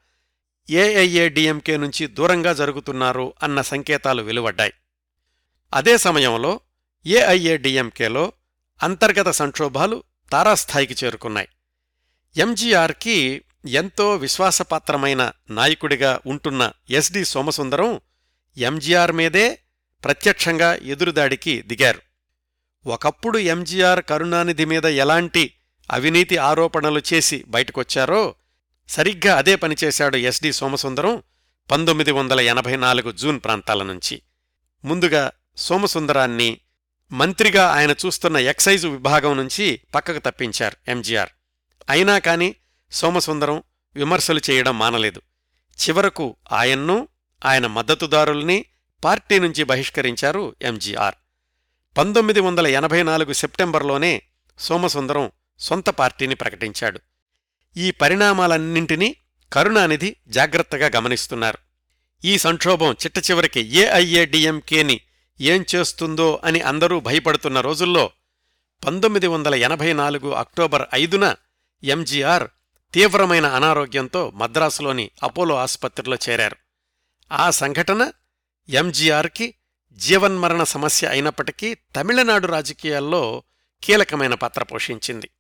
ఏఐఏడిఎంకే 0.71 1.77
నుంచి 1.77 2.07
దూరంగా 2.07 2.53
జరుగుతున్నారు 2.53 3.35
అన్న 3.43 3.61
సంకేతాలు 3.61 4.23
వెలువడ్డాయి. 4.23 4.73
అదే 5.75 5.99
సమయంలో 5.99 6.61
ఏఐఏడిఎంకేలో 7.07 8.33
అంతర్గత 8.83 9.29
సంక్షోభాలు 9.31 10.03
తారాస్థాయికి 10.33 11.05
చేరుకున్నాయి. 11.05 11.49
ఎంజీఆర్కి 12.37 13.43
ఎంతో 13.67 14.15
విశ్వాసపాత్రమైన 14.15 15.33
నాయకుడిగా 15.51 16.21
ఉంటున్న 16.27 16.73
ఎస్డి 16.91 17.25
సోమసుందరం 17.25 18.01
ఎంజీఆర్ 18.59 19.13
మీదే 19.13 19.59
ప్రత్యక్షంగా 20.05 20.75
ఎదురుదాడికి 20.75 21.63
దిగారు. 21.63 22.01
ఒకప్పుడు 22.87 23.39
ఎంజీఆర్ 23.39 24.05
కరుణానిధి 24.05 24.65
మీద 24.65 24.85
ఎలాంటి 24.85 25.55
అవినీతి 25.91 26.37
ఆరోపణలు 26.37 27.03
చేసి 27.13 27.45
బయటకొచ్చారో 27.47 28.35
సరిగ్గా 28.89 29.37
అదే 29.37 29.57
పనిచేశాడు 29.57 30.17
ఎస్డి 30.17 30.53
సోమసుందరం 30.53 31.23
పంతొమ్మిది 31.71 32.11
వందల 32.11 32.41
ఎనభై 32.41 32.77
నాలుగు 32.77 33.13
జూన్ 33.13 33.41
ప్రాంతాల 33.45 33.83
నుంచి. 33.83 34.23
ముందుగా 34.85 35.33
సోమసుందరాన్ని 35.57 36.59
మంత్రిగా 37.13 37.67
ఆయన 37.67 37.91
చూస్తున్న 37.91 38.37
ఎక్సైజు 38.37 38.89
విభాగం 38.89 39.37
నుంచి 39.37 39.81
పక్కకు 39.95 40.19
తప్పించారు 40.19 40.91
ఎంజీఆర్. 40.91 41.29
అయినా 41.89 42.19
కాని 42.19 42.55
సోమసుందరం 42.93 43.63
విమర్శలు 43.95 44.41
చేయడం 44.51 44.79
మానలేదు. 44.79 45.23
చివరకు 45.81 46.37
ఆయన్ను 46.53 47.09
ఆయన 47.45 47.67
మద్దతుదారుల్ని 47.67 48.65
పార్టీ 49.05 49.39
నుంచి 49.39 49.65
బహిష్కరించారు 49.65 50.57
ఎంజీఆర్. 50.63 51.15
పంతొమ్మిది 51.99 52.41
వందల 52.41 52.67
ఎనభై 52.67 53.03
నాలుగు 53.03 53.33
సెప్టెంబర్లోనే 53.33 54.23
సోమసుందరం 54.59 55.31
సొంత 55.59 55.91
పార్టీని 55.91 56.35
ప్రకటించాడు. 56.35 57.01
ఈ 57.77 57.91
పరిణామాలన్నింటినీ 57.91 59.17
కరుణానిధి 59.53 60.17
జాగ్రత్తగా 60.29 60.91
గమనిస్తున్నారు. 60.97 61.59
ఈ 62.25 62.39
సంక్షోభం 62.39 62.93
చిట్టచివరికి 62.93 63.61
ఏఐఏడిఎంకేని 63.61 65.01
ఏం 65.41 65.65
చేస్తుందో 65.75 66.41
అని 66.45 66.61
అందరూ 66.61 67.01
భయపడుతున్న 67.01 67.61
రోజుల్లో 67.61 68.11
పంతొమ్మిది 68.87 69.27
వందల 69.27 69.55
ఎనభై 69.55 69.93
నాలుగు 69.93 70.31
అక్టోబర్ 70.31 70.87
ఐదున 70.95 71.35
ఎంజీఆర్ 71.85 72.49
తీవ్రమైన 72.95 73.47
అనారోగ్యంతో 73.47 74.31
మద్రాసులోని 74.35 75.11
అపోలో 75.23 75.55
ఆసుపత్రిలో 75.57 76.19
చేరారు. 76.29 76.57
ఆ 77.33 77.51
సంఘటన 77.51 78.13
ఎంజీఆర్కి 78.69 79.55
జీవన్మరణ 79.93 80.63
సమస్య 80.63 81.07
అయినప్పటికీ 81.07 81.75
తమిళనాడు 81.75 82.47
రాజకీయాల్లో 82.47 83.43
కీలకమైన 83.83 84.35
పాత్ర 84.35 84.63
పోషించింది. 84.63 85.31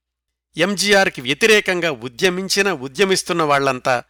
ఎంజీఆర్కి 0.56 1.20
వ్యతిరేకంగా 1.20 1.90
ఉద్యమించిన 1.90 2.72
ఉద్యమిస్తున్న 2.72 3.42
వాళ్ళంతా 3.42 4.02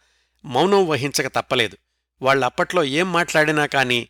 మౌనం 0.45 0.87
వహించక 0.87 1.27
తప్పలేదు. 1.27 1.77
వాళ్ళప్పట్లో 2.21 2.83
ఏం 2.83 3.13
మాట్లాడినా 3.13 3.65
కాని 3.65 4.07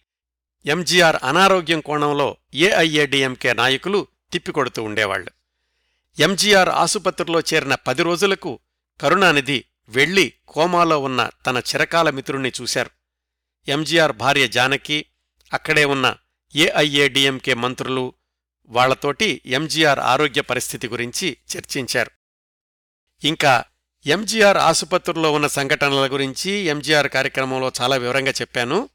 ఎంజీఆర్ 0.66 1.18
అనారోగ్యం 1.24 1.82
కోణంలో 1.82 2.38
ఏఐఏడిఎంకే 2.54 3.54
నాయకులు 3.54 4.08
తిప్పికొడుతూ 4.32 4.84
ఉండేవాళ్ళు 4.84 5.32
ఎంజీఆర్ 6.20 6.70
ఆసుపత్రిలో 6.70 7.40
చేరిన 7.40 7.76
పది 7.76 8.04
రోజులకు 8.04 8.60
కరుణానిధి 9.02 9.66
వెళ్ళి 9.89 10.34
కోమాలో 10.48 11.00
ఉన్న 11.00 11.30
తన 11.48 11.58
చిరకాల 11.58 12.10
మిత్రుణ్ణి 12.10 12.52
చూశారు. 12.62 12.89
ఎంజీఆర్ 13.68 14.12
భార్య 14.12 14.48
జానకి 14.48 15.06
అక్కడే 15.54 15.86
ఉన్న 15.86 16.16
ఏఐఏడిఎంకే 16.56 17.54
మంత్రులు 17.54 18.14
వాళ్ళతోటి 18.68 19.41
ఎంజీఆర్ 19.46 20.00
ఆరోగ్య 20.00 20.41
పరిస్థితి 20.41 20.88
గురించి 20.88 21.38
చర్చించారు. 21.58 22.12
ఇంకా 23.24 23.64
ఎంజీఆర్ 24.06 24.58
ఆసుపత్రిలో 24.58 25.32
ఉన్న 25.32 25.48
సంఘటనల 25.48 26.14
గురించి 26.14 26.52
ఎంజీఆర్ 26.52 27.08
కార్యక్రమంలో 27.08 27.72
చాలా 27.82 27.96
వివరంగా 27.96 28.32
చెప్పాను. 28.32 28.89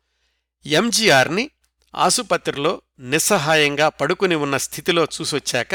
ఎంజీఆర్ని 0.66 1.50
ఆసుపత్రిలో 1.94 2.82
నిస్సహాయంగా 3.00 3.88
పడుకుని 3.88 4.34
ఉన్న 4.34 4.56
స్థితిలో 4.56 5.04
చూసొచ్చాక 5.04 5.74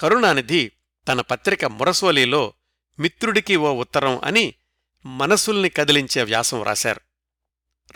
కరుణానిధి 0.00 0.72
తన 1.08 1.20
పత్రిక 1.20 1.64
మురసోలీలో 1.64 2.52
మిత్రుడికి 3.00 3.56
ఓ 3.56 3.72
ఉత్తరం 3.72 4.20
అని 4.24 4.54
మనసుల్ని 5.06 5.68
కదిలించే 5.68 6.22
వ్యాసం 6.22 6.62
రాశారు. 6.62 7.00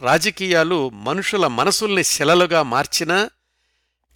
రాజకీయాలు 0.03 0.89
మనుషుల 0.89 1.47
మనసుల్ని 1.47 2.05
శిలలుగా 2.05 2.63
మార్చినా 2.63 3.31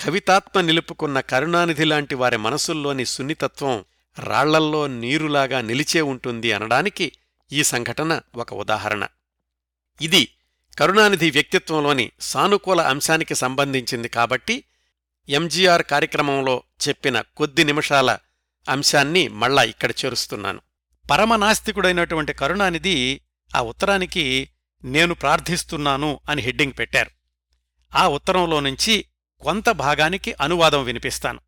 కవితాత్మ 0.00 0.60
నిలుపుకున్న 0.60 1.20
కరుణానిధి 1.20 1.84
లాంటి 1.84 2.14
వారి 2.14 2.36
మనసుల్లోని 2.36 3.04
సున్నితత్వం 3.06 3.84
రాళ్ళల్లో 4.18 4.86
నీరులాగా 4.86 5.60
నిలిచే 5.60 6.00
ఉంటుంది 6.00 6.52
అనడానికి 6.52 7.12
ఈ 7.52 7.62
సంఘటన 7.62 8.20
ఒక 8.34 8.54
ఉదాహరణ. 8.54 9.06
ఇది 10.00 10.28
కరుణానిధి 10.78 11.30
వ్యక్తిత్వంలోని 11.30 12.12
సానుకూల 12.20 12.80
అంశానికి 12.80 13.34
సంబంధించింది 13.34 14.08
కాబట్టి 14.08 14.64
ఎంజీఆర్ 15.28 15.82
కార్యక్రమంలో 15.82 16.62
చెప్పిన 16.88 17.20
కొద్ది 17.20 17.64
నిమిషాల 17.64 18.18
అంశాన్ని 18.68 19.28
మళ్ళా 19.28 19.62
ఇక్కడ 19.62 19.90
చేరుస్తున్నాను. 19.90 20.60
పరమనాస్తికుడైనటువంటి 21.10 22.32
కరుణానిధి 22.32 23.20
ఆ 23.56 23.60
ఉత్తరానికి 23.60 24.50
నేను 24.84 25.14
ప్రార్థిస్తున్నాను 25.14 26.20
అని 26.28 26.42
హెడ్డింగ్ 26.42 26.72
పెట్టారు. 26.78 27.10
ఆ 27.94 28.08
ఉత్తరంలో 28.08 28.60
నుంచి 28.60 29.04
కొంత 29.40 29.70
భాగానికి 29.70 30.34
అనువాదం 30.40 30.84
వినిపిస్తాను. 30.84 31.40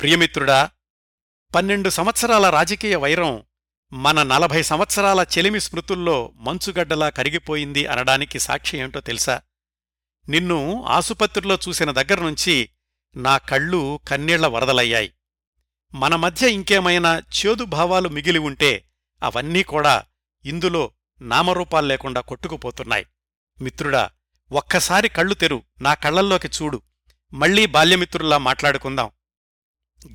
ప్రియమిత్రుడా 0.00 0.70
పన్నెండు 1.54 1.88
సంవత్సరాల 1.88 2.50
రాజకీయ 2.50 2.96
వైరం 2.96 3.42
మన 3.92 4.22
నలభై 4.22 4.62
సంవత్సరాల 4.62 5.26
చెలిమి 5.38 5.60
స్మృతుల్లో 5.60 6.32
మంచుగడ్డలా 6.36 7.08
కరిగిపోయింది 7.08 7.86
అనడానికి 7.86 8.38
సాక్షి 8.38 8.78
ఏంటో 8.78 9.00
తెలుసా? 9.00 9.42
నిన్ను 10.28 10.84
ఆసుపత్రిలో 10.84 11.58
చూసిన 11.68 11.90
దగ్గర్నుంచి 11.90 12.70
నా 13.16 13.38
కళ్ళు 13.38 14.00
కన్నీళ్ళ 14.08 14.46
వరదలయ్యాయి. 14.46 15.12
మన 15.94 16.16
మధ్య 16.16 16.50
ఇంకేమైనా 16.50 17.18
చేదు 17.18 17.64
భావాలు 17.64 18.08
మిగిలి 18.08 18.38
ఉంటే 18.38 18.84
అవన్నీ 19.22 19.62
కూడా 19.62 20.02
ఇందులో 20.44 20.90
నామరూపాలు 21.20 21.86
లేకుండా 21.86 22.20
కొట్టుకుపోతున్నాయి. 22.20 23.06
మిత్రుడా 23.60 24.10
ఒక్కసారి 24.52 25.08
కళ్ళు 25.08 25.34
తెరు 25.34 25.62
నా 25.80 25.94
కళ్ళల్లోకి 25.94 26.48
చూడు. 26.48 26.82
మళ్ళీ 27.32 27.66
బాల్యమిత్రుల్లా 27.66 28.38
మాట్లాడుకుందాం. 28.38 29.10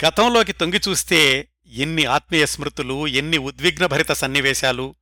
గతంలోకి 0.06 0.52
తొంగిచూస్తే 0.52 1.50
ఎన్ని 1.68 2.06
ఆత్మీయ 2.06 2.46
స్మృతులు 2.46 3.08
ఎన్ని 3.08 3.38
ఉద్విగ్నభరిత 3.38 4.12
సన్నివేశాలు. 4.12 4.96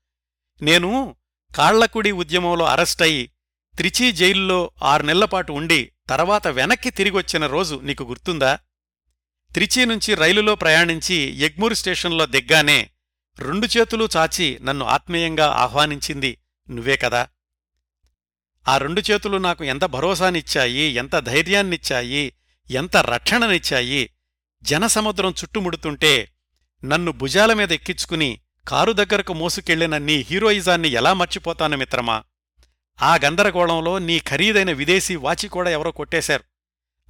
నేను 0.61 1.15
కాళ్ళకుడి 1.55 2.11
ఉద్యమంలో 2.11 2.65
అరెస్టయి 2.65 3.31
త్రిచీ 3.75 4.11
జైల్లో 4.11 4.71
ఆరు 4.83 5.03
నెలలపాటు 5.03 5.51
ఉండి 5.51 5.91
తర్వాత 6.09 6.47
వెనక్కి 6.47 6.89
తిరిగొచ్చిన 6.89 7.47
రోజు 7.47 7.79
నీకు 7.83 8.03
గుర్తుందా? 8.03 8.59
త్రిచి 9.57 9.85
నుంచి 9.85 10.15
రైలులో 10.15 10.55
ప్రయాణించి 10.55 11.15
ఎగ్మూర్ 11.15 11.75
స్టేషన్లో 11.75 12.25
దిగ్గానే 12.25 12.89
రెండు 13.39 13.67
చేతులు 13.77 14.09
చాచి 14.17 14.59
నన్ను 14.61 14.85
ఆత్మీయంగా 14.85 15.47
ఆహ్వానించింది 15.47 16.37
నువ్వే 16.69 16.97
కదా. 16.97 17.27
ఆ 18.67 18.77
రెండు 18.77 19.01
చేతులు 19.11 19.37
నాకు 19.37 19.63
ఎంత 19.63 19.85
భరోసానిచ్చాయి 19.85 20.81
ఎంత 20.81 21.19
ధైర్యాన్నిచ్చాయి 21.19 22.33
ఎంత 22.71 22.97
రక్షణనిచ్చాయి 22.97 24.09
జనసముద్రం 24.63 25.31
చుట్టుముడుతుంటే 25.31 26.31
నన్ను 26.85 27.11
భుజాల 27.11 27.53
మీద 27.53 27.71
ఎక్కించుకుని 27.71 28.39
కారు 28.67 28.91
దగ్గరకు 28.91 29.33
మోసుకెళ్ళిన 29.33 29.97
నీ 29.97 30.15
హీరోయిజాన్ని 30.15 30.89
ఎలా 30.89 31.13
మర్చిపోతాను 31.13 31.77
మిత్రమా? 31.77 32.23
ఆ 33.01 33.15
గందరగోళంలో 33.15 33.99
నీ 33.99 34.19
ఖరీదైన 34.19 34.71
విదేశీ 34.71 35.15
వాచి 35.15 35.47
కూడా 35.49 35.69
ఎవరో 35.69 35.91
కొట్టేశారు. 35.91 36.43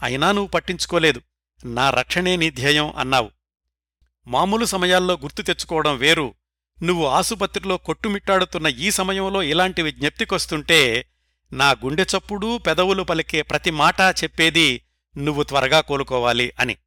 అయినా 0.04 0.32
నువ్వు 0.32 0.48
పట్టించుకోలేదు. 0.48 1.22
నా 1.66 1.90
రక్షణే 1.90 2.36
నీ 2.36 2.50
ధ్యేయం 2.50 2.94
అన్నావు. 2.98 3.32
మామూలు 4.28 4.66
సమయాల్లో 4.66 5.14
గుర్తు 5.14 5.42
తెచ్చుకోవడం 5.42 5.98
వేరు. 5.98 6.34
నువ్వు 6.84 7.06
ఆసుపత్రిలో 7.06 7.78
కొట్టుమిట్టాడుతున్న 7.78 8.68
ఈ 8.68 8.92
సమయంలో 8.92 9.44
ఇలాంటివి 9.44 9.92
జ్ఞప్తికొస్తుంటే 9.92 11.10
నా 11.54 11.72
గుండె 11.72 12.04
చప్పుడూ 12.04 12.58
పెదవులు 12.58 13.04
పలికే 13.04 13.42
ప్రతి 13.42 13.72
మాటా 13.72 14.12
చెప్పేది 14.12 14.82
నువ్వు 15.18 15.44
త్వరగా 15.44 15.82
కోలుకోవాలి 15.82 16.54
అని. 16.60 16.78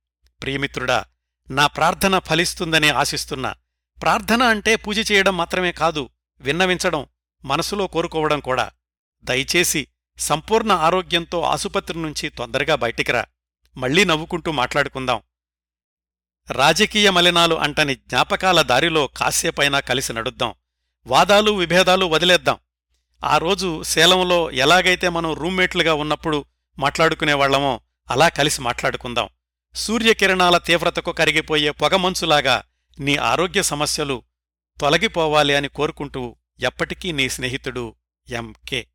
ప్రియమిత్రుడా 0.43 1.05
నా 1.51 1.67
ప్రార్థన 1.67 2.19
ఫలిస్తుందనే 2.19 2.89
ఆశిస్తున్నా. 2.89 3.55
ప్రార్థన 4.03 4.43
అంటే 4.43 4.77
పూజ 4.77 5.13
చేయడం 5.13 5.37
మాత్రమే 5.37 5.73
కాదు 5.73 6.09
విన్నవించడం 6.41 7.07
మనసులో 7.45 7.87
కోరుకోవడం 7.87 8.41
కూడా. 8.41 8.71
దయచేసి 9.25 9.87
సంపూర్ణ 10.19 10.73
ఆరోగ్యంతో 10.73 11.43
ఆసుపత్రి 11.43 12.03
నుంచి 12.03 12.29
తొందరగా 12.29 12.75
బయటికిరా 12.75 13.25
మళ్ళీ 13.77 14.05
నవ్వుకుంటూ 14.05 14.53
మాట్లాడుకుందాం. 14.53 15.23
రాజకీయ 16.51 17.11
మలినాలు 17.11 17.55
అంటని 17.55 17.95
జ్ఞాపకాల 17.95 18.63
దారిలో 18.63 19.07
కాసేపైనా 19.07 19.81
కలిసి 19.81 20.13
నడుద్దాం. 20.13 20.55
వాదాలు 21.07 21.51
విభేదాలు 21.51 22.07
వదిలేద్దాం. 22.07 22.57
ఆ 23.25 23.39
రోజు 23.39 23.83
శేలంలో 23.83 24.51
ఎలాగైతే 24.51 25.09
మనం 25.09 25.35
రూమ్మేట్లుగా 25.35 25.95
ఉన్నప్పుడు 25.95 26.45
మాట్లాడుకునేవాళ్ళమో 26.79 27.81
అలా 28.11 28.29
కలిసి 28.29 28.61
మాట్లాడుకుందాం. 28.63 29.29
సూర్యకిరణాల 29.75 30.59
తీవ్రతకు 30.59 31.13
కరిగిపోయే 31.13 31.71
పొగమంచులాగా 31.71 32.63
నీ 32.99 33.17
ఆరోగ్య 33.17 33.63
సమస్యలు 33.63 34.23
తొలగిపోవాలి 34.81 35.55
అని 35.55 35.69
కోరుకుంటూ 35.69 36.37
ఎప్పటికీ 36.61 37.13
నీ 37.13 37.29
స్నేహితుడు 37.29 37.95
ఎంకే 38.29 38.87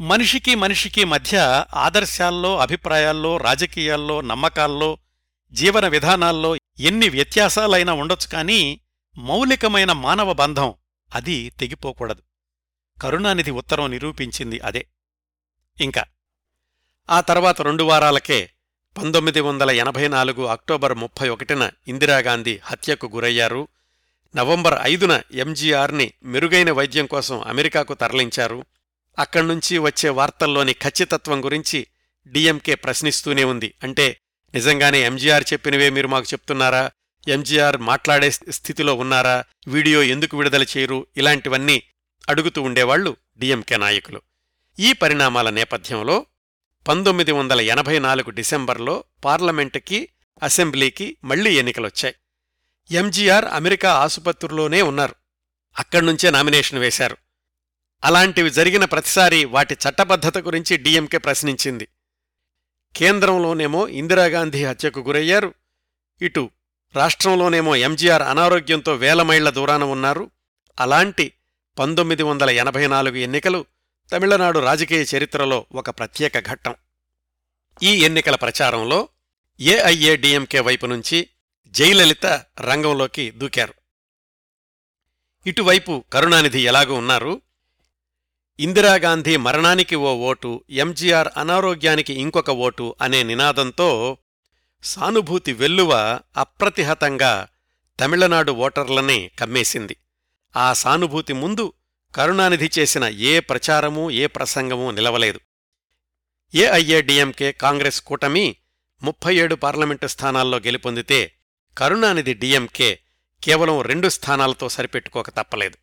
మనిషికి 0.00 0.54
మనిషికి 0.54 1.04
మధ్య 1.04 1.64
ఆదర్శాల్లో 1.74 2.58
అభిప్రాయాల్లో 2.58 3.36
రాజకీయాల్లో 3.36 4.20
నమ్మకాల్లో 4.20 4.98
జీవన 5.52 5.88
విధానాల్లో 5.88 6.56
ఎన్ని 6.80 7.08
వ్యత్యాసాలైనా 7.08 7.92
ఉండొచ్చు 7.92 8.28
కానీ 8.28 8.80
మౌలికమైన 9.18 9.92
మానవ 9.92 10.32
బంధం 10.32 10.74
అది 11.14 11.50
తెగిపోకూడదు. 11.50 12.22
కరుణానిధి 13.02 13.50
ఉత్తరం 13.50 13.90
నిరూపించింది 13.90 14.60
అదే. 14.60 14.86
ఇంకా 15.80 16.04
ఆ 17.10 17.20
తర్వాత 17.20 17.62
రెండు 17.62 17.82
వారాలకే 17.82 18.50
పంతొమ్మిది 18.98 19.40
వందల 19.40 19.70
ఎనభై 19.70 20.08
నాలుగు 20.08 20.44
అక్టోబర్ 20.44 20.94
ముప్పై 20.94 21.28
ఒకటిన 21.28 21.70
ఇందిరాగాంధీ 21.88 22.60
హత్యకు 22.62 23.06
గురయ్యారు. 23.06 23.68
నవంబర్ 24.36 24.78
ఐదున 24.82 25.22
ఎంజీఆర్ని 25.32 26.12
మెరుగైన 26.24 26.70
వైద్యం 26.70 27.06
కోసం 27.06 27.40
అమెరికాకు 27.40 27.94
తరలించారు. 27.94 28.64
అక్కడ్నుంచి 29.18 29.78
వచ్చే 29.78 30.08
వార్తల్లోని 30.08 30.72
ఖచ్చితత్వం 30.72 31.44
గురించి 31.44 31.86
డిఎంకే 32.26 32.74
ప్రశ్నిస్తూనే 32.74 33.44
ఉంది. 33.44 33.74
అంటే 33.82 34.20
నిజంగానే 34.54 35.00
ఎంజీఆర్ 35.00 35.44
చెప్పినవే 35.52 35.90
మీరు 35.90 36.08
మాకు 36.08 36.26
చెప్తున్నారా? 36.32 36.90
ఎంజీఆర్ 37.28 37.76
మాట్లాడే 37.76 38.30
స్థితిలో 38.30 38.94
ఉన్నారా? 38.94 39.44
వీడియో 39.68 40.02
ఎందుకు 40.02 40.36
విడుదల 40.36 40.62
చేయరు? 40.62 41.06
ఇలాంటివన్నీ 41.16 41.82
అడుగుతూ 42.28 42.62
ఉండేవాళ్ళు 42.62 43.16
డిఎంకే 43.38 43.76
నాయకులు. 43.76 44.22
ఈ 44.78 44.92
పరిణామాల 44.92 45.50
నేపథ్యంలో 45.50 46.26
పంతొమ్మిది 46.88 47.32
వందల 47.32 47.60
ఎనభై 47.60 47.98
నాలుగు 47.98 48.30
డిసెంబర్లో 48.30 49.04
పార్లమెంటుకి 49.24 50.08
అసెంబ్లీకి 50.42 51.16
మళ్ళీ 51.24 51.58
ఎన్నికలొచ్చాయి. 51.58 52.14
ఎంజీఆర్ 52.90 53.44
అమెరికా 53.44 53.92
ఆసుపత్రిలోనే 53.92 54.82
ఉన్నారు. 54.82 55.14
అక్కడ్నుంచే 55.78 56.30
నామినేషన్ 56.30 56.78
వేశారు. 56.78 57.16
అలాంటివి 58.04 58.50
జరిగిన 58.50 58.84
ప్రతిసారి 58.84 59.44
వాటి 59.44 59.74
చట్టబద్ధత 59.74 60.38
గురించి 60.38 60.76
డీఎంకే 60.76 61.18
ప్రశ్నించింది. 61.18 61.88
కేంద్రంలోనేమో 62.96 63.88
ఇందిరాగాంధీ 63.88 64.64
హత్యకు 64.64 65.00
గురయ్యారు. 65.00 65.54
ఇటు 66.22 66.50
రాష్ట్రంలోనేమో 66.96 67.76
ఎంజీఆర్ 67.76 68.22
అనారోగ్యంతో 68.22 68.94
వేల 68.94 69.22
మైళ్ళ 69.22 69.50
దూరాన 69.50 69.84
ఉన్నారు. 69.84 70.30
అలాంటి 70.80 71.32
పంతొమ్మిది 71.78 72.22
వందల 72.22 72.50
ఎనభై 72.50 72.86
నాలుగు 72.86 73.16
ఎన్నికలు 73.16 73.64
తమిళనాడు 74.12 74.58
రాజకీయ 74.58 75.04
చరిత్రలో 75.16 75.66
ఒక 75.72 75.90
ప్రత్యేక 75.90 76.38
ఘట్టం. 76.38 76.74
ఈ 77.82 78.04
ఎన్నికల 78.04 78.34
ప్రచారంలో 78.34 79.08
ఏఐఏడిఎంకే 79.60 80.60
వైపు 80.60 80.86
నుంచి 80.86 81.28
జయలలిత 81.68 82.26
రంగంలోకి 82.60 83.30
దూకారు. 83.30 83.74
ఇటువైపు 85.46 86.04
కరుణానిధి 86.12 86.60
ఎలాగూ 86.60 86.94
ఉన్నారు. 86.94 87.40
ఇందిరాగాంధీ 88.60 89.36
మరణానికి 89.36 89.96
ఓ 89.96 90.14
ఓటు 90.14 90.64
ఎంజీఆర్ 90.70 91.28
అనారోగ్యానికి 91.36 92.12
ఇంకొక 92.12 92.50
ఓటు 92.50 92.96
అనే 93.00 93.22
నినాదంతో 93.22 94.18
సానుభూతి 94.82 95.52
వెల్లువ 95.52 96.20
అప్రతిహతంగా 96.36 97.48
తమిళనాడు 98.00 98.52
ఓటర్లనే 98.52 99.30
కమ్మేసింది. 99.38 99.96
ఆ 100.56 100.72
సానుభూతి 100.72 101.32
ముందు 101.32 101.72
కరుణానిధి 102.14 102.70
చేసిన 102.78 103.04
ఏ 103.04 103.40
ప్రచారమూ 103.40 104.10
ఏ 104.10 104.26
ప్రసంగమూ 104.26 104.90
నిలవలేదు. 104.90 105.40
ఏఐఏడిఎంకే 106.54 107.52
కాంగ్రెస్ 107.52 108.00
కూటమి 108.00 108.56
ముప్పై 109.02 109.34
ఏడు 109.34 109.54
పార్లమెంటు 109.54 110.06
స్థానాల్లో 110.06 110.58
గెలుపొందితే 110.58 111.32
కరుణానిధి 111.78 112.34
డిఎంకే 112.34 112.98
కేవలం 113.42 113.82
రెండు 113.82 114.08
స్థానాలతో 114.08 114.68
సరిపెట్టుకోక 114.68 115.30
తప్పలేదు. 115.30 115.76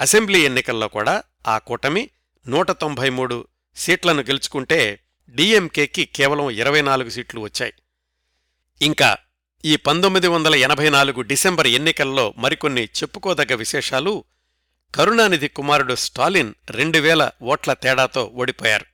అసెంబ్లీ 0.00 0.40
ఎన్నికల్లో 0.40 0.88
కూడా 0.88 1.22
ఆ 1.46 1.58
కూటమి 1.58 2.10
నూట 2.48 2.70
తొంభై 2.70 3.10
మూడు 3.10 3.46
సీట్లను 3.76 4.22
గెలుచుకుంటే 4.22 5.00
డిఎంకేకి 5.28 6.04
కేవలం 6.04 6.50
ఇరవై 6.50 6.82
నాలుగు 6.82 7.10
సీట్లు 7.10 7.40
వచ్చాయి. 7.40 7.72
ఇంకా 8.82 9.16
ఈ 9.64 9.76
పంతొమ్మిది 9.76 10.28
వందల 10.28 10.54
ఎనభై 10.54 10.90
నాలుగు 10.90 11.20
డిసెంబర్ 11.20 11.66
ఎన్నికల్లో 11.66 12.34
మరికొన్ని 12.36 12.84
చెప్పుకోదగ్గ 12.84 13.54
విశేషాలు 13.54 14.24
కరుణానిధి 14.94 15.48
కుమారుడు 15.48 15.94
స్టాలిన్ 15.94 16.54
రెండు 16.70 16.98
వేల 16.98 17.30
ఓట్ల 17.42 17.72
తేడాతో 17.72 18.24
ఓడిపోయారు. 18.24 18.86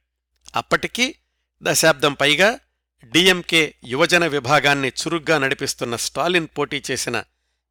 అప్పటికీ 0.57 1.15
దశాబ్దం 1.63 2.15
పైగా 2.15 2.59
డిఎంకే 3.05 3.75
యువజన 3.85 4.27
విభాగాన్ని 4.27 4.89
చురుగ్గా 4.89 5.39
నడిపిస్తున్న 5.39 5.97
స్టాలిన్ 5.97 6.49
పోటీ 6.59 6.83
చేసిన 6.91 7.25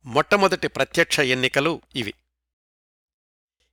మొట్టమొదటి 0.05 0.67
ప్రత్యక్ష 0.67 1.19
ఎన్నికలు 1.19 1.81
ఇవి. 1.95 2.13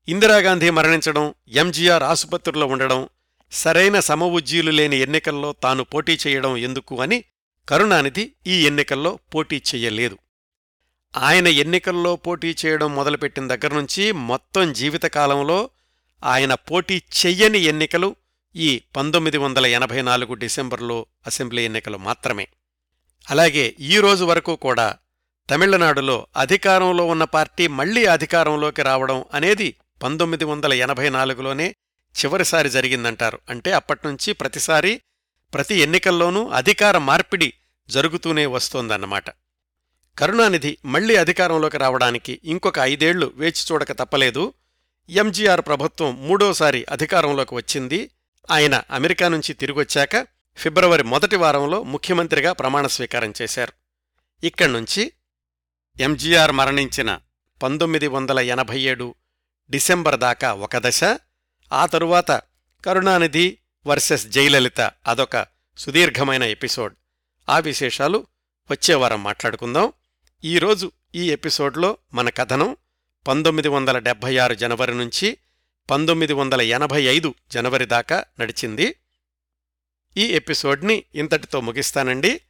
ఇందిరాగాంధీ 0.08 0.70
మరణించడం 0.70 1.34
ఎంజీఆర్ 1.48 2.02
ఆసుపత్రిలో 2.02 2.66
ఉండడం 2.66 3.08
సరైన 3.52 4.00
సమవుజ్జీలు 4.00 4.70
లేని 4.70 4.96
ఎన్నికల్లో 4.98 5.52
తాను 5.52 5.84
పోటీ 5.84 6.18
చేయడం 6.26 6.56
ఎందుకు 6.56 7.00
అని 7.00 7.24
కరుణానిధి 7.68 8.32
ఈ 8.46 8.66
ఎన్నికల్లో 8.66 9.18
పోటీ 9.34 9.62
చెయ్యలేదు 9.74 10.18
ఆయన 11.16 11.46
ఎన్నికల్లో 11.46 12.16
పోటీ 12.16 12.56
చేయడం 12.66 12.94
మొదలుపెట్టిన 12.94 13.46
దగ్గరనుంచి 13.46 14.12
మొత్తం 14.12 14.72
జీవితకాలంలో 14.72 15.70
ఆయన 16.24 16.54
పోటీ 16.54 17.02
చెయ్యని 17.26 17.58
ఎన్నికలు 17.58 18.16
ఈ 18.56 18.82
పంతొమ్మిది 18.96 19.38
వందల 19.38 19.66
ఎనభై 19.66 20.02
నాలుగు 20.02 20.34
డిసెంబర్లో 20.34 21.06
అసెంబ్లీ 21.26 21.64
ఎన్నికలు 21.64 21.98
మాత్రమే. 21.98 22.48
అలాగే 23.30 23.76
ఈ 23.80 23.98
రోజు 23.98 24.24
వరకు 24.24 24.56
కూడా 24.56 24.96
తమిళనాడులో 25.50 26.26
అధికారంలో 26.36 27.06
ఉన్న 27.06 27.24
పార్టీ 27.24 27.66
మళ్ళీ 27.66 28.06
అధికారంలోకి 28.06 28.82
రావడం 28.82 29.24
అనేది 29.34 29.74
పంతొమ్మిది 30.02 30.44
వందల 30.44 30.72
ఎనభై 30.72 31.08
నాలుగులోనే 31.08 31.74
చివరిసారి 32.24 32.70
జరిగిందంటారు. 32.70 33.38
అంటే 33.48 33.72
అప్పట్నుంచి 33.72 34.32
ప్రతిసారి 34.32 35.02
ప్రతి 35.54 35.74
ఎన్నికల్లోనూ 35.74 36.48
అధికార 36.48 36.98
మార్పిడి 36.98 37.54
జరుగుతూనే 37.88 38.46
వస్తోందన్నమాట. 38.46 39.30
కరుణానిధి 40.18 40.78
మళ్ళీ 40.84 41.16
అధికారంలోకి 41.16 41.78
రావడానికి 41.78 42.40
ఇంకొక 42.44 42.78
ఐదేళ్ళు 42.78 43.32
వేచి 43.34 43.64
చూడక 43.72 43.92
తప్పలేదు. 43.92 44.52
ఎంజీఆర్ 45.10 45.60
ప్రభుత్వం 45.60 46.26
మూడోసారి 46.26 46.86
అధికారంలోకి 46.90 47.54
వచ్చింది. 47.54 48.10
ఆయన 48.50 48.82
అమెరికా 48.90 49.28
నుంచి 49.28 49.52
తిరిగొచ్చాక 49.52 50.26
ఫిబ్రవరి 50.56 51.02
మొదటి 51.02 51.36
వారంలో 51.36 51.82
ముఖ్యమంత్రిగా 51.82 52.52
ప్రమాణ 52.52 52.86
స్వీకారం 52.86 53.32
చేశారు. 53.42 53.72
ఇక్కడ్నుంచి 54.46 55.12
ఎంజీఆర్ 56.00 56.52
మరణించిన 56.52 57.18
పంతొమ్మిది 57.62 58.06
వందల 58.06 58.40
ఎనభై 58.40 58.80
ఏడు 58.80 59.14
డిసెంబర్ 59.70 60.20
దాకా 60.20 60.54
ఒక 60.54 60.76
దశ 60.76 61.00
ఆ 61.72 61.86
తరువాత 61.86 62.30
కరుణానిధి 62.84 63.58
వర్సెస్ 63.86 64.26
జయలలిత 64.26 64.80
అదొక 64.80 65.46
సుదీర్ఘమైన 65.78 66.42
ఎపిసోడ్. 66.42 66.94
ఆ 67.48 67.58
విశేషాలు 67.58 68.26
వచ్చేవారం 68.70 69.22
మాట్లాడుకుందాం. 69.22 69.92
ఈరోజు 70.44 70.92
ఈ 71.14 71.30
ఎపిసోడ్లో 71.30 71.96
మన 72.14 72.28
కథనం 72.28 72.76
పంతొమ్మిది 73.28 73.68
వందల 73.68 73.98
డెబ్భై 73.98 74.36
ఆరు 74.36 74.54
జనవరి 74.54 74.94
నుంచి 74.94 75.38
పంతొమ్మిది 75.90 76.32
వందల 76.32 76.60
ఎనభై 76.60 77.02
ఐదు 77.02 77.34
జనవరి 77.50 77.84
దాకా 77.84 78.24
నడిచింది. 78.40 78.96
ఈ 80.16 80.24
ఎపిసోడ్ని 80.24 81.04
ఇంతటితో 81.14 81.60
ముగిస్తానండి. 81.60 82.40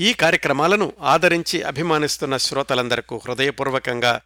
ఈ 0.00 0.12
కార్యక్రమాలను 0.12 0.92
ఆదరించి 1.00 1.62
అభిమానిస్తున్న 1.62 2.36
శ్రోతలందరకు 2.36 3.22
హృదయపూర్వకంగా 3.26 4.20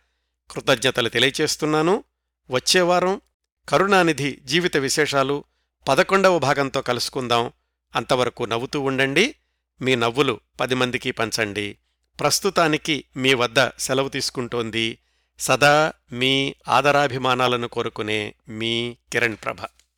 కృతజ్ఞతలు 0.50 1.08
తెలియచేస్తున్నాను. 1.08 2.04
వచ్చేవారం 2.50 3.20
కరుణానిధి 3.68 4.38
జీవిత 4.44 4.76
విశేషాలు 4.76 5.44
పదకొండవ 5.88 6.38
భాగంతో 6.38 6.82
కలుసుకుందాం. 6.82 7.52
అంతవరకు 7.96 8.44
నవ్వుతూ 8.44 8.80
ఉండండి. 8.80 9.34
మీ 9.82 9.94
నవ్వులు 9.94 10.40
పది 10.60 10.74
మందికి 10.74 11.10
పంచండి. 11.10 11.78
ప్రస్తుతానికి 12.20 13.04
మీ 13.16 13.34
వద్ద 13.34 13.68
సెలవు 13.78 14.08
తీసుకుంటోంది 14.08 14.98
సదా 15.38 15.92
మీ 16.12 16.54
ఆదరాభిమానాలను 16.68 17.68
కోరుకునే 17.68 18.34
మీ 18.48 18.96
కిరణ్ 19.12 19.36
ప్రభ. 19.44 19.56